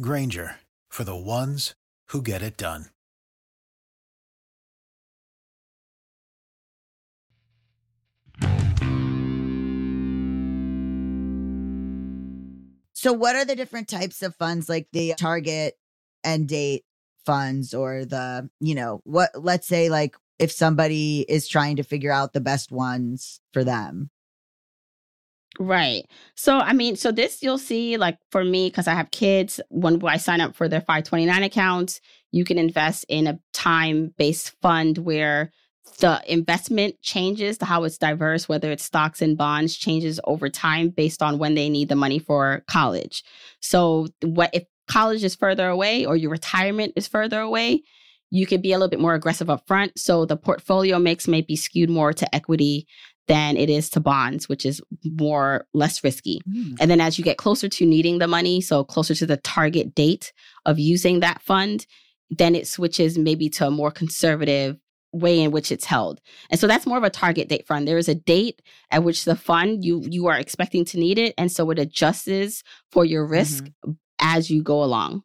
Grainger 0.00 0.56
for 0.88 1.04
the 1.04 1.16
ones 1.16 1.74
who 2.08 2.22
get 2.22 2.42
it 2.42 2.56
done. 2.56 2.86
So, 13.02 13.12
what 13.12 13.34
are 13.34 13.44
the 13.44 13.56
different 13.56 13.88
types 13.88 14.22
of 14.22 14.36
funds, 14.36 14.68
like 14.68 14.86
the 14.92 15.14
target 15.18 15.74
and 16.22 16.48
date 16.48 16.84
funds, 17.26 17.74
or 17.74 18.04
the, 18.04 18.48
you 18.60 18.76
know, 18.76 19.00
what, 19.02 19.30
let's 19.34 19.66
say, 19.66 19.88
like 19.88 20.14
if 20.38 20.52
somebody 20.52 21.26
is 21.28 21.48
trying 21.48 21.74
to 21.76 21.82
figure 21.82 22.12
out 22.12 22.32
the 22.32 22.40
best 22.40 22.70
ones 22.70 23.40
for 23.52 23.64
them? 23.64 24.11
Right. 25.58 26.04
So, 26.34 26.58
I 26.58 26.72
mean, 26.72 26.96
so 26.96 27.12
this 27.12 27.42
you'll 27.42 27.58
see, 27.58 27.96
like 27.98 28.18
for 28.30 28.42
me, 28.42 28.68
because 28.68 28.88
I 28.88 28.94
have 28.94 29.10
kids, 29.10 29.60
when 29.68 30.02
I 30.04 30.16
sign 30.16 30.40
up 30.40 30.54
for 30.54 30.66
their 30.68 30.80
529 30.80 31.42
accounts, 31.42 32.00
you 32.30 32.44
can 32.44 32.58
invest 32.58 33.04
in 33.08 33.26
a 33.26 33.38
time 33.52 34.14
based 34.16 34.52
fund 34.62 34.98
where 34.98 35.52
the 35.98 36.22
investment 36.26 37.00
changes 37.02 37.58
to 37.58 37.66
how 37.66 37.84
it's 37.84 37.98
diverse, 37.98 38.48
whether 38.48 38.72
it's 38.72 38.82
stocks 38.84 39.20
and 39.20 39.36
bonds, 39.36 39.76
changes 39.76 40.18
over 40.24 40.48
time 40.48 40.88
based 40.88 41.22
on 41.22 41.38
when 41.38 41.54
they 41.54 41.68
need 41.68 41.90
the 41.90 41.96
money 41.96 42.18
for 42.18 42.64
college. 42.66 43.22
So, 43.60 44.08
what 44.22 44.50
if 44.54 44.64
college 44.88 45.22
is 45.22 45.34
further 45.34 45.68
away 45.68 46.06
or 46.06 46.16
your 46.16 46.30
retirement 46.30 46.94
is 46.96 47.06
further 47.06 47.40
away? 47.40 47.82
You 48.30 48.46
can 48.46 48.62
be 48.62 48.72
a 48.72 48.78
little 48.78 48.88
bit 48.88 48.98
more 49.00 49.14
aggressive 49.14 49.50
up 49.50 49.66
front. 49.66 49.98
So 49.98 50.24
the 50.24 50.38
portfolio 50.38 50.98
mix 50.98 51.28
may 51.28 51.42
be 51.42 51.54
skewed 51.54 51.90
more 51.90 52.14
to 52.14 52.34
equity 52.34 52.86
than 53.28 53.56
it 53.56 53.70
is 53.70 53.88
to 53.90 54.00
bonds, 54.00 54.48
which 54.48 54.66
is 54.66 54.80
more 55.04 55.66
less 55.74 56.02
risky. 56.02 56.40
Mm. 56.48 56.76
And 56.80 56.90
then 56.90 57.00
as 57.00 57.18
you 57.18 57.24
get 57.24 57.38
closer 57.38 57.68
to 57.68 57.86
needing 57.86 58.18
the 58.18 58.26
money, 58.26 58.60
so 58.60 58.84
closer 58.84 59.14
to 59.14 59.26
the 59.26 59.36
target 59.38 59.94
date 59.94 60.32
of 60.66 60.78
using 60.78 61.20
that 61.20 61.40
fund, 61.42 61.86
then 62.30 62.54
it 62.54 62.66
switches 62.66 63.18
maybe 63.18 63.48
to 63.50 63.66
a 63.66 63.70
more 63.70 63.90
conservative 63.90 64.76
way 65.12 65.40
in 65.40 65.50
which 65.50 65.70
it's 65.70 65.84
held. 65.84 66.20
And 66.50 66.58
so 66.58 66.66
that's 66.66 66.86
more 66.86 66.96
of 66.96 67.04
a 67.04 67.10
target 67.10 67.48
date 67.48 67.66
fund. 67.66 67.86
There 67.86 67.98
is 67.98 68.08
a 68.08 68.14
date 68.14 68.62
at 68.90 69.04
which 69.04 69.24
the 69.24 69.36
fund 69.36 69.84
you 69.84 70.02
you 70.08 70.26
are 70.26 70.38
expecting 70.38 70.84
to 70.86 70.98
need 70.98 71.18
it 71.18 71.34
and 71.36 71.52
so 71.52 71.70
it 71.70 71.78
adjusts 71.78 72.62
for 72.90 73.04
your 73.04 73.26
risk 73.26 73.64
mm-hmm. 73.64 73.92
as 74.20 74.50
you 74.50 74.62
go 74.62 74.82
along. 74.82 75.22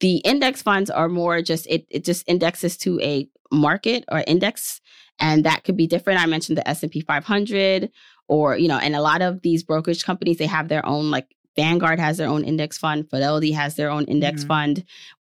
The 0.00 0.16
index 0.18 0.62
funds 0.62 0.90
are 0.90 1.08
more 1.08 1.42
just 1.42 1.66
it 1.66 1.86
it 1.90 2.04
just 2.04 2.28
indexes 2.28 2.76
to 2.78 3.00
a 3.00 3.28
market 3.50 4.04
or 4.10 4.22
index 4.26 4.80
and 5.18 5.44
that 5.44 5.64
could 5.64 5.76
be 5.76 5.86
different. 5.86 6.20
I 6.20 6.26
mentioned 6.26 6.58
the 6.58 6.68
S&P 6.68 7.00
500 7.00 7.90
or, 8.28 8.56
you 8.56 8.68
know, 8.68 8.78
and 8.78 8.94
a 8.94 9.00
lot 9.00 9.22
of 9.22 9.42
these 9.42 9.62
brokerage 9.62 10.04
companies, 10.04 10.38
they 10.38 10.46
have 10.46 10.68
their 10.68 10.84
own, 10.86 11.10
like 11.10 11.34
Vanguard 11.56 11.98
has 11.98 12.18
their 12.18 12.28
own 12.28 12.44
index 12.44 12.78
fund, 12.78 13.08
Fidelity 13.10 13.52
has 13.52 13.74
their 13.74 13.90
own 13.90 14.04
index 14.04 14.42
mm-hmm. 14.42 14.48
fund 14.48 14.84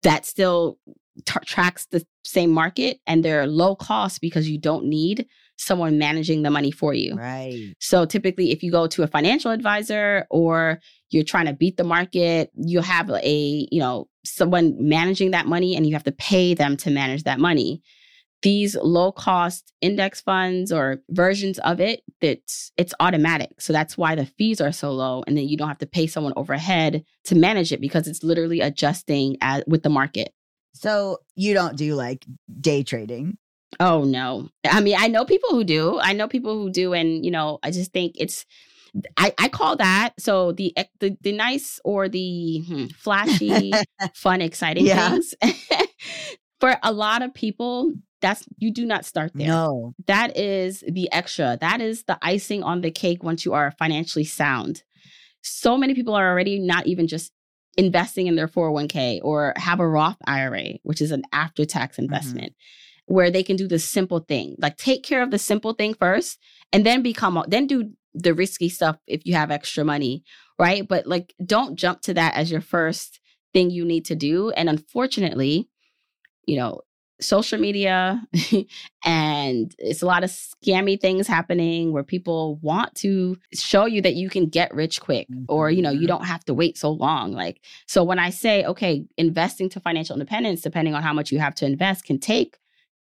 that 0.02 0.24
still 0.24 0.78
t- 1.26 1.40
tracks 1.44 1.86
the 1.86 2.06
same 2.24 2.50
market 2.50 3.00
and 3.06 3.24
they're 3.24 3.46
low 3.46 3.76
cost 3.76 4.20
because 4.20 4.48
you 4.48 4.58
don't 4.58 4.86
need 4.86 5.26
someone 5.56 5.98
managing 5.98 6.42
the 6.42 6.50
money 6.50 6.70
for 6.70 6.94
you. 6.94 7.14
Right. 7.14 7.74
So 7.78 8.06
typically 8.06 8.50
if 8.50 8.62
you 8.62 8.72
go 8.72 8.86
to 8.88 9.02
a 9.02 9.06
financial 9.06 9.50
advisor 9.50 10.26
or 10.30 10.80
you're 11.10 11.24
trying 11.24 11.46
to 11.46 11.52
beat 11.52 11.76
the 11.76 11.84
market, 11.84 12.50
you 12.54 12.80
have 12.80 13.10
a, 13.10 13.68
you 13.70 13.80
know, 13.80 14.08
someone 14.24 14.76
managing 14.78 15.32
that 15.32 15.46
money 15.46 15.76
and 15.76 15.86
you 15.86 15.94
have 15.94 16.04
to 16.04 16.12
pay 16.12 16.54
them 16.54 16.76
to 16.78 16.90
manage 16.90 17.24
that 17.24 17.38
money. 17.38 17.82
These 18.42 18.76
low 18.76 19.10
cost 19.10 19.72
index 19.80 20.20
funds 20.20 20.70
or 20.70 21.00
versions 21.10 21.58
of 21.60 21.80
it 21.80 22.02
that's 22.20 22.72
it's 22.76 22.92
automatic. 23.00 23.60
So 23.60 23.72
that's 23.72 23.96
why 23.96 24.14
the 24.14 24.26
fees 24.26 24.60
are 24.60 24.72
so 24.72 24.92
low 24.92 25.24
and 25.26 25.36
then 25.36 25.48
you 25.48 25.56
don't 25.56 25.68
have 25.68 25.78
to 25.78 25.86
pay 25.86 26.06
someone 26.06 26.34
overhead 26.36 27.04
to 27.24 27.34
manage 27.34 27.72
it 27.72 27.80
because 27.80 28.06
it's 28.06 28.22
literally 28.22 28.60
adjusting 28.60 29.38
at, 29.40 29.66
with 29.66 29.82
the 29.82 29.88
market. 29.88 30.32
So 30.74 31.18
you 31.36 31.54
don't 31.54 31.76
do 31.76 31.94
like 31.94 32.26
day 32.60 32.82
trading? 32.82 33.38
Oh 33.80 34.04
no. 34.04 34.48
I 34.68 34.80
mean 34.80 34.96
i 34.98 35.08
know 35.08 35.24
people 35.24 35.50
who 35.50 35.64
do. 35.64 35.98
I 36.00 36.12
know 36.12 36.28
people 36.28 36.54
who 36.54 36.70
do 36.70 36.92
and 36.92 37.24
you 37.24 37.30
know 37.30 37.58
i 37.62 37.70
just 37.70 37.92
think 37.92 38.14
it's 38.18 38.44
I, 39.16 39.32
I 39.38 39.48
call 39.48 39.76
that 39.76 40.12
so 40.18 40.52
the 40.52 40.74
the, 41.00 41.16
the 41.20 41.32
nice 41.32 41.80
or 41.84 42.08
the 42.08 42.60
hmm, 42.66 42.86
flashy, 42.96 43.72
fun, 44.14 44.40
exciting 44.40 44.86
things. 44.86 45.34
For 46.60 46.76
a 46.82 46.92
lot 46.92 47.22
of 47.22 47.34
people, 47.34 47.92
that's 48.20 48.44
you 48.56 48.72
do 48.72 48.86
not 48.86 49.04
start 49.04 49.32
there. 49.34 49.48
No. 49.48 49.94
That 50.06 50.36
is 50.36 50.82
the 50.88 51.10
extra. 51.12 51.58
That 51.60 51.80
is 51.80 52.04
the 52.04 52.18
icing 52.22 52.62
on 52.62 52.80
the 52.80 52.90
cake 52.90 53.22
once 53.22 53.44
you 53.44 53.52
are 53.52 53.72
financially 53.72 54.24
sound. 54.24 54.82
So 55.42 55.76
many 55.76 55.94
people 55.94 56.14
are 56.14 56.30
already 56.30 56.58
not 56.58 56.86
even 56.86 57.06
just 57.06 57.32
investing 57.76 58.28
in 58.28 58.36
their 58.36 58.48
401k 58.48 59.20
or 59.22 59.52
have 59.56 59.80
a 59.80 59.86
Roth 59.86 60.16
IRA, 60.26 60.78
which 60.84 61.02
is 61.02 61.10
an 61.10 61.24
after 61.32 61.64
tax 61.64 61.96
mm-hmm. 61.96 62.04
investment. 62.04 62.52
Mm-hmm. 62.52 63.14
Where 63.14 63.30
they 63.30 63.42
can 63.42 63.56
do 63.56 63.68
the 63.68 63.78
simple 63.78 64.20
thing, 64.20 64.56
like 64.58 64.78
take 64.78 65.02
care 65.02 65.22
of 65.22 65.30
the 65.30 65.38
simple 65.38 65.74
thing 65.74 65.92
first, 65.92 66.38
and 66.72 66.86
then 66.86 67.02
become, 67.02 67.44
then 67.48 67.66
do 67.66 67.90
the 68.14 68.34
risky 68.34 68.68
stuff 68.68 68.96
if 69.06 69.26
you 69.26 69.34
have 69.34 69.50
extra 69.50 69.84
money, 69.84 70.24
right? 70.58 70.86
But 70.86 71.06
like, 71.06 71.34
don't 71.44 71.76
jump 71.76 72.00
to 72.02 72.14
that 72.14 72.34
as 72.34 72.50
your 72.50 72.60
first 72.60 73.20
thing 73.52 73.70
you 73.70 73.84
need 73.84 74.04
to 74.06 74.14
do. 74.14 74.50
And 74.50 74.68
unfortunately, 74.68 75.68
you 76.46 76.56
know, 76.56 76.80
social 77.20 77.58
media 77.58 78.20
and 79.04 79.74
it's 79.78 80.02
a 80.02 80.06
lot 80.06 80.24
of 80.24 80.30
scammy 80.30 81.00
things 81.00 81.26
happening 81.26 81.92
where 81.92 82.02
people 82.02 82.56
want 82.56 82.94
to 82.96 83.36
show 83.52 83.86
you 83.86 84.02
that 84.02 84.14
you 84.14 84.28
can 84.28 84.48
get 84.48 84.74
rich 84.74 85.00
quick 85.00 85.28
or 85.48 85.70
you 85.70 85.80
know 85.80 85.90
you 85.90 86.00
mm-hmm. 86.00 86.08
don't 86.08 86.24
have 86.24 86.44
to 86.44 86.52
wait 86.52 86.76
so 86.76 86.90
long 86.90 87.32
like 87.32 87.60
so 87.86 88.02
when 88.02 88.18
i 88.18 88.30
say 88.30 88.64
okay 88.64 89.04
investing 89.16 89.68
to 89.68 89.78
financial 89.78 90.14
independence 90.14 90.60
depending 90.60 90.94
on 90.94 91.02
how 91.02 91.12
much 91.12 91.30
you 91.30 91.38
have 91.38 91.54
to 91.54 91.64
invest 91.64 92.04
can 92.04 92.18
take 92.18 92.58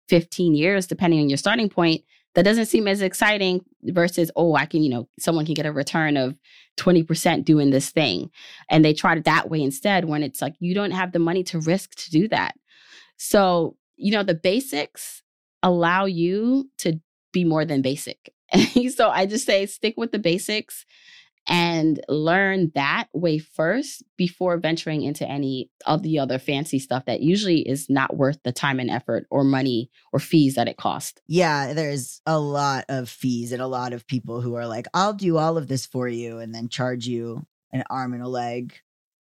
15 0.10 0.56
years 0.56 0.88
depending 0.88 1.22
on 1.22 1.30
your 1.30 1.38
starting 1.38 1.70
point 1.70 2.04
that 2.36 2.44
doesn't 2.44 2.68
seem 2.68 2.88
as 2.88 3.02
exciting 3.02 3.64
versus 3.84 4.32
oh 4.36 4.56
i 4.56 4.66
can 4.66 4.84
you 4.84 4.90
know 4.90 5.08
someone 5.20 5.46
can 5.46 5.54
get 5.54 5.66
a 5.66 5.72
return 5.72 6.18
of 6.18 6.36
20% 6.80 7.44
doing 7.44 7.70
this 7.70 7.90
thing 7.90 8.30
and 8.70 8.84
they 8.84 8.94
tried 8.94 9.18
it 9.18 9.26
that 9.26 9.50
way 9.50 9.62
instead 9.62 10.06
when 10.06 10.24
it's 10.24 10.42
like 10.42 10.56
you 10.60 10.74
don't 10.74 10.92
have 10.92 11.12
the 11.12 11.20
money 11.20 11.44
to 11.44 11.60
risk 11.60 11.94
to 11.96 12.10
do 12.10 12.28
that 12.30 12.56
so 13.18 13.76
you 14.02 14.12
know, 14.12 14.24
the 14.24 14.34
basics 14.34 15.22
allow 15.62 16.06
you 16.06 16.70
to 16.80 17.00
be 17.32 17.46
more 17.46 17.64
than 17.64 17.82
basic. 17.82 18.34
so 18.96 19.10
I 19.10 19.26
just 19.28 19.46
say 19.46 19.66
stick 19.68 19.94
with 19.96 20.12
the 20.12 20.20
basics 20.20 20.86
and 21.48 22.00
learn 22.08 22.72
that 22.76 23.08
way 23.14 23.40
first 23.40 24.04
before 24.18 24.58
venturing 24.58 25.02
into 25.02 25.28
any 25.28 25.70
of 25.86 26.04
the 26.04 26.20
other 26.20 26.38
fancy 26.38 26.80
stuff 26.80 27.06
that 27.06 27.22
usually 27.22 27.68
is 27.68 27.90
not 27.90 28.16
worth 28.16 28.38
the 28.44 28.52
time 28.52 28.80
and 28.80 28.90
effort 28.92 29.26
or 29.32 29.44
money 29.44 29.90
or 30.14 30.20
fees 30.20 30.56
that 30.56 30.68
it 30.68 30.78
costs. 30.78 31.20
Yeah, 31.28 31.74
there's 31.74 32.22
a 32.26 32.40
lot 32.40 32.86
of 32.90 33.10
fees 33.10 33.52
and 33.52 33.62
a 33.62 33.68
lot 33.68 33.94
of 33.94 34.08
people 34.08 34.42
who 34.42 34.56
are 34.56 34.68
like, 34.68 34.88
I'll 34.94 35.14
do 35.14 35.38
all 35.38 35.58
of 35.58 35.68
this 35.68 35.86
for 35.86 36.08
you 36.08 36.38
and 36.38 36.54
then 36.54 36.70
charge 36.70 37.08
you 37.08 37.46
an 37.72 37.84
arm 37.90 38.14
and 38.14 38.24
a 38.24 38.28
leg. 38.28 38.76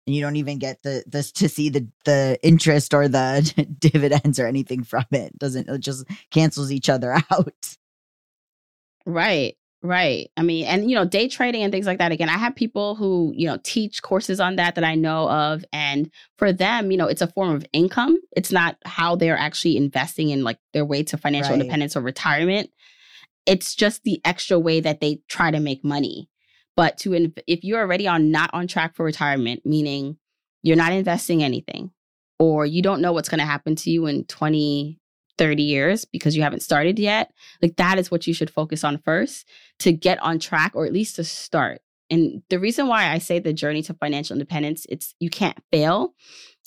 And 0.06 0.16
you 0.16 0.20
don't 0.20 0.36
even 0.36 0.58
get 0.58 0.82
the 0.82 1.04
this 1.06 1.30
to 1.32 1.48
see 1.48 1.68
the 1.68 1.86
the 2.04 2.36
interest 2.42 2.92
or 2.92 3.06
the 3.06 3.76
dividends 3.78 4.40
or 4.40 4.48
anything 4.48 4.82
from 4.82 5.06
it. 5.12 5.38
Doesn't 5.38 5.68
it 5.68 5.80
just 5.80 6.04
cancels 6.30 6.72
each 6.72 6.88
other 6.88 7.12
out. 7.30 7.76
Right. 9.06 9.56
Right. 9.84 10.30
I 10.36 10.42
mean, 10.42 10.64
and 10.66 10.88
you 10.88 10.94
know, 10.94 11.04
day 11.04 11.26
trading 11.26 11.64
and 11.64 11.72
things 11.72 11.86
like 11.86 11.98
that. 11.98 12.12
Again, 12.12 12.28
I 12.28 12.38
have 12.38 12.54
people 12.54 12.94
who, 12.94 13.32
you 13.34 13.46
know, 13.48 13.58
teach 13.64 14.00
courses 14.00 14.38
on 14.38 14.54
that 14.56 14.76
that 14.76 14.84
I 14.84 14.94
know 14.94 15.28
of. 15.28 15.64
And 15.72 16.08
for 16.38 16.52
them, 16.52 16.92
you 16.92 16.96
know, 16.96 17.08
it's 17.08 17.22
a 17.22 17.26
form 17.26 17.54
of 17.56 17.66
income. 17.72 18.16
It's 18.36 18.52
not 18.52 18.76
how 18.84 19.16
they're 19.16 19.36
actually 19.36 19.76
investing 19.76 20.30
in 20.30 20.44
like 20.44 20.58
their 20.72 20.84
way 20.84 21.02
to 21.04 21.16
financial 21.16 21.50
Right. 21.50 21.60
independence 21.60 21.96
or 21.96 22.00
retirement. 22.00 22.70
It's 23.44 23.74
just 23.74 24.04
the 24.04 24.20
extra 24.24 24.56
way 24.56 24.78
that 24.78 25.00
they 25.00 25.20
try 25.28 25.50
to 25.50 25.58
make 25.58 25.84
money. 25.84 26.28
But 26.76 26.96
to, 26.98 27.12
in- 27.12 27.34
if 27.48 27.64
you're 27.64 27.80
already 27.80 28.06
on 28.06 28.30
not 28.30 28.50
on 28.52 28.68
track 28.68 28.94
for 28.94 29.04
retirement, 29.04 29.62
meaning 29.66 30.16
you're 30.62 30.76
not 30.76 30.92
investing 30.92 31.42
anything 31.42 31.90
or 32.38 32.64
you 32.66 32.82
don't 32.82 33.00
know 33.02 33.12
what's 33.12 33.28
going 33.28 33.40
to 33.40 33.44
happen 33.44 33.74
to 33.76 33.90
you 33.90 34.06
in 34.06 34.24
20, 34.26 35.00
30 35.38 35.62
years 35.62 36.04
because 36.04 36.36
you 36.36 36.42
haven't 36.42 36.60
started 36.60 36.98
yet, 36.98 37.32
like 37.60 37.76
that 37.76 37.98
is 37.98 38.10
what 38.10 38.26
you 38.26 38.34
should 38.34 38.50
focus 38.50 38.84
on 38.84 38.98
first 38.98 39.48
to 39.80 39.92
get 39.92 40.22
on 40.22 40.38
track 40.38 40.72
or 40.74 40.86
at 40.86 40.92
least 40.92 41.16
to 41.16 41.24
start. 41.24 41.80
And 42.10 42.42
the 42.50 42.58
reason 42.58 42.88
why 42.88 43.10
I 43.10 43.18
say 43.18 43.38
the 43.38 43.52
journey 43.52 43.82
to 43.84 43.94
financial 43.94 44.34
independence, 44.34 44.86
it's 44.88 45.14
you 45.18 45.30
can't 45.30 45.58
fail 45.70 46.14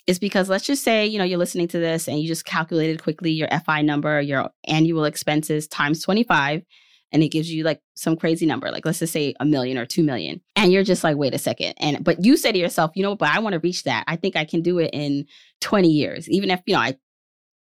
is 0.07 0.19
because 0.19 0.49
let's 0.49 0.65
just 0.65 0.83
say, 0.83 1.05
you 1.05 1.17
know, 1.17 1.23
you're 1.23 1.39
listening 1.39 1.67
to 1.69 1.79
this 1.79 2.07
and 2.07 2.19
you 2.19 2.27
just 2.27 2.45
calculated 2.45 3.01
quickly 3.01 3.31
your 3.31 3.47
FI 3.65 3.81
number, 3.81 4.21
your 4.21 4.49
annual 4.67 5.05
expenses 5.05 5.67
times 5.67 6.03
25 6.03 6.63
and 7.11 7.23
it 7.23 7.29
gives 7.29 7.51
you 7.51 7.63
like 7.63 7.81
some 7.95 8.17
crazy 8.17 8.45
number 8.45 8.69
like 8.71 8.85
let's 8.85 8.99
just 8.99 9.13
say 9.13 9.33
a 9.39 9.45
million 9.45 9.77
or 9.77 9.85
2 9.85 10.03
million 10.03 10.41
and 10.55 10.71
you're 10.71 10.83
just 10.83 11.03
like 11.03 11.15
wait 11.15 11.33
a 11.33 11.37
second 11.37 11.73
and 11.77 12.03
but 12.03 12.23
you 12.23 12.35
say 12.35 12.51
to 12.51 12.57
yourself 12.57 12.91
you 12.95 13.03
know 13.03 13.15
but 13.15 13.29
I 13.29 13.39
want 13.39 13.53
to 13.53 13.59
reach 13.59 13.83
that 13.83 14.03
I 14.07 14.15
think 14.15 14.35
I 14.35 14.43
can 14.43 14.61
do 14.61 14.79
it 14.79 14.89
in 14.91 15.25
20 15.61 15.87
years 15.87 16.29
even 16.29 16.51
if 16.51 16.61
you 16.65 16.73
know 16.73 16.81
I 16.81 16.95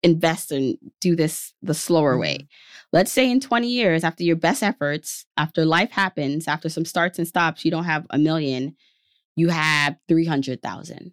invest 0.05 0.51
and 0.51 0.77
do 1.01 1.15
this 1.15 1.53
the 1.61 1.73
slower 1.73 2.17
way. 2.17 2.35
Mm-hmm. 2.35 2.95
Let's 2.97 3.11
say 3.11 3.29
in 3.29 3.39
20 3.39 3.67
years 3.67 4.03
after 4.03 4.23
your 4.23 4.35
best 4.37 4.63
efforts 4.63 5.25
after 5.35 5.65
life 5.65 5.91
happens 5.91 6.47
after 6.47 6.69
some 6.69 6.85
starts 6.85 7.17
and 7.19 7.27
stops 7.27 7.65
you 7.65 7.71
don't 7.71 7.85
have 7.85 8.05
a 8.11 8.17
million 8.17 8.75
you 9.35 9.49
have 9.49 9.97
300,000 10.07 11.11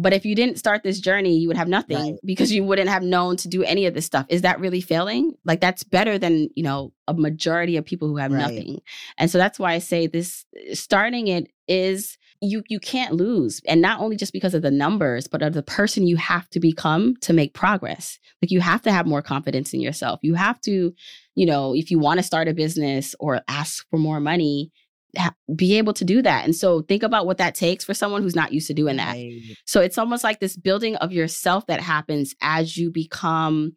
but 0.00 0.12
if 0.14 0.24
you 0.24 0.34
didn't 0.36 0.58
start 0.58 0.82
this 0.82 1.00
journey 1.00 1.36
you 1.38 1.48
would 1.48 1.56
have 1.56 1.68
nothing 1.68 1.96
Right. 1.98 2.14
because 2.24 2.52
you 2.52 2.62
wouldn't 2.64 2.88
have 2.88 3.02
known 3.02 3.36
to 3.38 3.48
do 3.48 3.64
any 3.64 3.84
of 3.86 3.94
this 3.94 4.06
stuff. 4.06 4.26
Is 4.28 4.42
that 4.42 4.60
really 4.60 4.80
failing? 4.80 5.34
Like 5.44 5.60
that's 5.60 5.82
better 5.84 6.18
than 6.18 6.48
you 6.54 6.62
know 6.62 6.92
a 7.08 7.14
majority 7.14 7.76
of 7.76 7.84
people 7.84 8.08
who 8.08 8.16
have 8.16 8.32
Right. 8.32 8.38
nothing. 8.40 8.80
And 9.18 9.30
so 9.30 9.36
that's 9.38 9.58
why 9.58 9.72
i 9.74 9.78
say 9.80 10.06
this 10.06 10.46
starting 10.72 11.26
it 11.28 11.50
is 11.66 12.16
you 12.40 12.62
you 12.68 12.78
can't 12.78 13.14
lose 13.14 13.60
and 13.66 13.80
not 13.80 14.00
only 14.00 14.16
just 14.16 14.32
because 14.32 14.54
of 14.54 14.62
the 14.62 14.70
numbers 14.70 15.26
but 15.26 15.42
of 15.42 15.54
the 15.54 15.62
person 15.62 16.06
you 16.06 16.16
have 16.16 16.48
to 16.50 16.60
become 16.60 17.16
to 17.20 17.32
make 17.32 17.52
progress 17.54 18.18
like 18.40 18.50
you 18.50 18.60
have 18.60 18.80
to 18.82 18.92
have 18.92 19.06
more 19.06 19.22
confidence 19.22 19.74
in 19.74 19.80
yourself 19.80 20.20
you 20.22 20.34
have 20.34 20.60
to 20.60 20.94
you 21.34 21.46
know 21.46 21.74
if 21.74 21.90
you 21.90 21.98
want 21.98 22.18
to 22.18 22.22
start 22.22 22.46
a 22.48 22.54
business 22.54 23.14
or 23.18 23.40
ask 23.48 23.84
for 23.90 23.98
more 23.98 24.20
money 24.20 24.70
ha- 25.16 25.34
be 25.56 25.78
able 25.78 25.92
to 25.94 26.04
do 26.04 26.22
that 26.22 26.44
and 26.44 26.54
so 26.54 26.82
think 26.82 27.02
about 27.02 27.26
what 27.26 27.38
that 27.38 27.54
takes 27.56 27.84
for 27.84 27.94
someone 27.94 28.22
who's 28.22 28.36
not 28.36 28.52
used 28.52 28.68
to 28.68 28.74
doing 28.74 28.96
that 28.96 29.14
Right. 29.14 29.40
so 29.64 29.80
it's 29.80 29.98
almost 29.98 30.22
like 30.22 30.38
this 30.38 30.56
building 30.56 30.94
of 30.96 31.12
yourself 31.12 31.66
that 31.66 31.80
happens 31.80 32.34
as 32.40 32.76
you 32.76 32.90
become, 32.92 33.72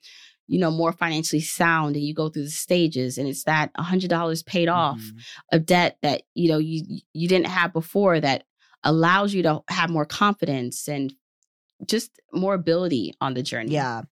you 0.47 0.59
know, 0.59 0.69
more 0.71 0.91
financially 0.91 1.41
sound 1.41 1.95
and 1.95 2.03
you 2.03 2.13
go 2.13 2.27
through 2.27 2.43
the 2.43 2.49
stages. 2.49 3.17
And 3.17 3.25
it's 3.27 3.45
that 3.45 3.71
$100 3.79 4.43
paid 4.45 4.67
off 4.67 4.99
Mhm. 4.99 5.21
of 5.53 5.65
debt 5.65 5.97
that, 6.01 6.23
you 6.35 6.49
know, 6.49 6.57
you 6.57 6.99
you 7.13 7.27
didn't 7.29 7.47
have 7.47 7.71
before 7.71 8.19
that 8.19 8.43
allows 8.83 9.33
you 9.33 9.43
to 9.43 9.61
have 9.69 9.89
more 9.89 10.05
confidence 10.05 10.87
and 10.87 11.13
just 11.87 12.19
more 12.33 12.53
ability 12.53 13.13
on 13.21 13.33
the 13.33 13.43
journey. 13.43 13.71
Yeah. 13.71 14.03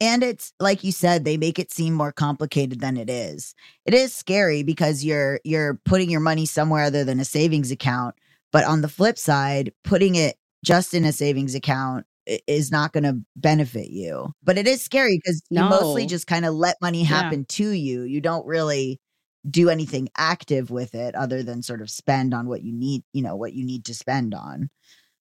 And 0.00 0.22
it's 0.22 0.52
like 0.60 0.84
you 0.84 0.92
said, 0.92 1.24
they 1.24 1.36
make 1.36 1.58
it 1.58 1.72
seem 1.72 1.92
more 1.94 2.12
complicated 2.12 2.80
than 2.80 2.96
it 2.96 3.10
is. 3.10 3.54
It 3.84 3.94
is 3.94 4.14
scary 4.14 4.62
because 4.62 5.04
you're 5.04 5.40
you're 5.44 5.80
putting 5.84 6.08
your 6.08 6.20
money 6.20 6.46
somewhere 6.46 6.84
other 6.84 7.02
than 7.04 7.18
a 7.18 7.24
savings 7.24 7.70
account. 7.72 8.14
But 8.52 8.64
on 8.64 8.80
the 8.80 8.88
flip 8.88 9.18
side, 9.18 9.72
putting 9.84 10.14
it 10.14 10.36
just 10.64 10.94
in 10.94 11.04
a 11.04 11.12
savings 11.12 11.54
account 11.54 12.06
is 12.46 12.70
not 12.70 12.92
going 12.92 13.04
to 13.04 13.18
benefit 13.36 13.90
you. 13.90 14.32
But 14.44 14.56
it 14.58 14.68
is 14.68 14.82
scary 14.82 15.18
because 15.18 15.42
you 15.50 15.60
mostly 15.62 16.06
just 16.06 16.26
kind 16.26 16.44
of 16.44 16.54
let 16.54 16.76
money 16.80 17.00
Yeah. 17.00 17.06
happen 17.06 17.44
to 17.46 17.70
you. 17.70 18.02
You 18.02 18.20
don't 18.20 18.46
really 18.46 19.00
do 19.48 19.68
anything 19.70 20.08
active 20.16 20.70
with 20.70 20.94
it 20.94 21.14
other 21.14 21.42
than 21.42 21.62
sort 21.62 21.80
of 21.80 21.90
spend 21.90 22.34
on 22.34 22.48
what 22.48 22.62
you 22.62 22.72
need, 22.72 23.02
you 23.12 23.22
know, 23.22 23.36
what 23.36 23.52
you 23.52 23.64
need 23.64 23.84
to 23.86 23.94
spend 23.94 24.34
on. 24.34 24.68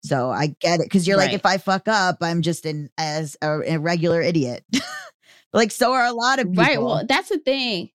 So 0.02 0.30
I 0.30 0.54
get 0.60 0.80
it 0.80 0.86
because 0.86 1.06
you're 1.06 1.18
like, 1.18 1.32
if 1.34 1.44
I 1.44 1.58
fuck 1.58 1.86
up, 1.86 2.18
I'm 2.22 2.42
just 2.42 2.64
an 2.64 2.88
as 2.96 3.36
a, 3.42 3.60
a 3.74 3.76
regular 3.78 4.20
idiot. 4.22 4.64
like 5.52 5.70
so 5.70 5.92
are 5.92 6.06
a 6.06 6.12
lot 6.12 6.38
of 6.38 6.46
people. 6.46 6.62
Right. 6.64 6.82
Well, 6.82 7.04
that's 7.06 7.28
the 7.28 7.38
thing. 7.38 7.90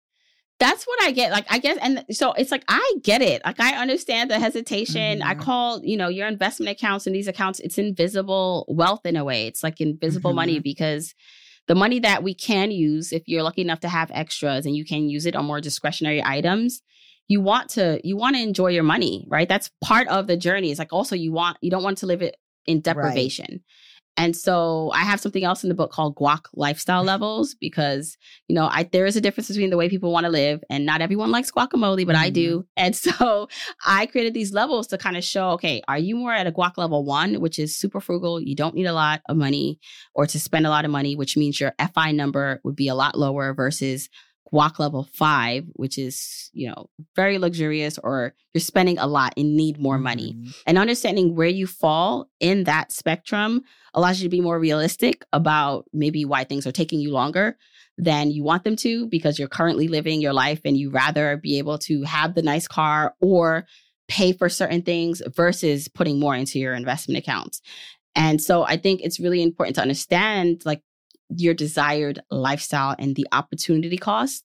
That's 0.60 0.84
what 0.84 1.02
I 1.02 1.10
get. 1.10 1.32
Like, 1.32 1.46
I 1.50 1.58
guess, 1.58 1.78
and 1.82 2.04
so 2.12 2.32
it's 2.34 2.52
like 2.52 2.64
I 2.68 2.94
get 3.02 3.22
it. 3.22 3.42
Like, 3.44 3.58
I 3.58 3.74
understand 3.74 4.30
the 4.30 4.38
hesitation. 4.38 5.20
I 5.20 5.34
Mhm. 5.34 5.40
call, 5.40 5.84
you 5.84 5.96
know, 5.96 6.08
your 6.08 6.28
investment 6.28 6.70
accounts 6.70 7.06
and 7.06 7.14
these 7.14 7.26
accounts, 7.26 7.58
it's 7.58 7.76
invisible 7.76 8.64
wealth 8.68 9.04
in 9.04 9.16
a 9.16 9.24
way. 9.24 9.48
It's 9.48 9.64
like 9.64 9.80
invisible 9.80 10.32
money 10.32 10.60
because 10.60 11.12
the 11.66 11.74
money 11.74 12.00
that 12.00 12.22
we 12.22 12.34
can 12.34 12.70
use, 12.70 13.12
if 13.12 13.22
you're 13.26 13.42
lucky 13.42 13.62
enough 13.62 13.80
to 13.80 13.88
have 13.88 14.10
extras 14.12 14.66
and 14.66 14.76
you 14.76 14.84
can 14.84 15.08
use 15.08 15.26
it 15.26 15.34
on 15.34 15.46
more 15.46 15.60
discretionary 15.60 16.22
items, 16.22 16.82
you 17.28 17.40
want 17.40 17.70
to 17.70 18.00
you 18.04 18.16
want 18.16 18.36
to 18.36 18.42
enjoy 18.42 18.68
your 18.68 18.82
money, 18.82 19.26
right? 19.28 19.48
That's 19.48 19.70
part 19.82 20.08
of 20.08 20.26
the 20.26 20.36
journey. 20.36 20.70
It's 20.70 20.78
like 20.78 20.92
also 20.92 21.16
you 21.16 21.32
want 21.32 21.56
you 21.60 21.70
don't 21.70 21.82
want 21.82 21.98
to 21.98 22.06
live 22.06 22.22
it 22.22 22.36
in 22.66 22.80
deprivation. 22.80 23.62
And 24.16 24.36
so 24.36 24.90
I 24.94 25.00
have 25.00 25.20
something 25.20 25.44
else 25.44 25.64
in 25.64 25.68
the 25.68 25.74
book 25.74 25.90
called 25.90 26.14
guac 26.14 26.46
lifestyle 26.54 27.02
levels 27.02 27.54
because, 27.54 28.16
you 28.48 28.54
know, 28.54 28.68
I 28.70 28.84
there 28.84 29.06
is 29.06 29.16
a 29.16 29.20
difference 29.20 29.48
between 29.48 29.70
the 29.70 29.76
way 29.76 29.88
people 29.88 30.12
want 30.12 30.24
to 30.24 30.30
live 30.30 30.62
and 30.70 30.86
not 30.86 31.00
everyone 31.00 31.32
likes 31.32 31.50
guacamole, 31.50 32.06
but 32.06 32.14
I 32.14 32.26
mm-hmm. 32.26 32.34
do. 32.34 32.66
And 32.76 32.94
so 32.94 33.48
I 33.86 34.06
created 34.06 34.34
these 34.34 34.52
levels 34.52 34.88
to 34.88 34.98
kind 34.98 35.16
of 35.16 35.24
show, 35.24 35.50
okay, 35.50 35.82
are 35.88 35.98
you 35.98 36.16
more 36.16 36.32
at 36.32 36.46
a 36.46 36.52
guac 36.52 36.76
level 36.76 37.04
1, 37.04 37.40
which 37.40 37.58
is 37.58 37.76
super 37.78 38.00
frugal, 38.00 38.40
you 38.40 38.54
don't 38.54 38.74
need 38.74 38.84
a 38.84 38.92
lot 38.92 39.22
of 39.28 39.36
money 39.36 39.78
or 40.14 40.26
to 40.26 40.38
spend 40.38 40.66
a 40.66 40.70
lot 40.70 40.84
of 40.84 40.90
money, 40.90 41.16
which 41.16 41.36
means 41.36 41.58
your 41.58 41.72
FI 41.94 42.12
number 42.12 42.60
would 42.62 42.76
be 42.76 42.88
a 42.88 42.94
lot 42.94 43.16
lower 43.16 43.54
versus 43.54 44.10
guac 44.54 44.78
level 44.78 45.08
5, 45.12 45.64
which 45.72 45.98
is, 45.98 46.50
you 46.52 46.68
know, 46.68 46.88
very 47.16 47.38
luxurious 47.38 47.98
or 47.98 48.34
you're 48.52 48.60
spending 48.60 48.98
a 48.98 49.06
lot 49.06 49.34
and 49.36 49.56
need 49.56 49.78
more 49.78 49.98
money 49.98 50.34
Mhm. 50.34 50.54
and 50.66 50.78
understanding 50.78 51.34
where 51.34 51.48
you 51.48 51.66
fall 51.66 52.28
in 52.38 52.64
that 52.64 52.92
spectrum 52.92 53.62
allows 53.94 54.20
you 54.20 54.26
to 54.26 54.36
be 54.36 54.40
more 54.40 54.60
realistic 54.60 55.24
about 55.32 55.86
maybe 55.92 56.24
why 56.24 56.44
things 56.44 56.66
are 56.66 56.72
taking 56.72 57.00
you 57.00 57.10
longer 57.10 57.56
than 57.98 58.30
you 58.30 58.42
want 58.44 58.64
them 58.64 58.76
to 58.76 59.06
because 59.08 59.38
you're 59.38 59.48
currently 59.48 59.88
living 59.88 60.20
your 60.20 60.32
life 60.32 60.60
and 60.64 60.76
you 60.76 60.90
rather 60.90 61.36
be 61.36 61.58
able 61.58 61.78
to 61.78 62.02
have 62.02 62.34
the 62.34 62.42
nice 62.42 62.68
car 62.68 63.14
or 63.20 63.66
pay 64.08 64.32
for 64.32 64.48
certain 64.48 64.82
things 64.82 65.22
versus 65.34 65.88
putting 65.88 66.18
more 66.18 66.36
into 66.36 66.58
your 66.58 66.74
investment 66.74 67.18
accounts. 67.18 67.60
And 68.14 68.40
so 68.40 68.62
I 68.62 68.76
think 68.76 69.00
it's 69.02 69.18
really 69.18 69.42
important 69.42 69.76
to 69.76 69.82
understand 69.82 70.62
like 70.64 70.82
your 71.36 71.54
desired 71.54 72.20
lifestyle 72.30 72.94
and 72.98 73.16
the 73.16 73.26
opportunity 73.32 73.96
cost 73.96 74.44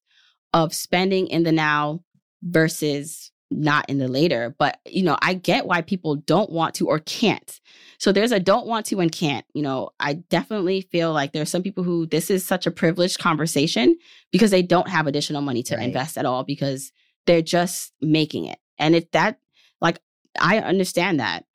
of 0.53 0.73
spending 0.73 1.27
in 1.27 1.43
the 1.43 1.51
now 1.51 2.01
versus 2.41 3.31
not 3.51 3.89
in 3.89 3.97
the 3.97 4.07
later. 4.07 4.55
But, 4.59 4.79
you 4.85 5.03
know, 5.03 5.17
I 5.21 5.33
get 5.33 5.65
why 5.65 5.81
people 5.81 6.15
don't 6.15 6.51
want 6.51 6.75
to 6.75 6.87
or 6.87 6.99
can't. 6.99 7.59
So 7.97 8.11
there's 8.11 8.31
a 8.31 8.39
don't 8.39 8.67
want 8.67 8.85
to 8.87 8.99
and 8.99 9.11
can't. 9.11 9.45
You 9.53 9.63
know, 9.63 9.89
I 9.99 10.13
definitely 10.13 10.81
feel 10.81 11.13
like 11.13 11.31
there 11.31 11.41
are 11.41 11.45
some 11.45 11.63
people 11.63 11.83
who 11.83 12.05
this 12.05 12.29
is 12.29 12.45
such 12.45 12.67
a 12.67 12.71
privileged 12.71 13.19
conversation 13.19 13.97
because 14.31 14.51
they 14.51 14.61
don't 14.61 14.89
have 14.89 15.07
additional 15.07 15.41
money 15.41 15.63
to 15.63 15.75
Right. 15.75 15.85
invest 15.85 16.17
at 16.17 16.25
all 16.25 16.43
because 16.43 16.91
they're 17.25 17.41
just 17.41 17.91
making 18.01 18.45
it. 18.45 18.59
And 18.77 18.95
if 18.95 19.09
that 19.11 19.39
like 19.81 19.99
I 20.39 20.59
understand 20.59 21.19
that. 21.19 21.45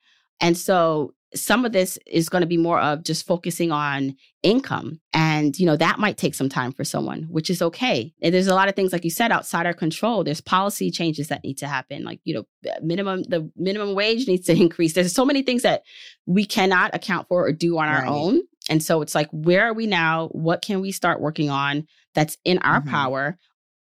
And 0.41 0.57
so 0.59 1.15
some 1.35 1.65
of 1.65 1.73
this 1.73 1.99
is 2.07 2.29
going 2.29 2.43
to 2.43 2.47
be 2.47 2.57
more 2.57 2.81
of 2.81 3.03
just 3.03 3.27
focusing 3.27 3.73
on 3.73 4.15
income. 4.43 5.01
And, 5.13 5.59
you 5.59 5.67
know, 5.67 5.77
that 5.77 5.99
might 5.99 6.17
take 6.17 6.35
some 6.35 6.49
time 6.49 6.71
for 6.73 6.85
someone, 6.85 7.25
which 7.25 7.51
is 7.51 7.61
okay. 7.61 8.13
And 8.23 8.33
there's 8.33 8.47
a 8.47 8.55
lot 8.55 8.69
of 8.69 8.77
things, 8.77 8.93
like 8.93 9.05
you 9.05 9.11
said, 9.11 9.33
outside 9.33 9.67
our 9.67 9.73
control. 9.73 10.23
There's 10.23 10.41
policy 10.41 10.91
changes 10.91 11.29
that 11.29 11.43
need 11.43 11.59
to 11.59 11.67
happen. 11.67 12.05
Like, 12.05 12.21
you 12.25 12.35
know, 12.35 12.45
minimum, 12.83 13.25
the 13.25 13.51
minimum 13.57 13.95
wage 13.95 14.29
needs 14.29 14.47
to 14.47 14.53
increase. 14.61 14.93
There's 14.93 15.13
so 15.13 15.25
many 15.25 15.43
things 15.43 15.63
that 15.63 15.83
we 16.27 16.45
cannot 16.45 16.95
account 16.95 17.27
for 17.29 17.47
or 17.47 17.53
do 17.53 17.79
on 17.79 17.89
our 17.89 18.07
own. 18.07 18.43
And 18.71 18.83
so 18.83 19.03
it's 19.03 19.15
like, 19.15 19.29
where 19.31 19.67
are 19.67 19.75
we 19.75 19.87
now? 19.87 20.29
What 20.29 20.63
can 20.63 20.81
we 20.81 20.93
start 20.93 21.21
working 21.21 21.51
on 21.51 21.87
that's 22.15 22.39
in 22.45 22.59
our 22.59 22.81
Mhm. 22.81 22.89
power? 22.89 23.39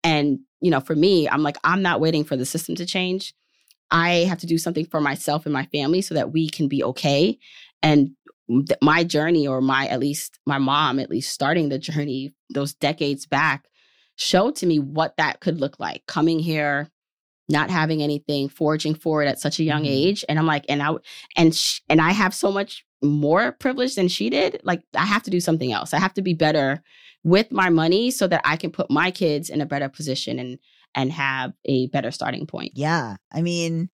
And, 0.05 0.41
you 0.61 0.71
know, 0.71 0.81
for 0.81 0.95
me, 0.97 1.29
I'm 1.29 1.43
like, 1.43 1.57
I'm 1.65 1.83
not 1.83 2.01
waiting 2.01 2.25
for 2.25 2.37
the 2.37 2.45
system 2.47 2.75
to 2.77 2.87
change. 2.87 3.35
I 3.91 4.25
have 4.29 4.39
to 4.39 4.47
do 4.47 4.59
something 4.59 4.87
for 4.87 5.01
myself 5.01 5.47
and 5.47 5.53
my 5.53 5.67
family 5.67 6.03
so 6.03 6.15
that 6.15 6.33
we 6.33 6.49
can 6.49 6.69
be 6.69 6.83
okay. 6.85 7.39
And 7.83 8.11
th- 8.49 8.79
my 8.83 9.05
journey, 9.05 9.47
or 9.47 9.61
my 9.61 9.87
at 9.89 10.01
least 10.01 10.39
my 10.47 10.59
mom, 10.59 10.99
at 10.99 11.11
least 11.11 11.33
starting 11.33 11.69
the 11.69 11.79
journey 11.79 12.33
those 12.51 12.75
decades 12.75 13.27
back, 13.27 13.67
showed 14.17 14.57
to 14.57 14.67
me 14.67 14.79
what 14.79 15.17
that 15.19 15.41
could 15.41 15.61
look 15.61 15.79
like 15.79 16.05
coming 16.07 16.39
here 16.39 16.91
not 17.49 17.71
having 17.71 18.03
anything 18.03 18.49
forging 18.49 18.93
forward 18.95 19.29
at 19.29 19.39
such 19.39 19.61
a 19.61 19.63
young 19.63 19.85
Mhm. 19.85 19.89
age 19.91 20.25
and 20.29 20.37
i'm 20.37 20.47
like 20.47 20.65
and 20.69 20.83
i 20.83 20.91
and 21.37 21.55
sh- 21.55 21.79
and 21.89 22.01
i 22.01 22.11
have 22.11 22.35
so 22.35 22.51
much 22.51 22.85
more 23.05 23.53
privilege 23.53 23.95
than 23.95 24.09
she 24.09 24.29
did 24.31 24.61
like 24.65 24.83
i 24.97 25.05
have 25.05 25.23
to 25.23 25.31
do 25.31 25.39
something 25.39 25.71
else 25.71 25.95
i 25.95 25.99
have 26.01 26.13
to 26.15 26.23
be 26.23 26.35
better 26.35 26.83
with 27.23 27.53
my 27.53 27.69
money 27.71 28.11
so 28.11 28.27
that 28.27 28.41
i 28.45 28.57
can 28.57 28.71
put 28.73 28.91
my 28.91 29.13
kids 29.13 29.49
in 29.49 29.61
a 29.61 29.67
better 29.67 29.89
position 29.89 30.41
and 30.41 30.59
and 30.97 31.13
have 31.13 31.53
a 31.67 31.87
better 31.89 32.11
starting 32.11 32.47
point 32.47 32.73
Yeah. 32.75 33.17
I 33.33 33.43
mean, 33.43 33.91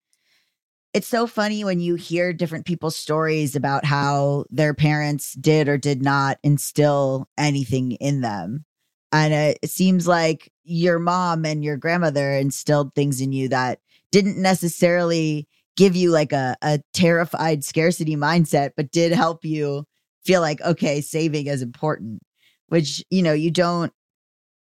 it's 0.95 1.09
so 1.09 1.27
funny 1.27 1.65
when 1.65 1.81
you 1.81 1.95
hear 1.95 2.33
different 2.33 2.67
people's 2.67 2.97
stories 2.97 3.57
about 3.57 3.85
how 3.85 4.45
their 4.51 4.75
parents 4.75 5.33
did 5.35 5.69
or 5.69 5.79
did 5.79 6.03
not 6.03 6.39
instill 6.43 7.29
anything 7.39 7.93
in 7.93 8.21
them. 8.21 8.65
And 9.11 9.33
it, 9.35 9.71
seems 9.71 10.07
like 10.07 10.51
your 10.65 10.99
mom 10.99 11.45
and 11.45 11.65
your 11.65 11.77
grandmother 11.77 12.33
instilled 12.33 12.95
things 12.95 13.21
in 13.21 13.33
you 13.33 13.49
that 13.49 13.81
didn't 14.11 14.41
necessarily 14.41 15.49
give 15.77 15.97
you 15.97 16.11
like 16.11 16.33
a, 16.33 16.57
a 16.63 16.81
terrified 16.93 17.65
scarcity 17.65 18.17
mindset, 18.17 18.73
but 18.77 18.91
did 18.91 19.13
help 19.13 19.45
you 19.45 19.85
feel 20.25 20.41
like, 20.41 20.61
okay, 20.61 21.01
saving 21.01 21.47
is 21.47 21.63
important, 21.63 22.23
which, 22.69 23.03
you 23.11 23.23
know, 23.23 23.33
you 23.33 23.51
don't, 23.51 23.93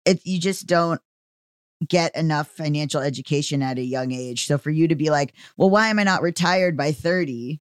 it, 0.06 0.22
you 0.26 0.40
just 0.40 0.68
don't 0.68 1.02
get 1.88 2.16
enough 2.16 2.48
financial 2.48 3.02
education 3.02 3.62
at 3.62 3.78
a 3.78 3.84
young 3.84 4.12
age. 4.12 4.48
So 4.48 4.58
for 4.58 4.70
you 4.70 4.88
to 4.88 4.96
be 4.96 5.10
like, 5.10 5.34
well, 5.58 5.70
why 5.70 5.90
am 5.90 6.00
I 6.00 6.04
not 6.04 6.22
retired 6.22 6.76
by 6.76 6.92
30? 6.92 7.60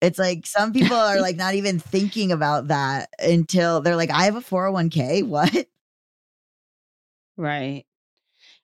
It's 0.00 0.18
like 0.18 0.46
some 0.46 0.72
people 0.72 0.96
are 0.96 1.20
like 1.20 1.36
not 1.36 1.54
even 1.54 1.78
thinking 1.78 2.30
about 2.30 2.68
that 2.68 3.10
until 3.18 3.80
they're 3.80 3.96
like, 3.96 4.10
I 4.10 4.24
have 4.24 4.36
a 4.36 4.40
401k. 4.40 5.26
What? 5.26 5.66
Right. 7.36 7.84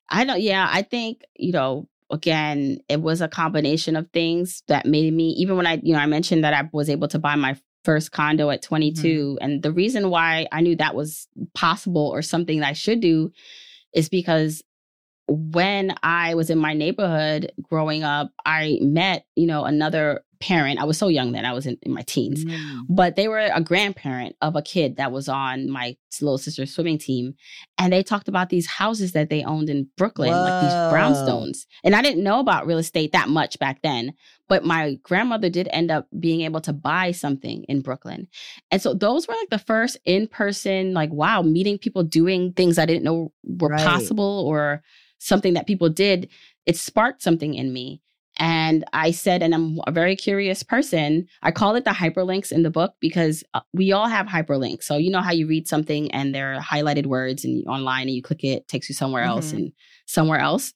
I 0.09 0.24
don't, 0.24 0.40
yeah, 0.40 0.68
I 0.70 0.82
think, 0.82 1.22
you 1.36 1.53
know, 1.53 1.88
again, 2.11 2.78
it 2.88 3.01
was 3.01 3.20
a 3.20 3.28
combination 3.28 3.97
of 3.97 4.11
things 4.12 4.62
that 4.68 4.86
made 4.86 5.12
me, 5.12 5.30
even 5.30 5.57
when 5.57 5.66
I, 5.66 5.80
you 5.82 5.92
know, 5.95 5.99
I 5.99 6.07
mentioned 6.07 6.45
that 6.45 6.55
I 6.55 6.68
was 6.72 6.90
able 6.90 7.09
to 7.09 7.18
buy 7.18 7.36
my 7.36 7.57
first 7.84 8.12
condo 8.12 8.51
at 8.51 8.62
mm-hmm. 8.62 8.68
22. 8.68 9.38
And 9.40 9.62
the 9.62 9.72
reason 9.72 10.11
why 10.11 10.47
I 10.53 10.61
knew 10.61 10.76
that 10.76 10.95
was 10.95 11.28
possible 11.55 12.07
or 12.07 12.22
something 12.22 12.61
that 12.61 12.68
I 12.68 12.72
should 12.72 13.01
do 13.01 13.32
is 13.92 14.09
because 14.09 14.62
when 15.29 15.95
I 16.03 16.35
was 16.35 16.51
in 16.51 16.59
my 16.59 16.75
neighborhood 16.75 17.51
growing 17.62 18.05
up, 18.05 18.31
I 18.45 18.79
met, 18.83 19.25
you 19.37 19.47
know, 19.47 19.64
another 19.64 20.22
parent. 20.41 20.79
I 20.79 20.85
was 20.85 20.99
so 20.99 21.09
young 21.09 21.33
then, 21.33 21.47
I 21.47 21.53
was 21.55 21.66
in, 21.66 21.79
in 21.83 21.93
my 21.95 22.03
teens 22.03 22.45
mm. 22.45 22.81
but 22.89 23.16
they 23.16 23.29
were 23.29 23.39
a 23.39 23.61
grandparent 23.62 24.37
of 24.43 24.57
a 24.57 24.62
kid 24.62 24.97
that 24.97 25.11
was 25.12 25.29
on 25.29 25.70
my 25.70 25.97
little 26.20 26.39
sister's 26.39 26.72
swimming 26.75 26.99
team 26.99 27.35
and 27.79 27.93
they 27.93 28.03
talked 28.03 28.29
about 28.29 28.51
these 28.51 28.66
houses 28.66 29.12
that 29.12 29.31
they 29.31 29.43
owned 29.43 29.70
in 29.70 29.89
brooklyn 29.97 30.31
like 30.31 30.62
these 30.62 30.72
brownstones 30.93 31.66
and 31.83 31.97
i 31.97 32.03
didn't 32.03 32.22
know 32.22 32.41
about 32.41 32.66
real 32.66 32.79
estate 32.79 33.12
that 33.12 33.29
much 33.29 33.59
back 33.59 33.81
then 33.83 34.12
but 34.49 34.64
my 34.64 34.95
grandmother 35.03 35.49
did 35.49 35.68
end 35.72 35.91
up 35.91 36.07
being 36.20 36.43
able 36.43 36.61
to 36.61 36.72
buy 36.72 37.11
something 37.11 37.64
in 37.64 37.81
brooklyn 37.81 38.29
and 38.70 38.81
so 38.83 38.95
those 38.95 39.27
were 39.27 39.35
like 39.35 39.51
the 39.51 39.59
first 39.59 39.97
in-person 40.05 40.93
like 40.95 41.11
wow 41.12 41.43
meeting 41.43 41.79
people 41.79 42.03
doing 42.05 42.53
things 42.53 42.79
i 42.79 42.87
didn't 42.87 43.05
know 43.05 43.33
were 43.43 43.70
Right. 43.70 43.85
possible 43.85 44.45
or 44.47 44.83
something 45.25 45.55
that 45.55 45.66
people 45.66 45.89
did 45.89 46.29
it 46.66 46.77
sparked 46.77 47.22
something 47.22 47.55
in 47.55 47.72
me 47.72 48.01
and 48.37 48.85
I 48.93 49.12
said, 49.12 49.43
and 49.43 49.55
I'm 49.55 49.81
a 49.87 49.93
very 49.93 50.16
curious 50.16 50.62
person. 50.64 51.29
I 51.43 51.53
call 51.53 51.77
it 51.77 51.85
the 51.85 51.91
hyperlinks 51.91 52.51
in 52.51 52.64
the 52.64 52.70
book 52.70 52.95
because 53.01 53.45
uh, 53.55 53.61
we 53.72 53.93
all 53.93 54.09
have 54.09 54.27
hyperlinks. 54.27 54.85
So 54.85 54.97
you 54.97 55.11
know 55.11 55.20
how 55.20 55.31
you 55.31 55.47
read 55.47 55.68
something 55.68 56.11
and 56.11 56.35
there 56.35 56.55
are 56.55 56.61
highlighted 56.61 57.07
words 57.07 57.45
and 57.45 57.64
online 57.68 58.09
and 58.09 58.16
you 58.16 58.22
click 58.22 58.43
it, 58.43 58.49
it 58.49 58.68
takes 58.68 58.89
you 58.89 58.95
somewhere 58.95 59.22
else 59.22 59.53
Mhm. 59.53 59.57
and 59.57 59.72
somewhere 60.07 60.41
else. 60.41 60.72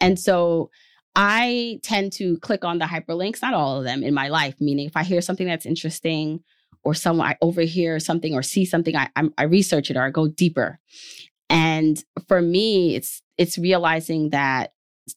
And 0.00 0.18
so 0.18 0.70
I 1.16 1.80
tend 1.82 2.12
to 2.14 2.38
click 2.38 2.64
on 2.64 2.78
the 2.78 2.84
hyperlinks, 2.84 3.42
not 3.42 3.54
all 3.54 3.78
of 3.78 3.84
them 3.84 4.02
in 4.04 4.14
my 4.14 4.28
life, 4.28 4.54
meaning 4.60 4.86
if 4.86 4.96
I 4.96 5.02
hear 5.02 5.20
something 5.20 5.46
that's 5.46 5.66
interesting 5.66 6.44
or 6.84 6.94
someone 6.94 7.26
I 7.26 7.36
overhear 7.40 7.98
something 7.98 8.34
or 8.34 8.42
see 8.42 8.64
something, 8.64 8.96
I, 8.96 9.08
I 9.36 9.44
research 9.44 9.90
it 9.90 9.96
or 9.96 10.02
I 10.02 10.10
go 10.10 10.28
deeper. 10.28 10.78
And 11.50 12.02
for 12.28 12.40
me, 12.40 12.94
it's 12.94 13.21
it's 13.38 13.58
realizing 13.58 14.30
that 14.30 14.72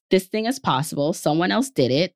this 0.09 0.25
thing 0.25 0.45
is 0.45 0.59
possible. 0.59 1.13
Someone 1.13 1.51
else 1.51 1.69
did 1.69 1.91
it. 1.91 2.15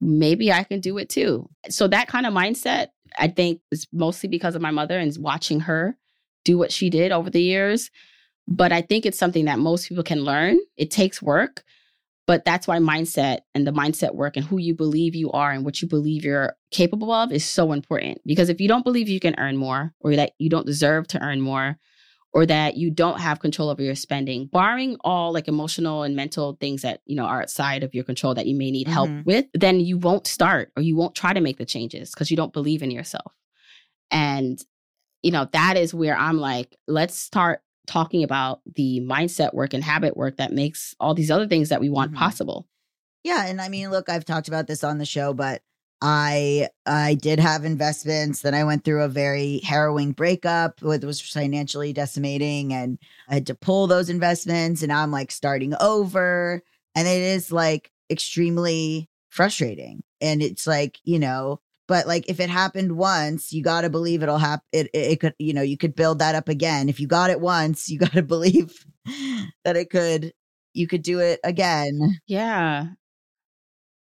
Maybe 0.00 0.52
I 0.52 0.62
can 0.62 0.80
do 0.80 0.98
it 0.98 1.08
too. 1.08 1.48
So 1.68 1.88
that 1.88 2.08
kind 2.08 2.26
of 2.26 2.32
mindset, 2.32 2.88
I 3.18 3.28
think, 3.28 3.60
is 3.72 3.86
mostly 3.92 4.28
because 4.28 4.54
of 4.54 4.62
my 4.62 4.70
mother 4.70 4.98
and 4.98 5.12
watching 5.18 5.60
her 5.60 5.96
do 6.44 6.56
what 6.56 6.72
she 6.72 6.90
did 6.90 7.12
over 7.12 7.30
the 7.30 7.42
years. 7.42 7.90
But 8.46 8.72
I 8.72 8.80
think 8.80 9.04
it's 9.04 9.18
something 9.18 9.46
that 9.46 9.58
most 9.58 9.88
people 9.88 10.04
can 10.04 10.24
learn. 10.24 10.58
It 10.76 10.90
takes 10.90 11.20
work, 11.20 11.64
but 12.26 12.44
that's 12.44 12.66
why 12.66 12.78
mindset 12.78 13.40
and 13.54 13.66
the 13.66 13.72
mindset 13.72 14.14
work 14.14 14.36
and 14.36 14.46
who 14.46 14.58
you 14.58 14.74
believe 14.74 15.14
you 15.14 15.30
are 15.32 15.50
and 15.50 15.64
what 15.64 15.82
you 15.82 15.88
believe 15.88 16.24
you're 16.24 16.54
capable 16.70 17.12
of 17.12 17.32
is 17.32 17.44
so 17.44 17.72
important. 17.72 18.20
Because 18.24 18.48
if 18.48 18.60
you 18.60 18.68
don't 18.68 18.84
believe 18.84 19.08
you 19.08 19.20
can 19.20 19.34
earn 19.38 19.56
more 19.56 19.92
or 20.00 20.14
that 20.16 20.32
you 20.38 20.48
don't 20.48 20.66
deserve 20.66 21.08
to 21.08 21.22
earn 21.22 21.40
more, 21.40 21.78
or 22.38 22.46
that 22.46 22.76
you 22.76 22.88
don't 22.88 23.18
have 23.18 23.40
control 23.40 23.68
over 23.68 23.82
your 23.82 23.96
spending, 23.96 24.46
barring 24.46 24.96
all 25.00 25.32
like 25.32 25.48
emotional 25.48 26.04
and 26.04 26.14
mental 26.14 26.56
things 26.60 26.82
that, 26.82 27.00
you 27.04 27.16
know, 27.16 27.24
are 27.24 27.42
outside 27.42 27.82
of 27.82 27.92
your 27.96 28.04
control 28.04 28.32
that 28.32 28.46
you 28.46 28.54
may 28.54 28.70
need 28.70 28.86
help 28.86 29.10
Mhm. 29.10 29.26
with, 29.26 29.46
then 29.54 29.80
you 29.80 29.98
won't 29.98 30.24
start 30.28 30.70
or 30.76 30.82
you 30.84 30.94
won't 30.94 31.16
try 31.16 31.32
to 31.32 31.40
make 31.40 31.58
the 31.58 31.64
changes 31.64 32.12
because 32.12 32.30
you 32.30 32.36
don't 32.36 32.52
believe 32.52 32.80
in 32.80 32.92
yourself. 32.92 33.32
And, 34.12 34.56
you 35.20 35.32
know, 35.32 35.48
that 35.50 35.76
is 35.76 35.92
where 35.92 36.16
I'm 36.16 36.38
like, 36.38 36.76
let's 36.86 37.16
start 37.16 37.60
talking 37.88 38.22
about 38.22 38.60
the 38.72 39.00
mindset 39.00 39.52
work 39.52 39.74
and 39.74 39.82
habit 39.82 40.16
work 40.16 40.36
that 40.36 40.52
makes 40.52 40.94
all 41.00 41.14
these 41.14 41.32
other 41.32 41.48
things 41.48 41.70
that 41.70 41.80
we 41.80 41.88
want 41.88 42.12
Mhm. 42.12 42.18
possible. 42.18 42.68
Yeah, 43.24 43.46
and 43.46 43.60
I 43.60 43.68
mean, 43.68 43.90
look, 43.90 44.08
I've 44.08 44.24
talked 44.24 44.46
about 44.46 44.68
this 44.68 44.84
on 44.84 44.98
the 44.98 45.04
show, 45.04 45.34
but 45.34 45.60
I 46.00 46.68
I 46.86 47.14
did 47.14 47.40
have 47.40 47.64
investments. 47.64 48.42
Then 48.42 48.54
I 48.54 48.64
went 48.64 48.84
through 48.84 49.02
a 49.02 49.08
very 49.08 49.58
harrowing 49.64 50.12
breakup, 50.12 50.80
it 50.82 51.04
was 51.04 51.20
financially 51.20 51.92
decimating, 51.92 52.72
and 52.72 52.98
I 53.28 53.34
had 53.34 53.46
to 53.48 53.54
pull 53.54 53.86
those 53.86 54.08
investments. 54.08 54.82
And 54.82 54.90
now 54.90 55.02
I'm 55.02 55.10
like 55.10 55.30
starting 55.32 55.74
over, 55.80 56.62
and 56.94 57.08
it 57.08 57.20
is 57.20 57.50
like 57.52 57.90
extremely 58.10 59.08
frustrating. 59.30 60.02
And 60.20 60.42
it's 60.42 60.66
like 60.66 60.98
you 61.04 61.18
know, 61.18 61.60
but 61.88 62.06
like 62.06 62.28
if 62.28 62.38
it 62.40 62.50
happened 62.50 62.92
once, 62.96 63.52
you 63.52 63.62
got 63.62 63.80
to 63.80 63.90
believe 63.90 64.22
it'll 64.22 64.38
happen. 64.38 64.64
It, 64.72 64.88
it 64.94 65.12
it 65.12 65.20
could 65.20 65.34
you 65.38 65.52
know 65.52 65.62
you 65.62 65.76
could 65.76 65.96
build 65.96 66.20
that 66.20 66.34
up 66.36 66.48
again. 66.48 66.88
If 66.88 67.00
you 67.00 67.08
got 67.08 67.30
it 67.30 67.40
once, 67.40 67.88
you 67.88 67.98
got 67.98 68.12
to 68.12 68.22
believe 68.22 68.84
that 69.64 69.76
it 69.76 69.90
could 69.90 70.32
you 70.74 70.86
could 70.86 71.02
do 71.02 71.18
it 71.20 71.40
again. 71.44 71.98
Yeah. 72.26 72.88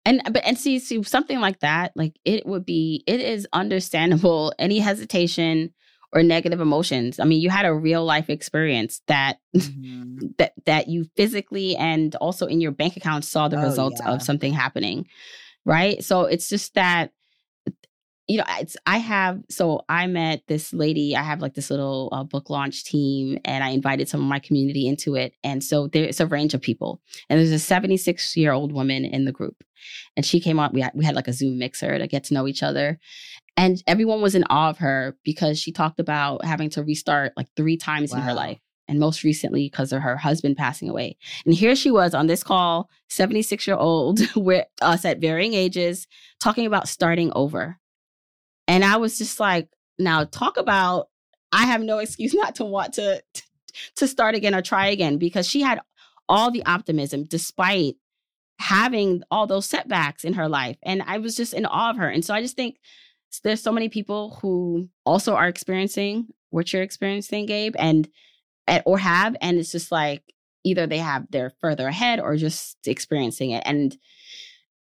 And 0.08 0.22
but 0.32 0.46
and 0.46 0.58
see, 0.58 0.80
see 0.80 1.04
something 1.04 1.40
like 1.42 1.60
that, 1.60 1.92
like 1.96 2.16
it 2.24 2.46
would 2.46 2.66
be 2.66 3.04
it 3.06 3.20
is 3.20 3.46
understandable 3.52 4.54
any 4.58 4.80
hesitation 4.80 5.74
or 6.14 6.24
negative 6.24 6.62
emotions. 6.62 7.20
I 7.20 7.26
mean, 7.26 7.42
you 7.42 7.50
had 7.50 7.66
a 7.66 7.74
real 7.74 8.06
life 8.06 8.30
experience 8.30 9.02
that 9.08 9.40
Mhm. 9.54 10.34
that 10.38 10.54
that 10.66 10.88
you 10.88 11.06
physically 11.18 11.76
and 11.76 12.16
also 12.16 12.46
in 12.48 12.62
your 12.62 12.72
bank 12.72 12.96
account 12.96 13.26
saw 13.26 13.50
the 13.50 13.58
Oh, 13.58 13.64
results 13.70 14.00
yeah. 14.00 14.14
of 14.14 14.22
something 14.24 14.54
happening. 14.54 15.08
Right? 15.66 16.02
So 16.04 16.22
it's 16.22 16.48
just 16.48 16.74
that 16.76 17.12
you 18.28 18.38
know, 18.38 18.44
it's 18.60 18.76
I 18.86 18.98
have 18.98 19.42
so 19.50 19.86
I 19.88 20.06
met 20.08 20.44
this 20.48 20.74
lady. 20.74 21.16
I 21.16 21.24
have 21.24 21.42
like 21.42 21.54
this 21.54 21.70
little 21.70 22.10
uh, 22.12 22.24
book 22.24 22.50
launch 22.50 22.84
team, 22.84 23.40
and 23.46 23.64
I 23.64 23.70
invited 23.70 24.10
some 24.10 24.22
of 24.22 24.28
my 24.28 24.40
community 24.40 24.88
into 24.88 25.16
it. 25.16 25.34
And 25.44 25.64
so 25.64 25.88
there's 25.88 26.20
a 26.20 26.28
range 26.28 26.54
of 26.54 26.62
people, 26.62 27.02
and 27.30 27.40
there's 27.40 27.52
a 27.52 27.60
76 27.60 28.36
year 28.36 28.52
old 28.52 28.74
woman 28.74 29.06
in 29.06 29.24
the 29.24 29.32
group, 29.32 29.64
and 30.18 30.26
she 30.26 30.42
came 30.42 30.60
on. 30.60 30.72
We 30.74 30.82
had, 30.82 30.92
we 30.94 31.06
had 31.06 31.16
like 31.16 31.30
a 31.30 31.34
Zoom 31.34 31.58
mixer 31.58 31.98
to 31.98 32.08
get 32.08 32.26
to 32.26 32.34
know 32.34 32.48
each 32.48 32.64
other, 32.64 33.00
and 33.56 33.82
everyone 33.88 34.22
was 34.22 34.36
in 34.36 34.44
awe 34.50 34.70
of 34.70 34.80
her 34.80 35.18
because 35.24 35.58
she 35.58 35.72
talked 35.72 36.00
about 36.00 36.44
having 36.44 36.70
to 36.72 36.84
restart 36.84 37.32
like 37.38 37.48
three 37.56 37.78
times 37.78 38.14
in 38.14 38.20
her 38.20 38.34
life. 38.34 38.60
And 38.90 39.00
most 39.00 39.24
recently, 39.24 39.68
because 39.70 39.92
of 39.92 40.02
her 40.02 40.16
husband 40.16 40.56
passing 40.56 40.90
away. 40.90 41.18
And 41.46 41.54
here 41.54 41.76
she 41.76 41.92
was 41.92 42.14
on 42.14 42.28
this 42.28 42.42
call, 42.42 42.90
76 43.10 43.68
year 43.68 43.76
old, 43.76 44.22
with 44.36 44.66
us 44.82 45.04
at 45.04 45.20
varying 45.20 45.54
ages, 45.56 46.08
talking 46.40 46.66
about 46.66 46.88
starting 46.88 47.32
over. 47.36 47.78
And 48.78 48.86
I 48.86 48.98
was 48.98 49.18
just 49.18 49.40
like, 49.40 49.70
now 49.98 50.24
talk 50.26 50.58
about 50.58 51.08
I 51.52 51.66
have 51.66 51.82
no 51.82 51.98
excuse 52.06 52.36
not 52.36 52.54
to 52.56 52.64
want 52.64 52.94
to 52.94 53.24
to 53.96 54.08
start 54.08 54.36
again 54.36 54.54
or 54.54 54.62
try 54.62 54.90
again 54.90 55.18
because 55.18 55.48
she 55.48 55.62
had 55.62 55.80
all 56.30 56.52
the 56.52 56.64
optimism 56.64 57.24
despite 57.24 57.96
having 58.60 59.24
all 59.32 59.48
those 59.48 59.66
setbacks 59.66 60.24
in 60.24 60.34
her 60.34 60.48
life. 60.48 60.78
And 60.84 61.02
I 61.08 61.18
was 61.18 61.36
just 61.36 61.56
in 61.56 61.66
awe 61.66 61.90
of 61.90 61.98
her. 61.98 62.08
And 62.08 62.24
so 62.24 62.36
I 62.36 62.44
just 62.44 62.56
think 62.56 62.78
there's 63.44 63.64
so 63.64 63.72
many 63.72 63.90
people 63.90 64.38
who 64.44 64.90
also 65.08 65.34
are 65.34 65.48
experiencing 65.48 66.28
what 66.52 66.72
you're 66.72 66.84
experiencing, 66.84 67.48
Gabe, 67.48 67.74
and 67.80 68.08
and- 68.68 68.84
or 68.86 69.00
have, 69.00 69.36
and 69.42 69.58
it's 69.58 69.72
just 69.72 69.92
like 69.92 70.22
either 70.64 70.86
they 70.86 71.00
have 71.00 71.26
they're 71.32 71.54
further 71.62 71.88
ahead 71.88 72.20
or 72.20 72.36
just 72.36 72.78
experiencing 72.86 73.52
it. 73.52 73.64
And 73.66 73.98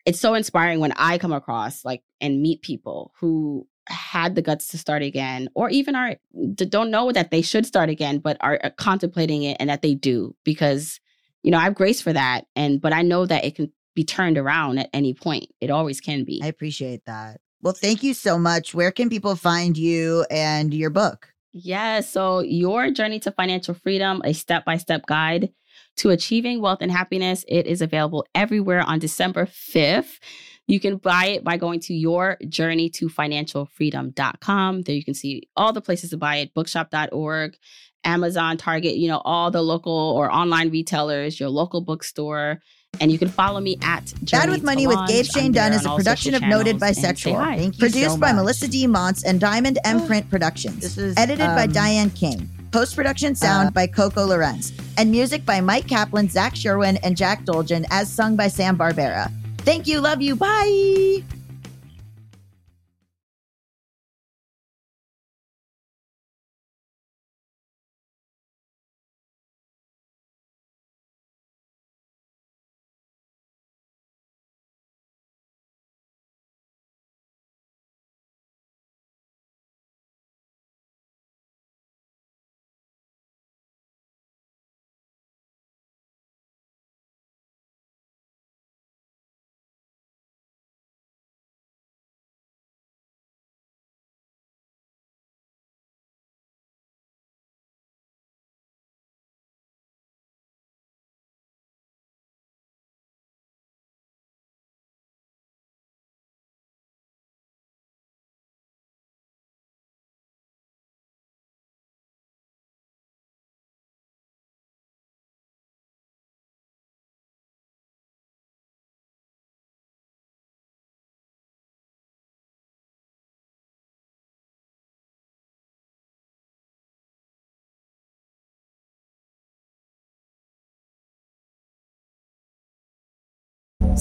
it's 0.04 0.20
so 0.20 0.34
inspiring 0.34 0.80
when 0.80 0.94
I 0.94 1.20
come 1.20 1.32
across 1.32 1.86
like 1.86 2.02
and 2.20 2.42
meet 2.42 2.64
people 2.64 3.14
who 3.20 3.68
had 3.88 4.36
the 4.36 4.42
guts 4.42 4.68
to 4.70 4.78
start 4.78 5.02
again 5.02 5.50
or 5.56 5.70
even 5.70 5.96
are 5.96 6.16
don't 6.56 6.92
know 6.92 7.12
that 7.12 7.32
they 7.32 7.42
should 7.42 7.66
start 7.66 7.90
again 7.90 8.20
but 8.20 8.38
are 8.40 8.60
uh, 8.64 8.70
contemplating 8.78 9.44
it 9.44 9.58
and 9.60 9.70
that 9.70 9.82
they 9.82 9.94
do 9.94 10.36
because 10.44 11.00
you 11.44 11.52
know 11.52 11.58
I 11.58 11.64
have 11.64 11.76
grace 11.76 12.02
for 12.02 12.14
that 12.14 12.46
and 12.56 12.80
but 12.80 12.94
I 12.94 13.02
know 13.02 13.26
that 13.26 13.44
it 13.44 13.56
can 13.56 13.72
be 13.96 14.04
turned 14.04 14.38
around 14.38 14.80
at 14.80 14.90
any 14.94 15.14
point 15.14 15.48
it 15.60 15.70
always 15.70 16.00
can 16.00 16.24
be 16.24 16.42
I 16.44 16.48
appreciate 16.48 17.06
that. 17.06 17.42
Well, 17.62 17.74
thank 17.74 18.04
you 18.04 18.14
so 18.14 18.38
much. 18.38 18.74
Where 18.74 18.92
can 18.92 19.10
people 19.10 19.38
find 19.38 19.78
you 19.78 20.26
and 20.30 20.74
your 20.74 20.90
book? 20.90 21.34
Yeah, 21.54 22.02
so 22.02 22.40
your 22.40 22.92
journey 22.92 23.20
to 23.22 23.32
financial 23.32 23.74
freedom, 23.74 24.22
a 24.26 24.34
step-by-step 24.34 25.06
guide 25.06 25.54
to 25.98 26.10
achieving 26.10 26.62
wealth 26.62 26.80
and 26.82 26.92
happiness, 26.92 27.46
it 27.48 27.68
is 27.68 27.82
available 27.82 28.26
everywhere 28.34 28.82
on 28.82 29.00
December 29.00 29.46
5th. 29.46 30.20
You 30.68 30.80
can 30.80 30.98
buy 30.98 31.26
it 31.26 31.44
by 31.44 31.58
going 31.58 31.82
to 31.82 31.94
your 31.94 32.38
journey 32.48 32.90
to 32.92 33.10
financialfreedom.com. 33.10 34.82
There 34.84 34.96
you 34.96 35.04
can 35.04 35.14
see 35.14 35.50
all 35.58 35.74
the 35.74 35.82
places 35.82 36.12
to 36.12 36.18
buy 36.18 36.38
it, 36.38 36.54
bookshop.org, 36.54 37.58
Amazon, 38.06 38.58
Target, 38.58 38.96
you 38.96 39.08
know, 39.08 39.22
all 39.26 39.52
the 39.52 39.62
local 39.62 39.92
or 39.92 40.32
online 40.32 40.70
retailers, 40.70 41.40
your 41.40 41.50
local 41.50 41.82
bookstore. 41.82 42.62
And 43.02 43.12
you 43.12 43.18
can 43.18 43.28
follow 43.28 43.60
me 43.60 43.78
at 43.82 44.14
Bad 44.32 44.52
with 44.52 44.62
Money 44.62 44.86
with 44.86 45.00
Gabe 45.08 45.26
Shane 45.26 45.52
Dunn 45.52 45.74
is 45.74 45.84
a 45.84 45.96
production 45.96 46.36
of 46.36 46.44
Noted 46.44 46.80
channels, 46.80 46.98
and 46.98 47.18
say 47.18 47.32
Bisexual. 47.32 47.56
Thank 47.58 47.74
you 47.74 47.80
Produced 47.80 48.12
so 48.12 48.18
by. 48.18 48.32
Melisa 48.32 48.70
D. 48.70 48.86
Monts 48.86 49.24
and 49.24 49.40
Diamond 49.40 49.80
MPrint 49.84 50.30
Productions. 50.30 50.80
This 50.80 50.98
is, 51.00 51.18
edited 51.18 51.48
by 51.48 51.64
um, 51.64 51.72
Diane 51.72 52.12
Kang. 52.12 52.48
Post 52.72 52.96
production 52.96 53.34
sound 53.34 53.70
uh, 53.70 53.72
by 53.72 53.88
Coco 53.88 54.28
Llorens. 54.28 54.80
And 54.98 55.10
music 55.10 55.44
by 55.44 55.60
Mike 55.60 55.88
Kaplan, 55.88 56.30
Zach 56.30 56.56
Sherwin, 56.56 56.98
and 56.98 57.18
Jack 57.18 57.46
Dolgen, 57.46 57.86
as 57.90 58.12
sung 58.12 58.36
by 58.36 58.48
Sam 58.48 58.78
Barbera. 58.78 59.32
Thank 59.64 59.88
you. 59.88 60.02
Love 60.02 60.22
you. 60.22 60.36
Bye. 60.36 61.24